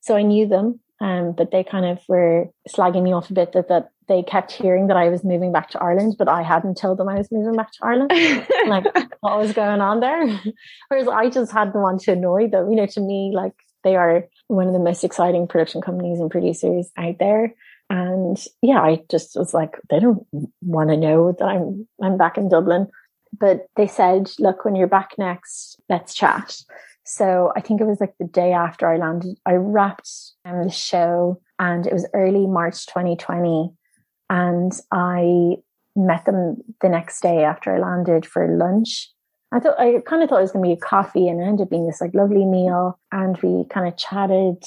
So 0.00 0.16
I 0.16 0.22
knew 0.22 0.48
them 0.48 0.80
um, 1.00 1.32
but 1.32 1.50
they 1.50 1.62
kind 1.62 1.84
of 1.84 1.98
were 2.08 2.46
slagging 2.68 3.02
me 3.02 3.12
off 3.12 3.28
a 3.28 3.34
bit 3.34 3.52
that, 3.52 3.68
that 3.68 3.90
they 4.08 4.22
kept 4.22 4.52
hearing 4.52 4.86
that 4.86 4.96
I 4.96 5.08
was 5.08 5.24
moving 5.24 5.52
back 5.52 5.68
to 5.70 5.82
Ireland, 5.82 6.14
but 6.18 6.28
I 6.28 6.42
hadn't 6.42 6.78
told 6.78 6.98
them 6.98 7.08
I 7.08 7.16
was 7.16 7.30
moving 7.30 7.54
back 7.54 7.72
to 7.72 7.78
Ireland. 7.82 8.12
like, 8.66 8.84
what 9.20 9.38
was 9.38 9.52
going 9.52 9.80
on 9.80 10.00
there? 10.00 10.26
Whereas 10.88 11.08
I 11.08 11.28
just 11.28 11.52
hadn't 11.52 11.80
wanted 11.80 12.04
to 12.04 12.12
annoy 12.12 12.48
them. 12.48 12.70
You 12.70 12.76
know, 12.76 12.86
to 12.86 13.00
me, 13.00 13.32
like, 13.34 13.52
they 13.86 13.96
are 13.96 14.28
one 14.48 14.66
of 14.66 14.72
the 14.72 14.80
most 14.80 15.04
exciting 15.04 15.46
production 15.46 15.80
companies 15.80 16.18
and 16.18 16.30
producers 16.30 16.90
out 16.96 17.18
there. 17.18 17.54
And 17.88 18.36
yeah, 18.62 18.80
I 18.80 19.02
just 19.08 19.36
was 19.36 19.54
like, 19.54 19.78
they 19.88 20.00
don't 20.00 20.26
want 20.60 20.90
to 20.90 20.96
know 20.96 21.32
that 21.38 21.44
I'm, 21.44 21.86
I'm 22.02 22.18
back 22.18 22.36
in 22.36 22.48
Dublin. 22.48 22.88
But 23.38 23.66
they 23.76 23.86
said, 23.86 24.30
look, 24.38 24.64
when 24.64 24.74
you're 24.74 24.88
back 24.88 25.12
next, 25.18 25.80
let's 25.88 26.14
chat. 26.14 26.56
So 27.04 27.52
I 27.56 27.60
think 27.60 27.80
it 27.80 27.86
was 27.86 28.00
like 28.00 28.14
the 28.18 28.26
day 28.26 28.52
after 28.52 28.88
I 28.88 28.96
landed, 28.96 29.38
I 29.46 29.52
wrapped 29.52 30.10
um, 30.44 30.64
the 30.64 30.70
show 30.70 31.40
and 31.58 31.86
it 31.86 31.92
was 31.92 32.08
early 32.12 32.46
March 32.46 32.86
2020. 32.86 33.70
And 34.28 34.72
I 34.90 35.58
met 35.94 36.24
them 36.24 36.56
the 36.80 36.88
next 36.88 37.20
day 37.20 37.44
after 37.44 37.74
I 37.74 37.78
landed 37.78 38.26
for 38.26 38.56
lunch. 38.58 39.12
I 39.52 39.60
thought, 39.60 39.78
I 39.78 40.00
kind 40.06 40.22
of 40.22 40.28
thought 40.28 40.38
it 40.38 40.42
was 40.42 40.52
going 40.52 40.64
to 40.64 40.68
be 40.68 40.80
a 40.80 40.84
coffee 40.84 41.28
and 41.28 41.40
it 41.40 41.44
ended 41.44 41.64
up 41.64 41.70
being 41.70 41.86
this 41.86 42.00
like 42.00 42.14
lovely 42.14 42.44
meal. 42.44 42.98
And 43.12 43.38
we 43.42 43.64
kind 43.70 43.86
of 43.86 43.96
chatted 43.96 44.64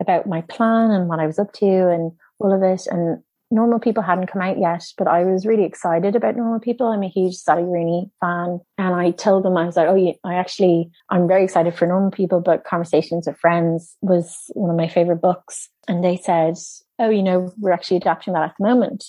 about 0.00 0.26
my 0.26 0.40
plan 0.42 0.90
and 0.90 1.08
what 1.08 1.20
I 1.20 1.26
was 1.26 1.38
up 1.38 1.52
to 1.54 1.66
and 1.66 2.12
all 2.38 2.52
of 2.54 2.62
it. 2.62 2.86
And 2.90 3.22
Normal 3.50 3.78
People 3.78 4.02
hadn't 4.02 4.26
come 4.26 4.42
out 4.42 4.58
yet, 4.58 4.84
but 4.96 5.08
I 5.08 5.24
was 5.24 5.46
really 5.46 5.64
excited 5.64 6.14
about 6.16 6.36
Normal 6.36 6.60
People. 6.60 6.86
I'm 6.88 7.02
a 7.02 7.08
huge 7.08 7.34
Sally 7.34 7.64
Rooney 7.64 8.10
fan. 8.20 8.60
And 8.76 8.94
I 8.94 9.10
told 9.10 9.44
them, 9.44 9.56
I 9.56 9.64
was 9.64 9.76
like, 9.76 9.88
oh, 9.88 9.94
yeah, 9.94 10.12
I 10.24 10.34
actually, 10.34 10.90
I'm 11.10 11.26
very 11.26 11.44
excited 11.44 11.74
for 11.74 11.86
Normal 11.86 12.10
People, 12.10 12.40
but 12.40 12.64
Conversations 12.64 13.26
with 13.26 13.38
Friends 13.38 13.96
was 14.00 14.36
one 14.54 14.70
of 14.70 14.76
my 14.76 14.88
favorite 14.88 15.22
books. 15.22 15.68
And 15.86 16.04
they 16.04 16.16
said, 16.16 16.56
oh, 16.98 17.08
you 17.10 17.22
know, 17.22 17.52
we're 17.58 17.72
actually 17.72 17.98
adapting 17.98 18.34
that 18.34 18.42
at 18.42 18.54
the 18.58 18.66
moment. 18.66 19.04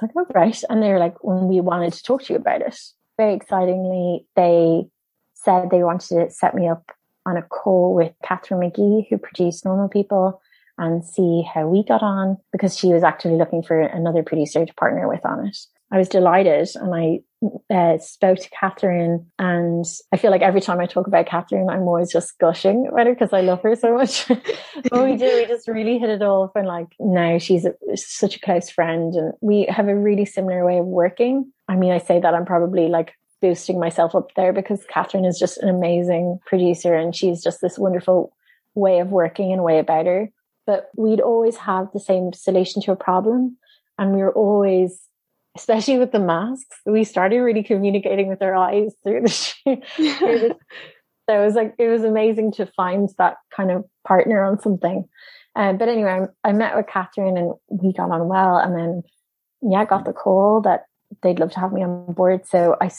I 0.00 0.06
was 0.06 0.10
like, 0.10 0.10
oh, 0.16 0.32
right. 0.34 0.62
And 0.70 0.82
they 0.82 0.90
were 0.90 0.98
like, 0.98 1.22
when 1.22 1.48
we 1.48 1.60
wanted 1.60 1.92
to 1.92 2.02
talk 2.02 2.24
to 2.24 2.32
you 2.32 2.38
about 2.38 2.62
it. 2.62 2.78
Very 3.18 3.34
excitingly, 3.34 4.26
they 4.36 4.86
said 5.34 5.70
they 5.70 5.82
wanted 5.82 6.08
to 6.08 6.30
set 6.30 6.54
me 6.54 6.68
up 6.68 6.90
on 7.26 7.36
a 7.36 7.42
call 7.42 7.94
with 7.94 8.12
Catherine 8.24 8.60
Magee, 8.60 9.06
who 9.10 9.18
produced 9.18 9.64
Normal 9.64 9.88
People 9.88 10.40
and 10.78 11.04
see 11.04 11.42
how 11.42 11.66
we 11.66 11.84
got 11.84 12.02
on 12.02 12.38
because 12.52 12.78
she 12.78 12.88
was 12.88 13.02
actually 13.02 13.36
looking 13.36 13.62
for 13.62 13.80
another 13.80 14.22
producer 14.22 14.64
to 14.64 14.74
partner 14.74 15.08
with 15.08 15.24
on 15.26 15.46
it. 15.46 15.58
I 15.90 15.98
was 15.98 16.08
delighted 16.08 16.68
and 16.74 16.94
I 16.94 17.20
uh, 17.74 17.98
spoke 17.98 18.38
to 18.38 18.50
Catherine. 18.50 19.26
and 19.38 19.84
I 20.12 20.18
feel 20.18 20.30
like 20.30 20.42
every 20.42 20.60
time 20.60 20.80
I 20.80 20.86
talk 20.86 21.06
about 21.06 21.26
Catherine, 21.26 21.70
I'm 21.70 21.82
always 21.82 22.12
just 22.12 22.38
gushing 22.38 22.86
about 22.86 23.06
her 23.06 23.14
because 23.14 23.32
I 23.32 23.40
love 23.40 23.62
her 23.62 23.74
so 23.74 23.94
much. 23.94 24.28
but 24.28 25.04
we 25.04 25.16
do, 25.16 25.24
we 25.24 25.46
just 25.46 25.66
really 25.66 25.98
hit 25.98 26.10
it 26.10 26.22
off 26.22 26.50
and 26.54 26.66
like 26.66 26.88
now 27.00 27.38
she's 27.38 27.64
a, 27.64 27.74
such 27.94 28.36
a 28.36 28.40
close 28.40 28.68
friend 28.68 29.14
and 29.14 29.32
we 29.40 29.66
have 29.70 29.88
a 29.88 29.96
really 29.96 30.26
similar 30.26 30.64
way 30.64 30.78
of 30.78 30.86
working. 30.86 31.52
I 31.68 31.76
mean, 31.76 31.92
I 31.92 31.98
say 31.98 32.20
that 32.20 32.34
I'm 32.34 32.46
probably 32.46 32.88
like 32.88 33.14
boosting 33.40 33.78
myself 33.78 34.14
up 34.14 34.34
there 34.34 34.52
because 34.52 34.84
Catherine 34.88 35.24
is 35.24 35.38
just 35.38 35.58
an 35.58 35.68
amazing 35.68 36.40
producer 36.46 36.94
and 36.94 37.14
she's 37.14 37.42
just 37.42 37.60
this 37.60 37.78
wonderful 37.78 38.32
way 38.74 38.98
of 38.98 39.10
working 39.10 39.52
and 39.52 39.62
way 39.62 39.78
about 39.78 40.06
her 40.06 40.30
but 40.68 40.90
we'd 40.96 41.22
always 41.22 41.56
have 41.56 41.90
the 41.94 41.98
same 41.98 42.30
solution 42.34 42.82
to 42.82 42.92
a 42.92 42.96
problem. 42.96 43.56
And 43.96 44.12
we 44.14 44.20
were 44.20 44.34
always, 44.34 45.00
especially 45.56 45.98
with 45.98 46.12
the 46.12 46.20
masks, 46.20 46.76
we 46.84 47.04
started 47.04 47.40
really 47.40 47.62
communicating 47.62 48.28
with 48.28 48.42
our 48.42 48.54
eyes 48.54 48.92
through 49.02 49.22
the, 49.22 49.56
the 49.96 50.56
so 51.26 51.40
it 51.40 51.42
was 51.42 51.54
like, 51.54 51.74
it 51.78 51.88
was 51.88 52.04
amazing 52.04 52.52
to 52.52 52.66
find 52.66 53.08
that 53.16 53.38
kind 53.56 53.70
of 53.70 53.86
partner 54.06 54.44
on 54.44 54.60
something. 54.60 55.08
Um, 55.56 55.78
but 55.78 55.88
anyway, 55.88 56.26
I, 56.44 56.50
I 56.50 56.52
met 56.52 56.76
with 56.76 56.86
Catherine 56.86 57.38
and 57.38 57.54
we 57.68 57.94
got 57.94 58.10
on 58.10 58.28
well. 58.28 58.58
And 58.58 58.76
then, 58.76 59.02
yeah, 59.62 59.78
I 59.78 59.84
got 59.86 60.04
the 60.04 60.12
call 60.12 60.60
that 60.60 60.82
they'd 61.22 61.38
love 61.38 61.52
to 61.52 61.60
have 61.60 61.72
me 61.72 61.82
on 61.82 62.12
board. 62.12 62.46
So 62.46 62.76
I 62.80 62.90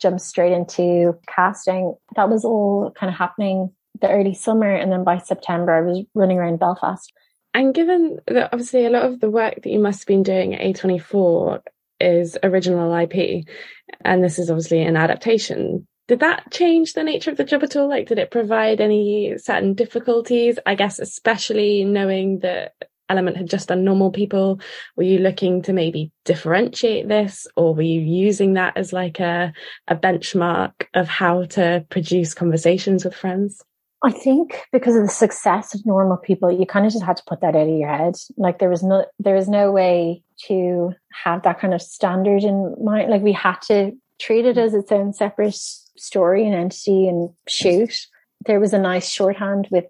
jumped 0.00 0.22
straight 0.22 0.52
into 0.52 1.18
casting. 1.28 1.94
That 2.16 2.30
was 2.30 2.44
all 2.44 2.92
kind 2.98 3.12
of 3.12 3.18
happening 3.18 3.72
the 4.00 4.08
early 4.10 4.34
summer, 4.34 4.72
and 4.74 4.90
then 4.90 5.04
by 5.04 5.18
September, 5.18 5.72
I 5.72 5.80
was 5.82 6.04
running 6.14 6.38
around 6.38 6.58
Belfast. 6.58 7.12
And 7.52 7.74
given 7.74 8.18
that 8.28 8.50
obviously 8.52 8.86
a 8.86 8.90
lot 8.90 9.04
of 9.04 9.20
the 9.20 9.30
work 9.30 9.56
that 9.56 9.70
you 9.70 9.78
must 9.78 10.00
have 10.00 10.06
been 10.06 10.22
doing 10.22 10.54
at 10.54 10.60
A24 10.60 11.60
is 11.98 12.38
original 12.42 12.94
IP, 12.94 13.44
and 14.02 14.24
this 14.24 14.38
is 14.38 14.50
obviously 14.50 14.82
an 14.82 14.96
adaptation, 14.96 15.86
did 16.08 16.20
that 16.20 16.50
change 16.50 16.94
the 16.94 17.04
nature 17.04 17.30
of 17.30 17.36
the 17.36 17.44
job 17.44 17.62
at 17.62 17.76
all? 17.76 17.88
Like, 17.88 18.08
did 18.08 18.18
it 18.18 18.30
provide 18.30 18.80
any 18.80 19.36
certain 19.36 19.74
difficulties? 19.74 20.58
I 20.66 20.74
guess, 20.74 20.98
especially 20.98 21.84
knowing 21.84 22.40
that 22.40 22.72
Element 23.10 23.36
had 23.36 23.50
just 23.50 23.68
done 23.68 23.84
normal 23.84 24.10
people? 24.10 24.60
Were 24.96 25.02
you 25.02 25.18
looking 25.18 25.62
to 25.62 25.72
maybe 25.72 26.12
differentiate 26.24 27.08
this 27.08 27.46
or 27.56 27.74
were 27.74 27.82
you 27.82 28.00
using 28.00 28.54
that 28.54 28.76
as 28.76 28.92
like 28.92 29.20
a, 29.20 29.52
a 29.88 29.96
benchmark 29.96 30.72
of 30.94 31.08
how 31.08 31.44
to 31.44 31.84
produce 31.90 32.32
conversations 32.32 33.04
with 33.04 33.14
friends? 33.14 33.62
I 34.02 34.12
think 34.12 34.62
because 34.72 34.96
of 34.96 35.02
the 35.02 35.08
success 35.08 35.74
of 35.74 35.84
normal 35.84 36.16
people, 36.16 36.50
you 36.50 36.64
kind 36.64 36.86
of 36.86 36.92
just 36.92 37.04
had 37.04 37.18
to 37.18 37.22
put 37.26 37.42
that 37.42 37.54
out 37.54 37.68
of 37.68 37.68
your 37.68 37.88
head. 37.88 38.14
Like 38.38 38.58
there 38.58 38.70
was 38.70 38.82
no, 38.82 39.04
there 39.18 39.34
was 39.34 39.48
no 39.48 39.70
way 39.70 40.22
to 40.46 40.94
have 41.24 41.42
that 41.42 41.60
kind 41.60 41.74
of 41.74 41.82
standard 41.82 42.42
in 42.42 42.74
mind. 42.82 43.10
Like 43.10 43.20
we 43.20 43.32
had 43.32 43.60
to 43.68 43.92
treat 44.18 44.46
it 44.46 44.56
as 44.56 44.72
its 44.72 44.90
own 44.90 45.12
separate 45.12 45.54
story 45.54 46.46
and 46.46 46.54
entity 46.54 47.08
and 47.08 47.28
shoot. 47.46 48.06
There 48.46 48.60
was 48.60 48.72
a 48.72 48.78
nice 48.78 49.10
shorthand 49.10 49.68
with 49.70 49.84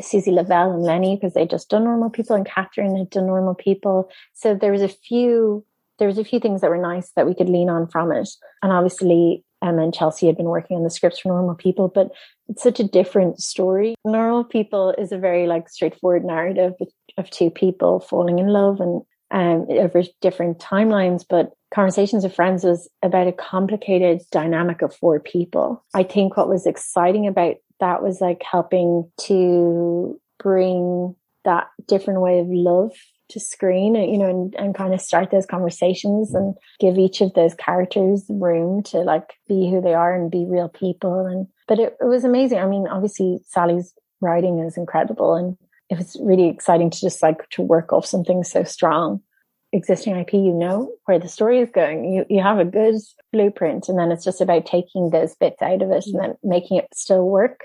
Suzie 0.00 0.32
Lavelle 0.32 0.72
and 0.72 0.82
Lenny 0.82 1.16
because 1.16 1.34
they'd 1.34 1.50
just 1.50 1.70
done 1.70 1.84
normal 1.84 2.10
people 2.10 2.36
and 2.36 2.46
Catherine 2.46 2.96
had 2.96 3.10
done 3.10 3.26
normal 3.26 3.54
people. 3.54 4.10
So 4.34 4.54
there 4.54 4.72
was 4.72 4.82
a 4.82 4.88
few, 4.88 5.64
there 5.98 6.08
was 6.08 6.18
a 6.18 6.24
few 6.24 6.40
things 6.40 6.60
that 6.60 6.70
were 6.70 6.76
nice 6.76 7.10
that 7.16 7.26
we 7.26 7.34
could 7.34 7.48
lean 7.48 7.68
on 7.68 7.88
from 7.88 8.12
it. 8.12 8.28
And 8.62 8.72
obviously 8.72 9.44
Emma 9.62 9.82
and 9.82 9.94
Chelsea 9.94 10.26
had 10.26 10.36
been 10.36 10.46
working 10.46 10.76
on 10.76 10.84
the 10.84 10.90
scripts 10.90 11.20
for 11.20 11.28
normal 11.28 11.54
people, 11.54 11.88
but 11.88 12.10
it's 12.48 12.62
such 12.62 12.80
a 12.80 12.88
different 12.88 13.40
story. 13.40 13.94
Normal 14.04 14.44
people 14.44 14.94
is 14.96 15.12
a 15.12 15.18
very 15.18 15.46
like 15.46 15.68
straightforward 15.68 16.24
narrative 16.24 16.72
of 17.18 17.30
two 17.30 17.50
people 17.50 18.00
falling 18.00 18.38
in 18.38 18.48
love 18.48 18.80
and 18.80 19.02
um, 19.32 19.66
over 19.70 20.02
different 20.20 20.58
timelines, 20.58 21.24
but 21.28 21.52
Conversations 21.72 22.24
with 22.24 22.34
Friends 22.34 22.64
was 22.64 22.88
about 23.02 23.28
a 23.28 23.32
complicated 23.32 24.22
dynamic 24.32 24.82
of 24.82 24.94
four 24.94 25.20
people. 25.20 25.84
I 25.94 26.02
think 26.02 26.36
what 26.36 26.48
was 26.48 26.66
exciting 26.66 27.28
about 27.28 27.56
that 27.80 28.02
was 28.02 28.20
like 28.20 28.42
helping 28.42 29.10
to 29.22 30.20
bring 30.38 31.14
that 31.44 31.68
different 31.88 32.20
way 32.20 32.38
of 32.38 32.46
love 32.48 32.92
to 33.30 33.40
screen, 33.40 33.94
you 33.94 34.18
know, 34.18 34.28
and, 34.28 34.54
and 34.56 34.74
kind 34.74 34.92
of 34.92 35.00
start 35.00 35.30
those 35.30 35.46
conversations 35.46 36.34
and 36.34 36.54
give 36.80 36.98
each 36.98 37.20
of 37.20 37.32
those 37.34 37.54
characters 37.54 38.24
room 38.28 38.82
to 38.82 38.98
like 38.98 39.34
be 39.48 39.70
who 39.70 39.80
they 39.80 39.94
are 39.94 40.14
and 40.14 40.30
be 40.30 40.44
real 40.48 40.68
people. 40.68 41.26
And, 41.26 41.46
but 41.68 41.78
it, 41.78 41.96
it 42.00 42.06
was 42.06 42.24
amazing. 42.24 42.58
I 42.58 42.66
mean, 42.66 42.86
obviously 42.88 43.38
Sally's 43.46 43.94
writing 44.20 44.58
is 44.58 44.76
incredible 44.76 45.34
and 45.34 45.56
it 45.88 45.98
was 45.98 46.16
really 46.20 46.48
exciting 46.48 46.90
to 46.90 47.00
just 47.00 47.22
like 47.22 47.48
to 47.50 47.62
work 47.62 47.92
off 47.92 48.04
something 48.04 48.44
so 48.44 48.64
strong 48.64 49.22
existing 49.72 50.16
IP, 50.16 50.34
you 50.34 50.52
know 50.52 50.92
where 51.04 51.18
the 51.18 51.28
story 51.28 51.60
is 51.60 51.70
going. 51.70 52.12
You 52.12 52.24
you 52.28 52.42
have 52.42 52.58
a 52.58 52.64
good 52.64 52.96
blueprint, 53.32 53.88
and 53.88 53.98
then 53.98 54.10
it's 54.10 54.24
just 54.24 54.40
about 54.40 54.66
taking 54.66 55.10
those 55.10 55.34
bits 55.36 55.62
out 55.62 55.82
of 55.82 55.90
it 55.90 56.06
and 56.06 56.14
mm. 56.14 56.20
then 56.20 56.34
making 56.42 56.78
it 56.78 56.88
still 56.94 57.24
work. 57.24 57.60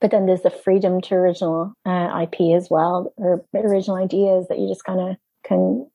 But 0.00 0.10
then 0.10 0.26
there's 0.26 0.42
the 0.42 0.50
freedom 0.50 1.00
to 1.02 1.14
original 1.14 1.74
uh, 1.84 2.22
IP 2.22 2.56
as 2.56 2.68
well, 2.70 3.12
or 3.16 3.44
original 3.54 3.96
ideas 3.96 4.48
that 4.48 4.58
you 4.58 4.68
just 4.68 4.84
kind 4.84 5.00
of 5.00 5.16
can, 5.44 5.86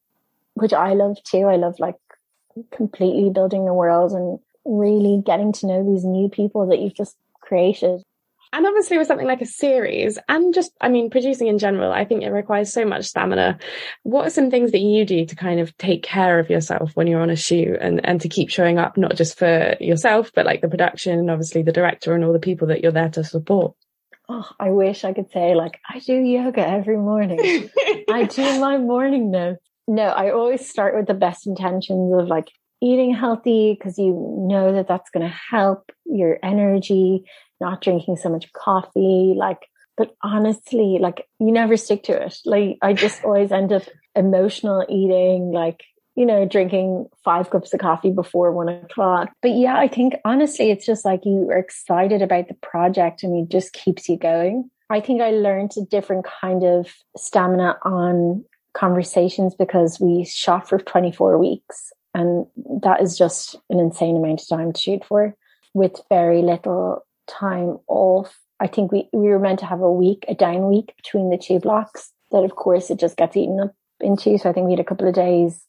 which 0.53 0.73
I 0.73 0.93
love 0.93 1.17
too. 1.23 1.45
I 1.45 1.55
love 1.55 1.79
like 1.79 1.95
completely 2.71 3.31
building 3.31 3.65
the 3.65 3.73
world 3.73 4.11
and 4.11 4.39
really 4.63 5.21
getting 5.25 5.51
to 5.53 5.67
know 5.67 5.83
these 5.83 6.03
new 6.03 6.29
people 6.29 6.67
that 6.67 6.79
you've 6.79 6.95
just 6.95 7.15
created. 7.41 8.03
And 8.53 8.65
obviously, 8.65 8.97
with 8.97 9.07
something 9.07 9.27
like 9.27 9.41
a 9.41 9.45
series 9.45 10.17
and 10.29 10.53
just, 10.53 10.71
I 10.79 10.87
mean, 10.87 11.09
producing 11.09 11.47
in 11.47 11.57
general, 11.57 11.91
I 11.91 12.05
think 12.05 12.23
it 12.23 12.29
requires 12.29 12.71
so 12.71 12.85
much 12.85 13.05
stamina. 13.05 13.57
What 14.03 14.27
are 14.27 14.29
some 14.29 14.49
things 14.49 14.71
that 14.71 14.79
you 14.79 15.03
do 15.03 15.25
to 15.25 15.35
kind 15.35 15.59
of 15.59 15.75
take 15.77 16.03
care 16.03 16.39
of 16.39 16.49
yourself 16.49 16.91
when 16.93 17.07
you're 17.07 17.21
on 17.21 17.29
a 17.29 17.35
shoot 17.35 17.77
and, 17.81 18.05
and 18.05 18.21
to 18.21 18.29
keep 18.29 18.49
showing 18.49 18.77
up, 18.77 18.95
not 18.95 19.15
just 19.15 19.37
for 19.37 19.75
yourself, 19.81 20.31
but 20.33 20.45
like 20.45 20.61
the 20.61 20.69
production 20.69 21.19
and 21.19 21.29
obviously 21.29 21.63
the 21.63 21.73
director 21.73 22.13
and 22.13 22.23
all 22.23 22.31
the 22.31 22.39
people 22.39 22.67
that 22.69 22.81
you're 22.81 22.93
there 22.93 23.09
to 23.09 23.25
support? 23.25 23.75
Oh, 24.27 24.49
I 24.59 24.71
wish 24.71 25.03
I 25.03 25.13
could 25.13 25.31
say, 25.31 25.55
like, 25.55 25.79
I 25.87 25.99
do 25.99 26.13
yoga 26.13 26.65
every 26.65 26.97
morning. 26.97 27.69
I 28.09 28.23
do 28.23 28.59
my 28.59 28.77
morning 28.77 29.31
notes. 29.31 29.61
No, 29.87 30.03
I 30.03 30.31
always 30.31 30.67
start 30.67 30.95
with 30.95 31.05
the 31.05 31.13
best 31.13 31.45
intentions 31.45 32.13
of 32.19 32.27
like 32.27 32.49
eating 32.81 33.13
healthy 33.13 33.75
because 33.77 33.97
you 33.99 34.13
know 34.47 34.73
that 34.73 34.87
that's 34.87 35.11
going 35.11 35.27
to 35.27 35.35
help 35.51 35.91
your 36.05 36.39
energy 36.43 37.23
not 37.61 37.81
drinking 37.81 38.17
so 38.17 38.29
much 38.29 38.51
coffee, 38.53 39.35
like, 39.37 39.59
but 39.97 40.15
honestly, 40.23 40.97
like 40.99 41.27
you 41.39 41.51
never 41.51 41.77
stick 41.77 42.03
to 42.03 42.25
it. 42.25 42.37
Like 42.45 42.77
I 42.81 42.93
just 42.93 43.23
always 43.23 43.51
end 43.51 43.71
up 43.71 43.83
emotional 44.15 44.85
eating, 44.89 45.51
like, 45.53 45.83
you 46.15 46.25
know, 46.25 46.45
drinking 46.45 47.07
five 47.23 47.49
cups 47.49 47.73
of 47.73 47.79
coffee 47.79 48.11
before 48.11 48.51
one 48.51 48.69
o'clock. 48.69 49.31
But 49.41 49.51
yeah, 49.51 49.77
I 49.77 49.87
think 49.87 50.15
honestly, 50.23 50.71
it's 50.71 50.85
just 50.85 51.05
like 51.05 51.25
you 51.25 51.49
are 51.49 51.57
excited 51.57 52.21
about 52.21 52.47
the 52.47 52.53
project 52.55 53.23
and 53.23 53.35
it 53.35 53.51
just 53.51 53.73
keeps 53.73 54.07
you 54.07 54.17
going. 54.17 54.69
I 54.89 55.01
think 55.01 55.21
I 55.21 55.31
learned 55.31 55.71
a 55.77 55.85
different 55.85 56.25
kind 56.25 56.63
of 56.63 56.87
stamina 57.17 57.77
on 57.83 58.45
conversations 58.73 59.55
because 59.55 59.99
we 59.99 60.25
shot 60.25 60.69
for 60.69 60.77
24 60.77 61.37
weeks 61.37 61.91
and 62.13 62.45
that 62.81 63.01
is 63.01 63.17
just 63.17 63.55
an 63.69 63.79
insane 63.79 64.15
amount 64.15 64.41
of 64.41 64.47
time 64.47 64.71
to 64.73 64.81
shoot 64.81 65.03
for 65.03 65.35
with 65.73 65.99
very 66.09 66.41
little 66.41 67.05
time 67.27 67.77
off. 67.87 68.37
I 68.59 68.67
think 68.67 68.91
we, 68.91 69.09
we 69.11 69.27
were 69.27 69.39
meant 69.39 69.59
to 69.59 69.65
have 69.65 69.81
a 69.81 69.91
week, 69.91 70.23
a 70.29 70.35
down 70.35 70.69
week 70.69 70.93
between 70.95 71.29
the 71.29 71.37
two 71.37 71.59
blocks 71.59 72.11
that 72.31 72.43
of 72.43 72.55
course 72.55 72.89
it 72.89 72.99
just 72.99 73.17
gets 73.17 73.35
eaten 73.35 73.59
up 73.59 73.75
into. 73.99 74.37
So 74.37 74.49
I 74.49 74.53
think 74.53 74.65
we 74.65 74.73
had 74.73 74.79
a 74.79 74.85
couple 74.85 75.07
of 75.07 75.13
days. 75.13 75.65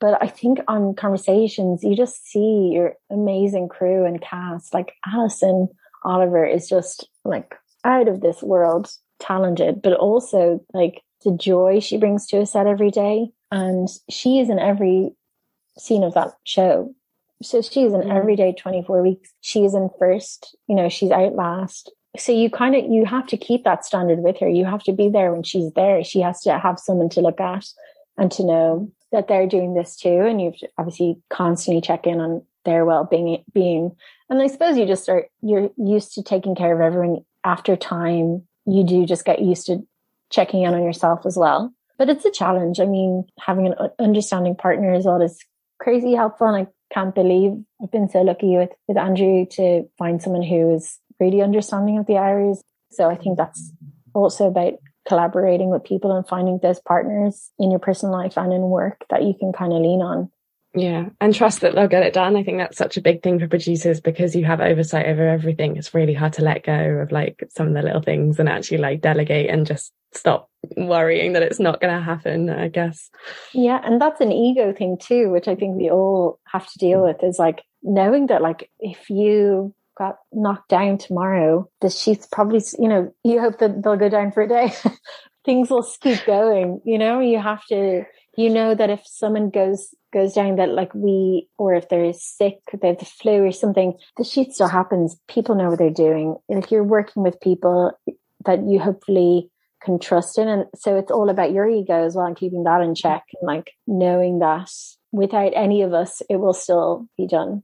But 0.00 0.22
I 0.22 0.28
think 0.28 0.58
on 0.68 0.94
conversations, 0.94 1.82
you 1.82 1.96
just 1.96 2.26
see 2.26 2.70
your 2.72 2.94
amazing 3.10 3.68
crew 3.68 4.04
and 4.04 4.20
cast. 4.20 4.74
Like 4.74 4.92
Alison 5.06 5.68
Oliver 6.04 6.44
is 6.44 6.68
just 6.68 7.08
like 7.24 7.54
out 7.84 8.08
of 8.08 8.20
this 8.20 8.42
world 8.42 8.90
talented, 9.18 9.80
but 9.80 9.94
also 9.94 10.62
like 10.74 11.02
the 11.24 11.36
joy 11.36 11.80
she 11.80 11.96
brings 11.96 12.26
to 12.26 12.40
a 12.40 12.46
set 12.46 12.66
every 12.66 12.90
day. 12.90 13.30
And 13.50 13.88
she 14.10 14.38
is 14.38 14.50
in 14.50 14.58
every 14.58 15.14
scene 15.78 16.04
of 16.04 16.14
that 16.14 16.32
show. 16.44 16.94
So 17.42 17.62
she's 17.62 17.92
an 17.92 18.02
mm. 18.02 18.14
everyday 18.14 18.54
24 18.54 19.02
weeks. 19.02 19.32
She's 19.40 19.74
in 19.74 19.90
first, 19.98 20.56
you 20.68 20.74
know, 20.74 20.88
she's 20.88 21.10
out 21.10 21.34
last. 21.34 21.92
So 22.18 22.32
you 22.32 22.50
kind 22.50 22.74
of, 22.74 22.90
you 22.90 23.04
have 23.04 23.26
to 23.28 23.36
keep 23.36 23.64
that 23.64 23.84
standard 23.84 24.20
with 24.20 24.38
her. 24.40 24.48
You 24.48 24.64
have 24.64 24.82
to 24.84 24.92
be 24.92 25.10
there 25.10 25.32
when 25.32 25.42
she's 25.42 25.70
there. 25.72 26.02
She 26.02 26.20
has 26.20 26.40
to 26.42 26.58
have 26.58 26.78
someone 26.78 27.10
to 27.10 27.20
look 27.20 27.40
at 27.40 27.66
and 28.16 28.32
to 28.32 28.44
know 28.44 28.90
that 29.12 29.28
they're 29.28 29.46
doing 29.46 29.74
this 29.74 29.96
too. 29.96 30.20
And 30.20 30.40
you 30.40 30.52
have 30.52 30.70
obviously 30.78 31.18
constantly 31.30 31.80
check 31.80 32.06
in 32.06 32.20
on 32.20 32.42
their 32.64 32.84
well-being 32.84 33.44
being. 33.52 33.96
And 34.28 34.42
I 34.42 34.48
suppose 34.48 34.76
you 34.76 34.86
just 34.86 35.04
start, 35.04 35.30
you're 35.40 35.70
used 35.76 36.14
to 36.14 36.22
taking 36.22 36.54
care 36.54 36.74
of 36.74 36.80
everyone 36.80 37.24
after 37.44 37.76
time. 37.76 38.42
You 38.66 38.84
do 38.84 39.06
just 39.06 39.24
get 39.24 39.40
used 39.40 39.66
to 39.66 39.86
checking 40.30 40.62
in 40.62 40.74
on 40.74 40.82
yourself 40.82 41.24
as 41.24 41.36
well. 41.36 41.72
But 41.98 42.10
it's 42.10 42.24
a 42.24 42.30
challenge. 42.30 42.80
I 42.80 42.84
mean, 42.84 43.24
having 43.40 43.68
an 43.68 43.74
understanding 43.98 44.56
partner 44.56 44.92
is 44.92 45.06
always 45.06 45.38
crazy 45.78 46.14
helpful. 46.14 46.48
And 46.48 46.66
I 46.66 46.92
can't 46.92 47.14
believe 47.14 47.52
I've 47.82 47.92
been 47.92 48.08
so 48.08 48.22
lucky 48.22 48.56
with, 48.56 48.70
with 48.88 48.96
Andrew 48.96 49.46
to 49.52 49.88
find 49.96 50.20
someone 50.20 50.42
who 50.42 50.74
is 50.74 50.98
really 51.20 51.42
understanding 51.42 51.98
of 51.98 52.06
the 52.06 52.18
Irish. 52.18 52.58
So 52.90 53.08
I 53.08 53.14
think 53.14 53.38
that's 53.38 53.72
also 54.14 54.48
about 54.48 54.74
collaborating 55.06 55.70
with 55.70 55.84
people 55.84 56.14
and 56.14 56.26
finding 56.26 56.58
those 56.62 56.80
partners 56.80 57.50
in 57.58 57.70
your 57.70 57.80
personal 57.80 58.12
life 58.12 58.36
and 58.36 58.52
in 58.52 58.62
work 58.62 59.04
that 59.10 59.22
you 59.22 59.34
can 59.38 59.52
kind 59.52 59.72
of 59.72 59.80
lean 59.80 60.02
on. 60.02 60.30
Yeah, 60.74 61.08
and 61.22 61.34
trust 61.34 61.62
that 61.62 61.74
they'll 61.74 61.88
get 61.88 62.02
it 62.02 62.12
done. 62.12 62.36
I 62.36 62.42
think 62.42 62.58
that's 62.58 62.76
such 62.76 62.98
a 62.98 63.00
big 63.00 63.22
thing 63.22 63.38
for 63.38 63.48
producers 63.48 63.98
because 63.98 64.36
you 64.36 64.44
have 64.44 64.60
oversight 64.60 65.06
over 65.06 65.26
everything. 65.26 65.76
It's 65.76 65.94
really 65.94 66.12
hard 66.12 66.34
to 66.34 66.42
let 66.42 66.64
go 66.64 66.74
of 66.74 67.10
like 67.10 67.42
some 67.48 67.68
of 67.68 67.74
the 67.74 67.80
little 67.80 68.02
things 68.02 68.38
and 68.38 68.48
actually 68.48 68.78
like 68.78 69.00
delegate 69.00 69.48
and 69.48 69.66
just 69.66 69.92
stop 70.12 70.50
worrying 70.76 71.32
that 71.32 71.42
it's 71.42 71.60
not 71.60 71.80
going 71.80 71.94
to 71.94 72.02
happen, 72.02 72.50
I 72.50 72.68
guess. 72.68 73.10
Yeah, 73.54 73.80
and 73.84 74.00
that's 74.00 74.20
an 74.20 74.32
ego 74.32 74.72
thing 74.72 74.98
too, 75.00 75.30
which 75.30 75.48
I 75.48 75.54
think 75.54 75.76
we 75.76 75.90
all 75.90 76.40
have 76.46 76.70
to 76.70 76.78
deal 76.78 77.00
mm. 77.00 77.06
with 77.06 77.24
is 77.24 77.38
like 77.38 77.62
knowing 77.82 78.26
that 78.26 78.42
like 78.42 78.70
if 78.78 79.08
you 79.08 79.74
got 79.96 80.16
knocked 80.32 80.68
down 80.68 80.98
tomorrow, 80.98 81.68
the 81.80 81.90
sheets 81.90 82.26
probably, 82.30 82.62
you 82.78 82.88
know, 82.88 83.14
you 83.24 83.40
hope 83.40 83.58
that 83.58 83.82
they'll 83.82 83.96
go 83.96 84.08
down 84.08 84.32
for 84.32 84.42
a 84.42 84.48
day. 84.48 84.72
Things 85.44 85.70
will 85.70 85.86
keep 86.00 86.24
going, 86.26 86.80
you 86.84 86.98
know, 86.98 87.20
you 87.20 87.38
have 87.38 87.64
to 87.66 88.04
you 88.36 88.50
know 88.50 88.74
that 88.74 88.90
if 88.90 89.00
someone 89.06 89.50
goes 89.50 89.94
goes 90.12 90.34
down 90.34 90.56
that 90.56 90.70
like 90.70 90.94
we 90.94 91.48
or 91.58 91.74
if 91.74 91.88
they're 91.88 92.12
sick 92.12 92.58
they 92.80 92.88
have 92.88 92.98
the 92.98 93.04
flu 93.04 93.44
or 93.44 93.52
something 93.52 93.94
the 94.16 94.24
sheet 94.24 94.52
still 94.52 94.68
happens. 94.68 95.16
People 95.28 95.54
know 95.54 95.70
what 95.70 95.78
they're 95.78 95.90
doing. 95.90 96.36
Like 96.48 96.70
you're 96.70 96.84
working 96.84 97.22
with 97.22 97.40
people 97.40 97.92
that 98.44 98.62
you 98.66 98.78
hopefully 98.78 99.50
can 99.82 99.98
trust 99.98 100.38
in 100.38 100.48
and 100.48 100.64
so 100.74 100.96
it's 100.96 101.10
all 101.10 101.28
about 101.28 101.52
your 101.52 101.68
ego 101.68 102.04
as 102.04 102.14
well 102.16 102.26
and 102.26 102.36
keeping 102.36 102.64
that 102.64 102.80
in 102.80 102.94
check 102.94 103.24
and 103.40 103.46
like 103.46 103.72
knowing 103.86 104.38
that 104.38 104.70
without 105.12 105.52
any 105.54 105.82
of 105.82 105.92
us 105.92 106.22
it 106.28 106.36
will 106.36 106.54
still 106.54 107.06
be 107.16 107.26
done 107.26 107.62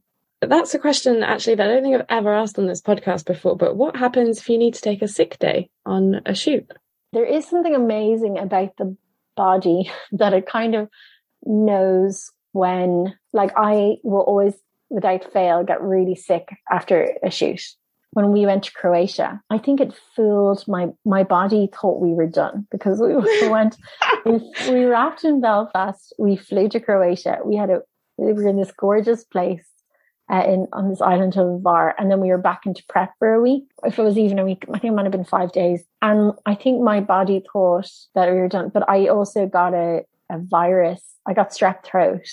that's 0.49 0.75
a 0.75 0.79
question 0.79 1.23
actually 1.23 1.55
that 1.57 1.69
I 1.69 1.75
don't 1.75 1.83
think 1.83 1.95
I've 1.95 2.07
ever 2.09 2.33
asked 2.35 2.59
on 2.59 2.67
this 2.67 2.81
podcast 2.81 3.27
before, 3.27 3.57
but 3.57 3.77
what 3.77 3.97
happens 3.97 4.39
if 4.39 4.49
you 4.49 4.59
need 4.59 4.75
to 4.75 4.81
take 4.81 5.03
a 5.03 5.09
sick 5.09 5.39
day 5.39 5.71
on 5.87 6.21
a 6.27 6.35
shoot? 6.35 6.71
There 7.13 7.25
is 7.25 7.47
something 7.47 7.75
amazing 7.75 8.39
about 8.39 8.77
the 8.77 8.97
body 9.37 9.91
that 10.13 10.33
it 10.33 10.47
kind 10.47 10.75
of 10.75 10.89
knows 11.45 12.31
when, 12.53 13.15
like, 13.33 13.53
I 13.57 13.97
will 14.03 14.23
always, 14.23 14.55
without 14.91 15.33
fail, 15.33 15.65
get 15.65 15.83
really 15.83 16.15
sick 16.15 16.49
after 16.71 17.17
a 17.23 17.31
shoot. 17.31 17.63
when 18.13 18.31
we 18.31 18.45
went 18.45 18.65
to 18.65 18.73
Croatia. 18.73 19.41
I 19.49 19.59
think 19.59 19.81
it 19.81 19.95
fooled 20.15 20.67
my 20.69 20.89
my 21.05 21.23
body 21.25 21.71
thought 21.73 22.01
we 22.01 22.13
were 22.13 22.27
done 22.27 22.67
because 22.71 23.01
we 23.01 23.17
went 23.49 23.77
we, 24.27 24.53
we 24.69 24.85
wrapped 24.85 25.25
in 25.25 25.41
Belfast. 25.41 26.13
We 26.19 26.37
flew 26.37 26.69
to 26.69 26.81
Croatia. 26.81 27.39
We 27.45 27.57
had 27.57 27.71
a 27.71 27.81
we 28.19 28.33
were 28.35 28.47
in 28.47 28.59
this 28.59 28.73
gorgeous 28.73 29.25
place 29.25 29.67
uh, 30.33 30.45
in 30.47 30.67
on 30.73 30.89
this 30.89 31.01
island 31.01 31.37
of 31.37 31.61
Hvar, 31.61 31.93
and 31.99 32.11
then 32.11 32.21
we 32.21 32.29
were 32.29 32.39
back 32.39 32.67
into 32.67 32.83
prep 32.89 33.13
for 33.19 33.35
a 33.35 33.43
week. 33.43 33.65
If 33.85 33.99
it 33.99 34.03
was 34.03 34.19
even 34.19 34.39
a 34.39 34.45
week, 34.45 34.65
I 34.69 34.79
think 34.79 34.93
it 34.93 34.97
might 34.97 35.05
have 35.05 35.13
been 35.13 35.25
five 35.25 35.53
days. 35.53 35.85
And 36.01 36.33
I 36.47 36.55
think 36.55 36.83
my 36.83 37.01
body 37.01 37.45
thought 37.53 37.91
that 38.15 38.33
we 38.33 38.39
were 38.39 38.49
done, 38.49 38.71
but 38.73 38.89
I 38.89 39.09
also 39.09 39.47
got 39.47 39.75
a 39.75 40.05
a 40.31 40.39
virus. 40.39 41.03
I 41.27 41.35
got 41.35 41.51
strep 41.51 41.85
throat 41.85 42.27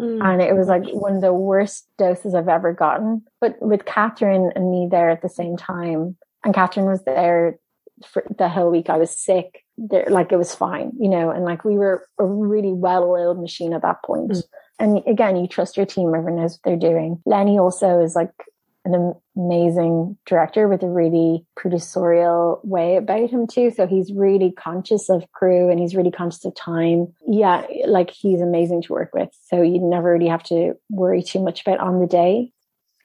Mm. 0.00 0.22
And 0.24 0.42
it 0.42 0.56
was 0.56 0.66
like 0.66 0.84
one 0.90 1.14
of 1.14 1.20
the 1.20 1.32
worst 1.32 1.86
doses 1.98 2.34
I've 2.34 2.48
ever 2.48 2.72
gotten. 2.72 3.22
But 3.40 3.60
with 3.60 3.84
Catherine 3.84 4.52
and 4.56 4.70
me 4.70 4.88
there 4.90 5.10
at 5.10 5.22
the 5.22 5.28
same 5.28 5.56
time, 5.56 6.16
and 6.44 6.54
Catherine 6.54 6.86
was 6.86 7.04
there 7.04 7.58
for 8.06 8.24
the 8.36 8.48
whole 8.48 8.70
week 8.70 8.90
I 8.90 8.96
was 8.96 9.16
sick. 9.16 9.64
There, 9.76 10.06
like 10.08 10.32
it 10.32 10.36
was 10.36 10.54
fine, 10.54 10.92
you 10.98 11.08
know, 11.08 11.30
and 11.30 11.44
like 11.44 11.64
we 11.64 11.76
were 11.76 12.06
a 12.18 12.24
really 12.24 12.72
well-oiled 12.72 13.40
machine 13.40 13.72
at 13.72 13.82
that 13.82 14.02
point. 14.04 14.32
Mm. 14.32 14.42
And 14.78 15.02
again, 15.06 15.36
you 15.36 15.46
trust 15.46 15.76
your 15.76 15.86
team, 15.86 16.14
everyone 16.14 16.36
knows 16.36 16.54
what 16.54 16.62
they're 16.64 16.90
doing. 16.90 17.22
Lenny 17.24 17.58
also 17.58 18.00
is 18.00 18.14
like 18.16 18.32
an 18.84 19.14
amazing 19.36 20.16
director 20.26 20.68
with 20.68 20.82
a 20.82 20.88
really 20.88 21.46
producerial 21.58 22.62
way 22.64 22.96
about 22.96 23.30
him 23.30 23.46
too. 23.46 23.70
So 23.70 23.86
he's 23.86 24.12
really 24.12 24.52
conscious 24.52 25.08
of 25.08 25.30
crew 25.32 25.70
and 25.70 25.80
he's 25.80 25.96
really 25.96 26.10
conscious 26.10 26.44
of 26.44 26.54
time. 26.54 27.12
Yeah, 27.26 27.66
like 27.86 28.10
he's 28.10 28.42
amazing 28.42 28.82
to 28.82 28.92
work 28.92 29.14
with. 29.14 29.30
So 29.46 29.62
you 29.62 29.80
never 29.80 30.12
really 30.12 30.28
have 30.28 30.42
to 30.44 30.74
worry 30.90 31.22
too 31.22 31.42
much 31.42 31.62
about 31.62 31.80
on 31.80 32.00
the 32.00 32.06
day. 32.06 32.52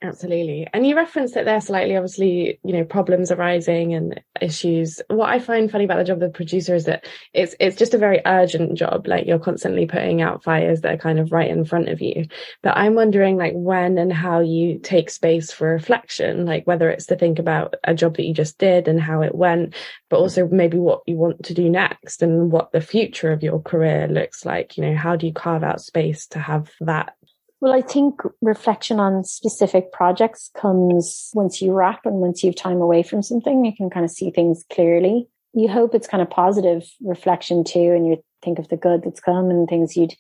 Absolutely. 0.02 0.66
And 0.72 0.88
you 0.88 0.96
referenced 0.96 1.36
it 1.36 1.44
there 1.44 1.60
slightly, 1.60 1.98
obviously, 1.98 2.58
you 2.64 2.72
know, 2.72 2.86
problems 2.86 3.32
arising 3.32 3.94
and 3.94 4.22
issues. 4.40 5.02
What 5.10 5.30
I 5.30 5.40
find 5.40 5.70
funny 5.70 5.84
about 5.84 5.98
the 5.98 6.06
job 6.06 6.24
of 6.24 6.32
the 6.32 6.38
producer 6.38 6.74
is 6.74 6.86
that 6.86 7.06
it's 7.34 7.54
it's 7.60 7.76
just 7.76 7.94
a 7.94 7.98
very 7.98 8.22
urgent 8.26 8.78
job. 8.78 9.08
Like 9.08 9.28
you're 9.28 9.40
constantly 9.40 9.88
putting 9.88 10.22
out 10.22 10.42
fires 10.42 10.80
that 10.82 10.94
are 10.94 10.98
kind 10.98 11.20
of 11.20 11.34
right 11.34 11.50
in 11.52 11.66
front 11.66 11.90
of 11.90 12.00
you. 12.00 12.28
But 12.64 12.78
I'm 12.78 12.96
wondering 12.96 13.36
like 13.36 13.52
when 13.56 13.98
and 13.98 14.14
how 14.14 14.40
you 14.40 14.80
take 14.80 15.10
space 15.10 15.52
for 15.52 15.68
reflection, 15.68 16.46
like 16.46 16.66
whether 16.66 16.90
it's 16.90 17.08
to 17.08 17.18
think 17.18 17.38
about 17.38 17.74
a 17.84 17.94
job 17.94 18.16
that 18.16 18.26
you 18.26 18.34
just 18.34 18.58
did 18.58 18.88
and 18.88 19.02
how 19.02 19.22
it 19.22 19.36
went, 19.36 19.76
but 20.10 20.20
also 20.20 20.48
maybe 20.48 20.78
what 20.78 21.02
you 21.08 21.18
want 21.18 21.44
to 21.44 21.54
do 21.54 21.70
next 21.70 22.24
and 22.24 22.54
what 22.54 22.72
the 22.72 22.80
future 22.80 23.34
of 23.34 23.44
your 23.44 23.62
career 23.62 24.08
looks 24.08 24.46
like. 24.46 24.78
You 24.78 24.86
know, 24.86 24.96
how 24.96 25.18
do 25.18 25.28
you 25.28 25.34
carve 25.34 25.64
out 25.66 25.82
space 25.82 26.26
to 26.28 26.40
have 26.40 26.72
that 26.80 27.16
well, 27.62 27.74
I 27.74 27.82
think 27.82 28.22
reflection 28.42 29.00
on 29.00 29.24
specific 29.24 29.92
projects 29.92 30.50
comes 30.56 31.30
once 31.34 31.62
you 31.62 31.74
wrap 31.74 32.06
and 32.06 32.16
once 32.16 32.42
you 32.42 32.50
have 32.50 32.56
time 32.56 32.82
away 32.82 33.04
from 33.04 33.22
something, 33.22 33.66
you 33.66 33.76
can 33.76 33.90
kind 33.90 34.06
of 34.06 34.12
see 34.12 34.32
things 34.32 34.64
clearly. 34.72 35.28
You 35.54 35.68
hope 35.68 35.94
it's 35.94 36.08
kind 36.08 36.22
of 36.22 36.30
positive 36.30 36.90
reflection 37.02 37.64
too, 37.64 37.92
and 37.94 38.08
you 38.08 38.24
think 38.42 38.60
of 38.60 38.70
the 38.70 38.78
good 38.78 39.04
that's 39.04 39.20
come 39.20 39.50
and 39.50 39.68
things 39.68 39.98
you'd 39.98 40.16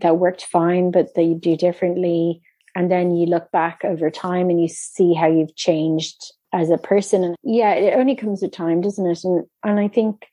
that 0.00 0.18
worked 0.18 0.44
fine, 0.44 0.90
but 0.90 1.14
that 1.14 1.22
you 1.22 1.34
do 1.34 1.56
differently. 1.56 2.42
And 2.74 2.90
then 2.90 3.14
you 3.14 3.26
look 3.26 3.50
back 3.50 3.80
over 3.84 4.10
time 4.10 4.48
and 4.48 4.60
you 4.60 4.68
see 4.68 5.12
how 5.12 5.28
you've 5.28 5.56
changed 5.56 6.16
as 6.52 6.70
a 6.70 6.78
person. 6.78 7.24
And 7.24 7.36
yeah, 7.42 7.72
it 7.72 7.98
only 7.98 8.16
comes 8.16 8.42
with 8.42 8.52
time, 8.52 8.80
doesn't 8.80 9.06
it? 9.06 9.24
And 9.24 9.46
and 9.64 9.80
I 9.80 9.88
think 9.88 10.26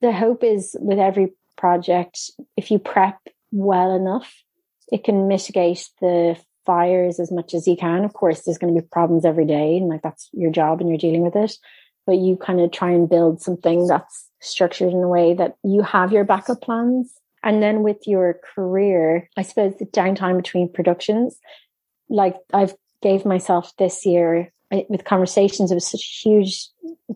the 0.00 0.12
hope 0.12 0.42
is 0.42 0.76
with 0.80 0.98
every 0.98 1.32
project, 1.56 2.18
if 2.56 2.70
you 2.70 2.78
prep 2.78 3.18
well 3.52 3.94
enough, 3.94 4.32
it 4.92 5.02
can 5.02 5.26
mitigate 5.26 5.88
the 6.00 6.38
fires 6.64 7.18
as 7.18 7.32
much 7.32 7.54
as 7.54 7.66
you 7.66 7.76
can. 7.76 8.04
Of 8.04 8.12
course, 8.12 8.42
there's 8.42 8.58
going 8.58 8.72
to 8.72 8.80
be 8.80 8.86
problems 8.86 9.24
every 9.24 9.46
day, 9.46 9.78
and 9.78 9.88
like 9.88 10.02
that's 10.02 10.28
your 10.32 10.52
job 10.52 10.80
and 10.80 10.88
you're 10.88 10.98
dealing 10.98 11.22
with 11.22 11.34
it. 11.34 11.56
But 12.06 12.18
you 12.18 12.36
kind 12.36 12.60
of 12.60 12.70
try 12.70 12.90
and 12.90 13.08
build 13.08 13.40
something 13.40 13.86
that's 13.86 14.28
structured 14.40 14.92
in 14.92 15.02
a 15.02 15.08
way 15.08 15.34
that 15.34 15.56
you 15.64 15.82
have 15.82 16.12
your 16.12 16.24
backup 16.24 16.60
plans. 16.60 17.12
And 17.42 17.62
then 17.62 17.82
with 17.82 18.06
your 18.06 18.38
career, 18.54 19.28
I 19.36 19.42
suppose 19.42 19.74
the 19.78 19.86
downtime 19.86 20.36
between 20.36 20.72
productions, 20.72 21.38
like 22.08 22.36
I've 22.52 22.74
gave 23.02 23.24
myself 23.24 23.72
this 23.78 24.06
year 24.06 24.52
with 24.88 25.04
conversations, 25.04 25.70
it 25.70 25.74
was 25.74 25.86
such 25.86 26.00
a 26.00 26.28
huge 26.28 26.68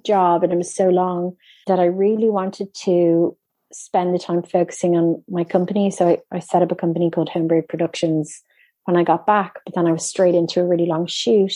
job 0.04 0.42
and 0.42 0.52
it 0.52 0.56
was 0.56 0.74
so 0.74 0.88
long 0.88 1.36
that 1.66 1.78
I 1.78 1.84
really 1.84 2.28
wanted 2.28 2.74
to 2.84 3.36
spend 3.72 4.14
the 4.14 4.18
time 4.18 4.42
focusing 4.42 4.96
on 4.96 5.22
my 5.28 5.44
company. 5.44 5.90
So 5.90 6.08
I, 6.08 6.18
I 6.36 6.38
set 6.40 6.62
up 6.62 6.72
a 6.72 6.76
company 6.76 7.10
called 7.10 7.28
Homebrew 7.28 7.62
Productions 7.62 8.42
when 8.84 8.96
I 8.96 9.04
got 9.04 9.26
back, 9.26 9.58
but 9.64 9.74
then 9.74 9.86
I 9.86 9.92
was 9.92 10.06
straight 10.06 10.34
into 10.34 10.60
a 10.60 10.66
really 10.66 10.86
long 10.86 11.06
shoot. 11.06 11.54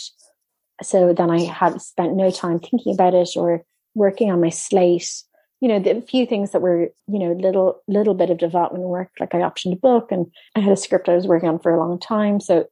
So 0.83 1.13
then 1.13 1.31
I 1.31 1.43
had 1.43 1.81
spent 1.81 2.17
no 2.17 2.31
time 2.31 2.59
thinking 2.59 2.95
about 2.95 3.15
it 3.15 3.31
or 3.37 3.65
working 3.95 4.31
on 4.31 4.41
my 4.41 4.51
slate. 4.51 5.23
You 5.61 5.69
know, 5.69 5.79
the 5.79 6.01
few 6.01 6.27
things 6.27 6.53
that 6.53 6.63
were, 6.63 6.89
you 7.07 7.19
know, 7.19 7.33
little 7.33 7.83
little 7.87 8.15
bit 8.15 8.31
of 8.31 8.39
development 8.39 8.85
work, 8.85 9.11
like 9.21 9.35
I 9.35 9.39
optioned 9.39 9.75
a 9.75 9.77
book 9.77 10.11
and 10.11 10.27
I 10.57 10.61
had 10.61 10.73
a 10.73 10.77
script 10.77 11.09
I 11.09 11.15
was 11.15 11.27
working 11.27 11.49
on 11.49 11.59
for 11.59 11.73
a 11.73 11.79
long 11.79 11.99
time. 11.99 12.41
So 12.41 12.67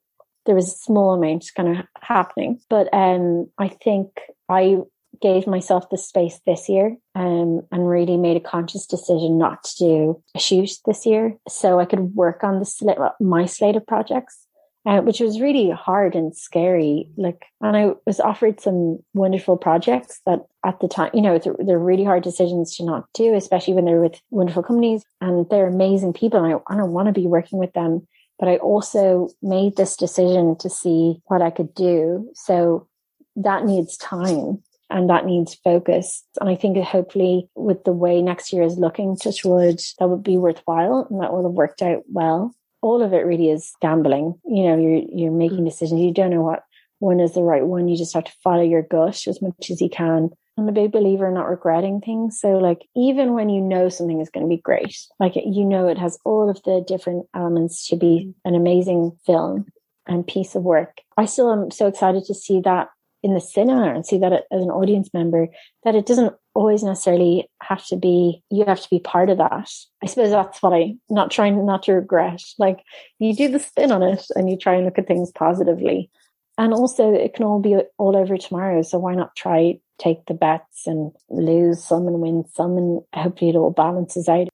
there 0.47 0.55
was 0.55 0.73
a 0.73 0.79
small 0.79 1.13
amount 1.13 1.51
kind 1.55 1.77
of 1.77 1.85
happening. 2.01 2.61
But 2.71 2.89
um 2.95 3.49
I 3.59 3.69
think 3.69 4.09
I 4.49 4.79
gave 5.21 5.47
myself 5.47 5.91
the 5.91 5.99
space 5.99 6.41
this 6.47 6.69
year 6.69 6.97
um, 7.15 7.63
and 7.73 7.89
really 7.89 8.17
made 8.17 8.37
a 8.37 8.41
conscious 8.41 8.87
decision 8.87 9.39
not 9.39 9.65
to 9.65 9.75
do 9.79 10.23
a 10.35 10.39
shoot 10.39 10.71
this 10.87 11.07
year 11.07 11.37
so 11.49 11.81
I 11.81 11.85
could 11.85 12.15
work 12.15 12.45
on 12.45 12.59
the 12.59 12.65
sl- 12.65 12.91
my 13.21 13.47
slate 13.47 13.77
of 13.77 13.87
projects. 13.87 14.45
Uh, 14.87 15.03
which 15.03 15.21
was 15.21 15.41
really 15.41 15.69
hard 15.69 16.15
and 16.15 16.35
scary. 16.35 17.11
Like, 17.19 17.45
and 17.61 17.77
I 17.77 17.91
was 18.07 18.21
offered 18.21 18.59
some 18.59 19.01
wonderful 19.13 19.59
projects 19.59 20.23
that 20.25 20.47
at 20.65 20.81
the 20.81 20.89
time, 20.89 21.11
you 21.13 21.21
know, 21.21 21.39
they're, 21.39 21.57
they're 21.59 21.79
really 21.79 22.05
hard 22.05 22.23
decisions 22.23 22.75
to 22.77 22.85
not 22.85 23.05
do, 23.13 23.35
especially 23.35 23.75
when 23.75 23.85
they're 23.85 24.01
with 24.01 24.19
wonderful 24.31 24.63
companies 24.63 25.05
and 25.21 25.47
they're 25.51 25.67
amazing 25.67 26.15
people. 26.15 26.43
And 26.43 26.55
I, 26.55 26.73
I 26.73 26.77
don't 26.79 26.93
want 26.93 27.07
to 27.07 27.13
be 27.13 27.27
working 27.27 27.59
with 27.59 27.75
them. 27.75 28.07
But 28.39 28.49
I 28.49 28.57
also 28.59 29.29
made 29.43 29.77
this 29.77 29.95
decision 29.95 30.57
to 30.59 30.71
see 30.71 31.21
what 31.27 31.43
I 31.43 31.51
could 31.51 31.75
do. 31.75 32.31
So 32.35 32.89
that 33.37 33.67
needs 33.67 33.99
time 33.99 34.63
and 34.91 35.11
that 35.11 35.27
needs 35.27 35.55
focus. 35.55 36.25
And 36.41 36.49
I 36.49 36.55
think 36.55 36.79
hopefully 36.79 37.49
with 37.55 37.85
the 37.85 37.93
way 37.93 38.23
next 38.23 38.53
year 38.53 38.63
is 38.63 38.79
looking, 38.79 39.17
touch 39.17 39.45
wood, 39.45 39.81
that 39.99 40.09
would 40.09 40.23
be 40.23 40.39
worthwhile 40.39 41.07
and 41.11 41.21
that 41.21 41.33
will 41.33 41.45
have 41.45 41.53
worked 41.53 41.83
out 41.83 42.05
well. 42.09 42.55
All 42.81 43.03
of 43.03 43.13
it 43.13 43.27
really 43.27 43.51
is 43.51 43.73
gambling. 43.81 44.39
You 44.45 44.65
know, 44.65 44.79
you're 44.79 45.03
you're 45.13 45.33
making 45.33 45.61
mm. 45.61 45.65
decisions. 45.65 46.01
You 46.01 46.13
don't 46.13 46.31
know 46.31 46.43
what 46.43 46.63
one 47.01 47.21
is 47.21 47.35
the 47.35 47.43
right 47.43 47.67
one. 47.67 47.89
You 47.89 47.97
just 47.97 48.15
have 48.15 48.25
to 48.25 48.33
follow 48.43 48.63
your 48.63 48.83
gut 48.83 49.27
as 49.27 49.43
much 49.43 49.71
as 49.71 49.81
you 49.81 49.91
can. 49.91 50.31
I'm 50.57 50.69
a 50.69 50.73
big 50.73 50.91
believer 50.91 51.29
in 51.29 51.35
not 51.35 51.49
regretting 51.49 52.01
things. 52.01 52.41
So 52.41 52.59
like 52.59 52.87
even 52.97 53.35
when 53.35 53.49
you 53.49 53.61
know 53.61 53.89
something 53.89 54.21
is 54.21 54.31
going 54.31 54.45
to 54.45 54.49
be 54.49 54.61
great, 54.61 54.97
like 55.21 55.35
you 55.37 55.65
know 55.65 55.89
it 55.89 55.99
has 55.99 56.19
all 56.25 56.49
of 56.49 56.63
the 56.65 56.85
different 56.87 57.27
elements 57.35 57.89
to 57.89 57.97
be 57.97 58.29
mm. 58.29 58.35
an 58.45 58.55
amazing 58.55 59.19
film 59.27 59.67
and 60.07 60.27
piece 60.27 60.55
of 60.55 60.63
work. 60.63 60.99
I 61.17 61.27
still 61.27 61.53
am 61.53 61.71
so 61.71 61.87
excited 61.87 62.25
to 62.25 62.35
see 62.35 62.61
that 62.61 62.89
in 63.23 63.35
the 63.35 63.41
cinema 63.41 63.93
and 63.93 64.07
see 64.07 64.19
that 64.19 64.33
as 64.33 64.63
an 64.63 64.71
audience 64.71 65.11
member 65.13 65.49
that 65.85 65.95
it 65.95 66.07
doesn't 66.07 66.35
always 66.55 66.83
necessarily 66.83 67.49
have 67.63 67.85
to 67.87 67.97
be 67.97 68.43
you 68.51 68.65
have 68.65 68.81
to 68.81 68.91
be 68.91 69.01
part 69.01 69.31
of 69.31 69.39
that. 69.39 69.71
I 70.03 70.07
suppose 70.07 70.31
that's 70.31 70.63
what 70.63 70.73
i 70.73 70.95
not 71.09 71.31
trying 71.31 71.65
not 71.67 71.85
to 71.85 71.93
regret. 71.93 72.43
Like 72.59 72.83
you 73.19 73.35
do 73.35 73.49
the 73.49 73.59
spin 73.59 73.93
on 73.93 74.03
it 74.03 74.27
and 74.35 74.49
you 74.49 74.57
try 74.57 74.75
and 74.75 74.85
look 74.85 74.99
at 74.99 75.07
things 75.07 75.31
positively. 75.33 76.11
And 76.57 76.73
also 76.73 77.13
it 77.13 77.35
can 77.35 77.45
all 77.45 77.61
be 77.61 77.77
all 77.99 78.17
over 78.17 78.37
tomorrow 78.37 78.83
so 78.83 78.99
why 78.99 79.15
not 79.15 79.37
try 79.37 79.79
take 79.99 80.27
the 80.27 80.35
bets 80.35 80.87
and 80.87 81.13
lose 81.29 81.83
some 81.83 82.07
and 82.07 82.21
win 82.21 82.45
some 82.55 82.77
and 82.77 83.03
hopefully 83.15 83.51
it 83.51 83.57
all 83.57 83.71
balances 83.71 84.29
out 84.29 84.49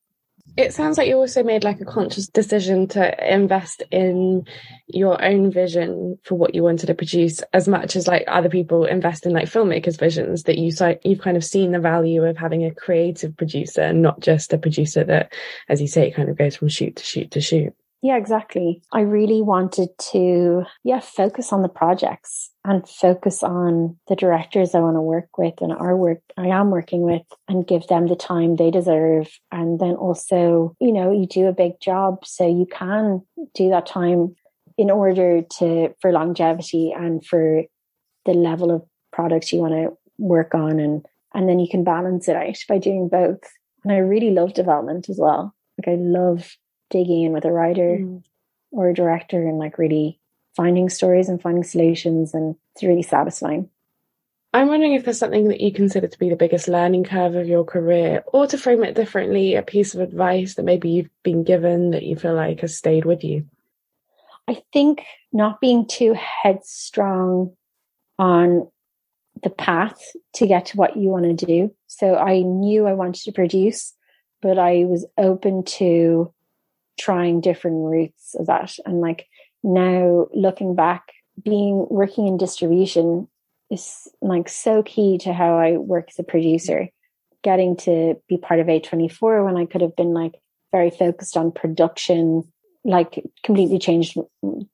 it 0.56 0.72
sounds 0.72 0.96
like 0.96 1.08
you 1.08 1.16
also 1.16 1.42
made 1.42 1.64
like 1.64 1.80
a 1.80 1.84
conscious 1.84 2.28
decision 2.28 2.86
to 2.88 3.34
invest 3.34 3.82
in 3.90 4.46
your 4.86 5.22
own 5.24 5.50
vision 5.50 6.18
for 6.22 6.36
what 6.36 6.54
you 6.54 6.62
wanted 6.62 6.86
to 6.86 6.94
produce 6.94 7.40
as 7.52 7.66
much 7.66 7.96
as 7.96 8.06
like 8.06 8.24
other 8.28 8.48
people 8.48 8.84
invest 8.84 9.26
in 9.26 9.32
like 9.32 9.46
filmmakers 9.46 9.98
visions 9.98 10.44
that 10.44 10.58
you 10.58 10.70
so 10.70 10.96
you've 11.02 11.20
kind 11.20 11.36
of 11.36 11.44
seen 11.44 11.72
the 11.72 11.80
value 11.80 12.22
of 12.24 12.36
having 12.36 12.64
a 12.64 12.74
creative 12.74 13.36
producer 13.36 13.80
and 13.80 14.02
not 14.02 14.20
just 14.20 14.52
a 14.52 14.58
producer 14.58 15.02
that 15.02 15.32
as 15.68 15.80
you 15.80 15.88
say 15.88 16.10
kind 16.10 16.28
of 16.28 16.38
goes 16.38 16.56
from 16.56 16.68
shoot 16.68 16.96
to 16.96 17.04
shoot 17.04 17.30
to 17.30 17.40
shoot 17.40 17.74
yeah, 18.04 18.18
exactly. 18.18 18.82
I 18.92 19.00
really 19.00 19.40
wanted 19.40 19.88
to, 20.10 20.64
yeah, 20.84 21.00
focus 21.00 21.54
on 21.54 21.62
the 21.62 21.70
projects 21.70 22.50
and 22.62 22.86
focus 22.86 23.42
on 23.42 23.96
the 24.08 24.14
directors 24.14 24.74
I 24.74 24.80
want 24.80 24.96
to 24.96 25.00
work 25.00 25.38
with 25.38 25.54
and 25.62 25.72
our 25.72 25.96
work 25.96 26.18
I 26.36 26.48
am 26.48 26.70
working 26.70 27.00
with 27.00 27.22
and 27.48 27.66
give 27.66 27.86
them 27.86 28.08
the 28.08 28.14
time 28.14 28.56
they 28.56 28.70
deserve. 28.70 29.30
And 29.50 29.80
then 29.80 29.94
also, 29.94 30.76
you 30.80 30.92
know, 30.92 31.12
you 31.12 31.26
do 31.26 31.46
a 31.46 31.54
big 31.54 31.80
job, 31.80 32.26
so 32.26 32.46
you 32.46 32.66
can 32.70 33.22
do 33.54 33.70
that 33.70 33.86
time 33.86 34.36
in 34.76 34.90
order 34.90 35.40
to, 35.60 35.94
for 36.02 36.12
longevity 36.12 36.92
and 36.94 37.24
for 37.24 37.62
the 38.26 38.34
level 38.34 38.70
of 38.70 38.84
products 39.14 39.50
you 39.50 39.60
want 39.60 39.72
to 39.72 39.96
work 40.18 40.54
on. 40.54 40.78
And, 40.78 41.06
and 41.32 41.48
then 41.48 41.58
you 41.58 41.70
can 41.70 41.84
balance 41.84 42.28
it 42.28 42.36
out 42.36 42.58
by 42.68 42.76
doing 42.76 43.08
both. 43.08 43.40
And 43.82 43.94
I 43.94 43.96
really 43.96 44.30
love 44.30 44.52
development 44.52 45.08
as 45.08 45.16
well. 45.18 45.54
Like 45.78 45.94
I 45.94 45.98
love 45.98 46.54
digging 46.90 47.22
in 47.22 47.32
with 47.32 47.44
a 47.44 47.52
writer 47.52 47.98
mm. 48.00 48.22
or 48.70 48.88
a 48.88 48.94
director 48.94 49.46
and 49.46 49.58
like 49.58 49.78
really 49.78 50.18
finding 50.56 50.88
stories 50.88 51.28
and 51.28 51.42
finding 51.42 51.64
solutions 51.64 52.34
and 52.34 52.56
it's 52.74 52.84
really 52.84 53.02
satisfying 53.02 53.68
I'm 54.54 54.68
wondering 54.68 54.94
if 54.94 55.04
there's 55.04 55.18
something 55.18 55.48
that 55.48 55.60
you 55.60 55.72
consider 55.72 56.06
to 56.06 56.18
be 56.18 56.28
the 56.28 56.36
biggest 56.36 56.68
learning 56.68 57.02
curve 57.02 57.34
of 57.34 57.48
your 57.48 57.64
career, 57.64 58.22
or 58.28 58.46
to 58.46 58.56
frame 58.56 58.84
it 58.84 58.94
differently, 58.94 59.56
a 59.56 59.62
piece 59.62 59.94
of 59.94 60.00
advice 60.00 60.54
that 60.54 60.62
maybe 60.62 60.90
you've 60.90 61.10
been 61.24 61.42
given 61.42 61.90
that 61.90 62.04
you 62.04 62.14
feel 62.14 62.34
like 62.34 62.60
has 62.60 62.76
stayed 62.76 63.04
with 63.04 63.24
you. 63.24 63.46
I 64.46 64.62
think 64.72 65.02
not 65.32 65.60
being 65.60 65.88
too 65.88 66.14
headstrong 66.14 67.56
on 68.18 68.68
the 69.42 69.50
path 69.50 70.00
to 70.34 70.46
get 70.46 70.66
to 70.66 70.76
what 70.76 70.96
you 70.96 71.08
want 71.08 71.36
to 71.36 71.46
do. 71.46 71.74
So 71.88 72.16
I 72.16 72.40
knew 72.40 72.86
I 72.86 72.92
wanted 72.92 73.24
to 73.24 73.32
produce, 73.32 73.92
but 74.40 74.58
I 74.58 74.84
was 74.84 75.06
open 75.18 75.64
to 75.64 76.32
trying 76.98 77.40
different 77.40 77.84
routes 77.84 78.34
of 78.34 78.46
that. 78.46 78.76
And 78.86 79.00
like 79.00 79.26
now 79.62 80.26
looking 80.32 80.74
back, 80.74 81.12
being 81.42 81.86
working 81.90 82.26
in 82.26 82.36
distribution 82.36 83.28
is 83.70 84.08
like 84.20 84.48
so 84.48 84.82
key 84.82 85.18
to 85.18 85.32
how 85.32 85.58
I 85.58 85.76
work 85.76 86.08
as 86.10 86.18
a 86.18 86.24
producer. 86.24 86.88
Getting 87.42 87.76
to 87.78 88.14
be 88.28 88.38
part 88.38 88.60
of 88.60 88.68
A24 88.68 89.44
when 89.44 89.56
I 89.56 89.66
could 89.66 89.82
have 89.82 89.96
been 89.96 90.14
like 90.14 90.34
very 90.72 90.90
focused 90.90 91.36
on 91.36 91.52
production, 91.52 92.44
like 92.84 93.22
completely 93.42 93.78
changed 93.78 94.16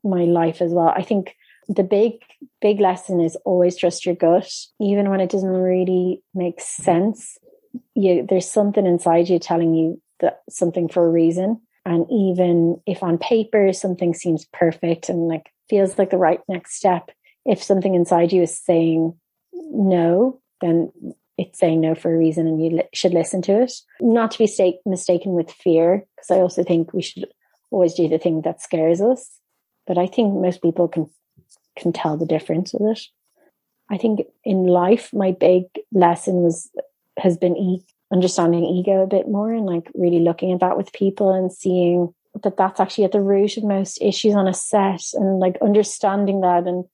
my 0.04 0.24
life 0.24 0.62
as 0.62 0.72
well. 0.72 0.92
I 0.94 1.02
think 1.02 1.36
the 1.68 1.84
big, 1.84 2.14
big 2.60 2.80
lesson 2.80 3.20
is 3.20 3.36
always 3.44 3.76
trust 3.76 4.04
your 4.04 4.14
gut, 4.14 4.52
even 4.80 5.10
when 5.10 5.20
it 5.20 5.30
doesn't 5.30 5.48
really 5.48 6.22
make 6.34 6.60
sense. 6.60 7.38
You, 7.94 8.26
there's 8.28 8.48
something 8.48 8.86
inside 8.86 9.28
you 9.28 9.38
telling 9.38 9.74
you 9.74 10.00
that 10.20 10.40
something 10.48 10.88
for 10.88 11.06
a 11.06 11.10
reason. 11.10 11.60
And 11.90 12.06
even 12.08 12.80
if 12.86 13.02
on 13.02 13.18
paper 13.18 13.72
something 13.72 14.14
seems 14.14 14.46
perfect 14.52 15.08
and 15.08 15.26
like 15.26 15.50
feels 15.68 15.98
like 15.98 16.10
the 16.10 16.18
right 16.18 16.38
next 16.48 16.76
step, 16.76 17.10
if 17.44 17.60
something 17.60 17.96
inside 17.96 18.32
you 18.32 18.42
is 18.42 18.56
saying 18.56 19.18
no, 19.52 20.40
then 20.60 20.92
it's 21.36 21.58
saying 21.58 21.80
no 21.80 21.96
for 21.96 22.14
a 22.14 22.16
reason 22.16 22.46
and 22.46 22.64
you 22.64 22.70
li- 22.76 22.88
should 22.94 23.12
listen 23.12 23.42
to 23.42 23.62
it. 23.62 23.72
Not 24.00 24.30
to 24.30 24.38
be 24.38 24.46
sta- 24.46 24.78
mistaken 24.86 25.32
with 25.32 25.50
fear, 25.50 26.06
because 26.14 26.30
I 26.30 26.40
also 26.40 26.62
think 26.62 26.92
we 26.92 27.02
should 27.02 27.26
always 27.72 27.94
do 27.94 28.06
the 28.06 28.18
thing 28.18 28.42
that 28.42 28.62
scares 28.62 29.00
us. 29.00 29.28
But 29.88 29.98
I 29.98 30.06
think 30.06 30.32
most 30.34 30.62
people 30.62 30.86
can 30.86 31.10
can 31.76 31.92
tell 31.92 32.16
the 32.16 32.26
difference 32.26 32.72
with 32.72 32.98
it. 32.98 33.02
I 33.90 33.96
think 33.96 34.20
in 34.44 34.66
life, 34.68 35.12
my 35.12 35.32
big 35.32 35.64
lesson 35.92 36.36
was 36.42 36.70
has 37.18 37.36
been 37.36 37.56
e- 37.56 37.84
understanding 38.12 38.64
ego 38.64 39.02
a 39.02 39.06
bit 39.06 39.28
more 39.28 39.52
and 39.52 39.66
like 39.66 39.90
really 39.94 40.20
looking 40.20 40.52
at 40.52 40.60
that 40.60 40.76
with 40.76 40.92
people 40.92 41.32
and 41.32 41.52
seeing 41.52 42.12
that 42.42 42.56
that's 42.56 42.80
actually 42.80 43.04
at 43.04 43.12
the 43.12 43.20
root 43.20 43.56
of 43.56 43.64
most 43.64 44.00
issues 44.00 44.34
on 44.34 44.48
a 44.48 44.54
set 44.54 45.02
and 45.14 45.38
like 45.38 45.56
understanding 45.62 46.40
that 46.40 46.66
and 46.66 46.84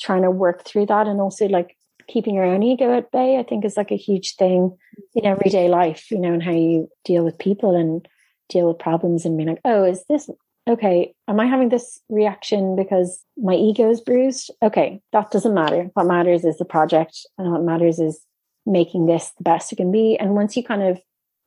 trying 0.00 0.22
to 0.22 0.30
work 0.30 0.64
through 0.64 0.86
that 0.86 1.06
and 1.06 1.20
also 1.20 1.46
like 1.46 1.76
keeping 2.08 2.34
your 2.34 2.44
own 2.44 2.62
ego 2.62 2.96
at 2.96 3.10
bay, 3.10 3.38
I 3.38 3.42
think 3.42 3.64
is 3.64 3.76
like 3.76 3.90
a 3.90 3.96
huge 3.96 4.36
thing 4.36 4.76
in 5.14 5.26
everyday 5.26 5.68
life, 5.68 6.10
you 6.10 6.18
know, 6.18 6.32
and 6.32 6.42
how 6.42 6.52
you 6.52 6.88
deal 7.04 7.24
with 7.24 7.38
people 7.38 7.76
and 7.76 8.06
deal 8.48 8.66
with 8.66 8.78
problems 8.78 9.24
and 9.24 9.36
being 9.36 9.48
like, 9.48 9.60
oh, 9.64 9.84
is 9.84 10.04
this 10.08 10.30
okay? 10.66 11.14
Am 11.28 11.38
I 11.38 11.46
having 11.46 11.68
this 11.68 12.00
reaction 12.08 12.76
because 12.76 13.22
my 13.36 13.54
ego 13.54 13.90
is 13.90 14.00
bruised? 14.00 14.50
Okay, 14.62 15.00
that 15.12 15.30
doesn't 15.30 15.54
matter. 15.54 15.90
What 15.94 16.06
matters 16.06 16.44
is 16.44 16.58
the 16.58 16.64
project, 16.64 17.26
and 17.36 17.52
what 17.52 17.62
matters 17.62 17.98
is 17.98 18.24
making 18.68 19.06
this 19.06 19.32
the 19.38 19.44
best 19.44 19.72
it 19.72 19.76
can 19.76 19.90
be. 19.90 20.16
And 20.18 20.34
once 20.34 20.56
you 20.56 20.62
kind 20.62 20.82
of 20.82 21.00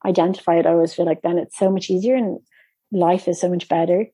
identify 0.05 0.55
it, 0.55 0.65
I 0.65 0.71
always 0.71 0.93
feel 0.93 1.05
like 1.05 1.21
then 1.21 1.37
it's 1.37 1.57
so 1.57 1.71
much 1.71 1.89
easier 1.89 2.15
and 2.15 2.39
life 2.91 3.27
is 3.27 3.39
so 3.39 3.49
much 3.49 3.69
better. 3.69 4.07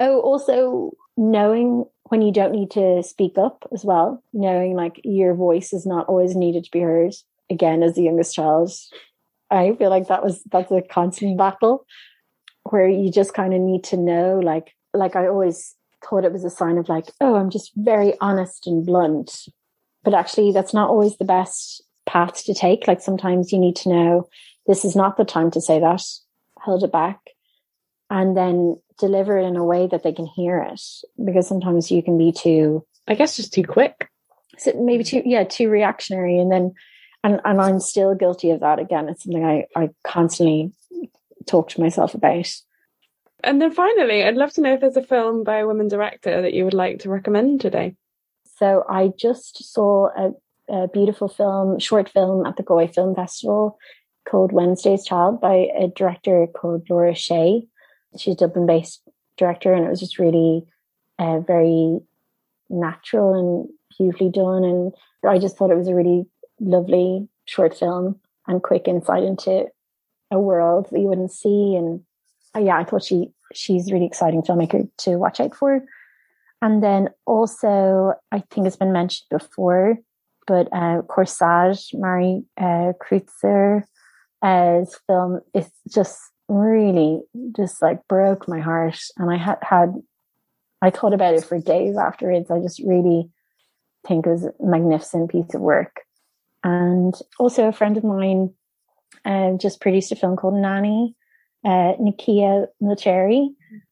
Oh, 0.00 0.20
also 0.20 0.92
knowing 1.16 1.84
when 2.04 2.22
you 2.22 2.32
don't 2.32 2.52
need 2.52 2.70
to 2.72 3.02
speak 3.02 3.36
up 3.38 3.66
as 3.72 3.84
well, 3.84 4.22
knowing 4.32 4.74
like 4.74 5.00
your 5.04 5.34
voice 5.34 5.72
is 5.72 5.86
not 5.86 6.06
always 6.08 6.34
needed 6.34 6.64
to 6.64 6.70
be 6.70 6.80
heard. 6.80 7.12
Again, 7.50 7.82
as 7.82 7.94
the 7.94 8.02
youngest 8.02 8.34
child, 8.34 8.72
I 9.50 9.74
feel 9.74 9.90
like 9.90 10.08
that 10.08 10.24
was 10.24 10.42
that's 10.50 10.70
a 10.70 10.80
constant 10.80 11.36
battle 11.36 11.84
where 12.70 12.88
you 12.88 13.10
just 13.10 13.34
kind 13.34 13.52
of 13.52 13.60
need 13.60 13.84
to 13.84 13.96
know, 13.96 14.40
like, 14.42 14.74
like 14.94 15.16
I 15.16 15.26
always 15.26 15.74
thought 16.04 16.24
it 16.24 16.32
was 16.32 16.44
a 16.44 16.50
sign 16.50 16.78
of 16.78 16.88
like, 16.88 17.06
oh, 17.20 17.34
I'm 17.34 17.50
just 17.50 17.72
very 17.76 18.14
honest 18.20 18.66
and 18.66 18.86
blunt. 18.86 19.48
But 20.04 20.14
actually, 20.14 20.52
that's 20.52 20.72
not 20.72 20.88
always 20.88 21.16
the 21.16 21.24
best 21.24 21.82
path 22.06 22.44
to 22.44 22.54
take. 22.54 22.86
Like 22.86 23.00
sometimes 23.00 23.52
you 23.52 23.58
need 23.58 23.76
to 23.76 23.88
know 23.88 24.28
this 24.66 24.84
is 24.84 24.94
not 24.94 25.16
the 25.16 25.24
time 25.24 25.50
to 25.52 25.60
say 25.60 25.80
that, 25.80 26.02
hold 26.58 26.84
it 26.84 26.92
back, 26.92 27.18
and 28.10 28.36
then 28.36 28.80
deliver 28.98 29.38
it 29.38 29.44
in 29.44 29.56
a 29.56 29.64
way 29.64 29.86
that 29.88 30.02
they 30.02 30.12
can 30.12 30.26
hear 30.26 30.58
it. 30.58 30.80
Because 31.24 31.48
sometimes 31.48 31.90
you 31.90 32.02
can 32.02 32.18
be 32.18 32.32
too 32.32 32.84
i 33.08 33.14
guess 33.14 33.36
just 33.36 33.52
too 33.52 33.64
quick. 33.64 34.08
so 34.58 34.72
maybe 34.76 35.04
too 35.04 35.22
yeah 35.24 35.44
too 35.44 35.68
reactionary. 35.68 36.38
And 36.38 36.50
then 36.50 36.72
and, 37.24 37.40
and 37.44 37.60
i'm 37.60 37.80
still 37.80 38.14
guilty 38.14 38.50
of 38.50 38.60
that 38.60 38.78
again. 38.78 39.08
It's 39.08 39.24
something 39.24 39.44
i 39.44 39.66
i 39.76 39.90
constantly 40.04 40.72
talk 41.46 41.70
to 41.70 41.80
myself 41.80 42.14
about. 42.14 42.48
And 43.44 43.60
then 43.60 43.72
finally 43.72 44.22
i'd 44.22 44.36
love 44.36 44.52
to 44.54 44.60
know 44.60 44.74
if 44.74 44.80
there's 44.80 44.96
a 44.96 45.02
film 45.02 45.42
by 45.42 45.58
a 45.58 45.66
woman 45.66 45.88
director 45.88 46.42
that 46.42 46.54
you 46.54 46.64
would 46.64 46.74
like 46.74 47.00
to 47.00 47.10
recommend 47.10 47.60
today. 47.60 47.96
So 48.58 48.84
i 48.88 49.10
just 49.18 49.72
saw 49.72 50.08
a, 50.16 50.32
a 50.68 50.88
beautiful 50.88 51.28
film 51.28 51.78
short 51.78 52.08
film 52.08 52.46
at 52.46 52.56
the 52.56 52.62
galway 52.62 52.86
film 52.86 53.14
festival 53.14 53.78
called 54.28 54.52
wednesday's 54.52 55.04
child 55.04 55.40
by 55.40 55.68
a 55.78 55.88
director 55.88 56.46
called 56.46 56.88
laura 56.88 57.14
shea 57.14 57.66
she's 58.18 58.36
Dublin 58.36 58.66
based 58.66 59.02
director, 59.36 59.72
and 59.72 59.84
it 59.84 59.90
was 59.90 60.00
just 60.00 60.18
really 60.18 60.64
uh, 61.18 61.40
very 61.40 61.98
natural 62.68 63.34
and 63.34 63.68
beautifully 63.96 64.30
done. 64.30 64.64
And 64.64 64.92
I 65.28 65.38
just 65.38 65.56
thought 65.56 65.70
it 65.70 65.76
was 65.76 65.88
a 65.88 65.94
really 65.94 66.26
lovely 66.60 67.28
short 67.44 67.76
film 67.76 68.20
and 68.46 68.62
quick 68.62 68.88
insight 68.88 69.22
into 69.22 69.66
a 70.30 70.38
world 70.38 70.88
that 70.90 71.00
you 71.00 71.08
wouldn't 71.08 71.32
see. 71.32 71.74
And 71.76 72.00
uh, 72.54 72.60
yeah, 72.60 72.78
I 72.78 72.84
thought 72.84 73.04
she 73.04 73.30
she's 73.54 73.92
really 73.92 74.06
exciting 74.06 74.42
filmmaker 74.42 74.88
to 74.98 75.16
watch 75.16 75.40
out 75.40 75.54
for. 75.54 75.82
And 76.60 76.82
then 76.82 77.08
also, 77.26 78.14
I 78.30 78.44
think 78.50 78.66
it's 78.66 78.76
been 78.76 78.92
mentioned 78.92 79.26
before, 79.30 79.98
but 80.46 80.68
uh, 80.72 81.02
Corsage, 81.02 81.94
Mari 81.94 82.42
uh, 82.60 82.92
as 84.42 84.96
film 85.06 85.40
is 85.54 85.70
just 85.88 86.18
really 86.48 87.20
just 87.56 87.80
like 87.80 88.06
broke 88.08 88.48
my 88.48 88.60
heart. 88.60 88.98
And 89.16 89.30
I 89.30 89.36
had 89.36 89.58
had, 89.62 89.94
I 90.80 90.90
thought 90.90 91.14
about 91.14 91.34
it 91.34 91.44
for 91.44 91.58
days 91.58 91.96
afterwards. 91.96 92.50
I 92.50 92.60
just 92.60 92.80
really 92.84 93.30
think 94.06 94.26
it 94.26 94.30
was 94.30 94.44
a 94.44 94.52
magnificent 94.60 95.30
piece 95.30 95.54
of 95.54 95.60
work. 95.60 96.00
And 96.64 97.14
also 97.38 97.68
a 97.68 97.72
friend 97.72 97.96
of 97.96 98.04
mine 98.04 98.52
uh, 99.24 99.52
just 99.52 99.80
produced 99.80 100.12
a 100.12 100.16
film 100.16 100.36
called 100.36 100.54
Nanny, 100.54 101.14
uh, 101.64 101.94
Nikia 102.00 102.66
Milcheri. 102.82 103.48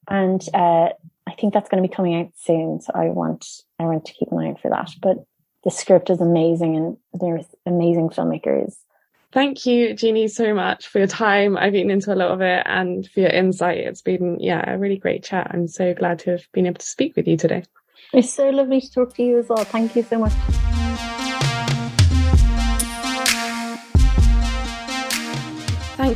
And 0.09 0.41
uh, 0.53 0.89
I 1.27 1.33
think 1.39 1.53
that's 1.53 1.69
going 1.69 1.81
to 1.81 1.87
be 1.87 1.93
coming 1.93 2.15
out 2.15 2.31
soon. 2.35 2.81
So 2.81 2.91
I 2.93 3.05
want, 3.05 3.45
I 3.79 3.83
want 3.83 4.05
to 4.05 4.13
keep 4.13 4.31
an 4.31 4.39
eye 4.39 4.49
out 4.49 4.61
for 4.61 4.69
that. 4.69 4.91
But 5.01 5.17
the 5.63 5.71
script 5.71 6.09
is 6.09 6.21
amazing 6.21 6.75
and 6.75 6.97
there's 7.13 7.45
amazing 7.65 8.09
filmmakers 8.09 8.75
Thank 9.31 9.65
you, 9.65 9.93
Jeannie, 9.93 10.27
so 10.27 10.53
much 10.53 10.87
for 10.87 10.97
your 10.97 11.07
time. 11.07 11.55
I've 11.55 11.73
eaten 11.73 11.89
into 11.89 12.13
a 12.13 12.15
lot 12.15 12.31
of 12.31 12.41
it 12.41 12.63
and 12.65 13.09
for 13.09 13.21
your 13.21 13.29
insight. 13.29 13.77
It's 13.77 14.01
been, 14.01 14.37
yeah, 14.41 14.73
a 14.73 14.77
really 14.77 14.97
great 14.97 15.23
chat. 15.23 15.51
I'm 15.51 15.69
so 15.69 15.93
glad 15.93 16.19
to 16.19 16.31
have 16.31 16.51
been 16.51 16.65
able 16.65 16.79
to 16.79 16.85
speak 16.85 17.15
with 17.15 17.27
you 17.27 17.37
today. 17.37 17.63
It's 18.13 18.33
so 18.33 18.49
lovely 18.49 18.81
to 18.81 18.91
talk 18.91 19.13
to 19.15 19.23
you 19.23 19.39
as 19.39 19.47
well. 19.47 19.63
Thank 19.63 19.95
you 19.95 20.03
so 20.03 20.19
much. 20.19 20.33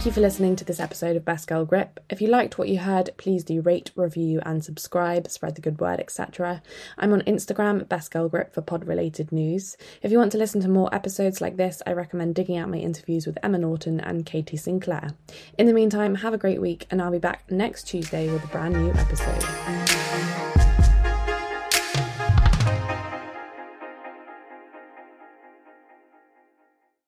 Thank 0.06 0.18
you 0.18 0.22
for 0.22 0.28
listening 0.28 0.56
to 0.58 0.64
this 0.64 0.80
episode 0.80 1.16
of 1.16 1.26
Best 1.26 1.48
Girl 1.48 1.66
Grip. 1.66 2.00
If 2.12 2.22
you 2.22 2.28
liked 2.28 2.60
what 2.60 2.70
you 2.70 2.78
heard, 2.78 3.10
please 3.18 3.44
do 3.44 3.62
rate, 3.62 3.90
review, 3.96 4.40
and 4.46 4.64
subscribe, 4.64 5.28
spread 5.32 5.56
the 5.56 5.62
good 5.62 5.80
word, 5.80 6.00
etc. 6.00 6.62
I'm 6.96 7.12
on 7.12 7.24
Instagram, 7.24 7.90
Best 7.90 8.12
Girl 8.12 8.30
Grip, 8.30 8.54
for 8.54 8.62
pod 8.62 8.86
related 8.86 9.32
news. 9.32 9.78
If 10.04 10.12
you 10.12 10.20
want 10.20 10.32
to 10.34 10.38
listen 10.38 10.62
to 10.62 10.70
more 10.70 10.94
episodes 10.94 11.42
like 11.42 11.58
this, 11.58 11.82
I 11.88 11.94
recommend 11.94 12.36
digging 12.36 12.56
out 12.56 12.70
my 12.70 12.78
interviews 12.78 13.26
with 13.26 13.40
Emma 13.42 13.58
Norton 13.58 14.00
and 14.00 14.28
Katie 14.28 14.58
Sinclair. 14.58 15.10
In 15.58 15.66
the 15.66 15.74
meantime, 15.74 16.14
have 16.14 16.36
a 16.36 16.38
great 16.38 16.62
week, 16.62 16.86
and 16.92 17.02
I'll 17.02 17.10
be 17.10 17.18
back 17.18 17.50
next 17.50 17.88
Tuesday 17.88 18.32
with 18.32 18.44
a 18.44 18.48
brand 18.50 18.76
new 18.76 18.92
episode. 18.92 20.15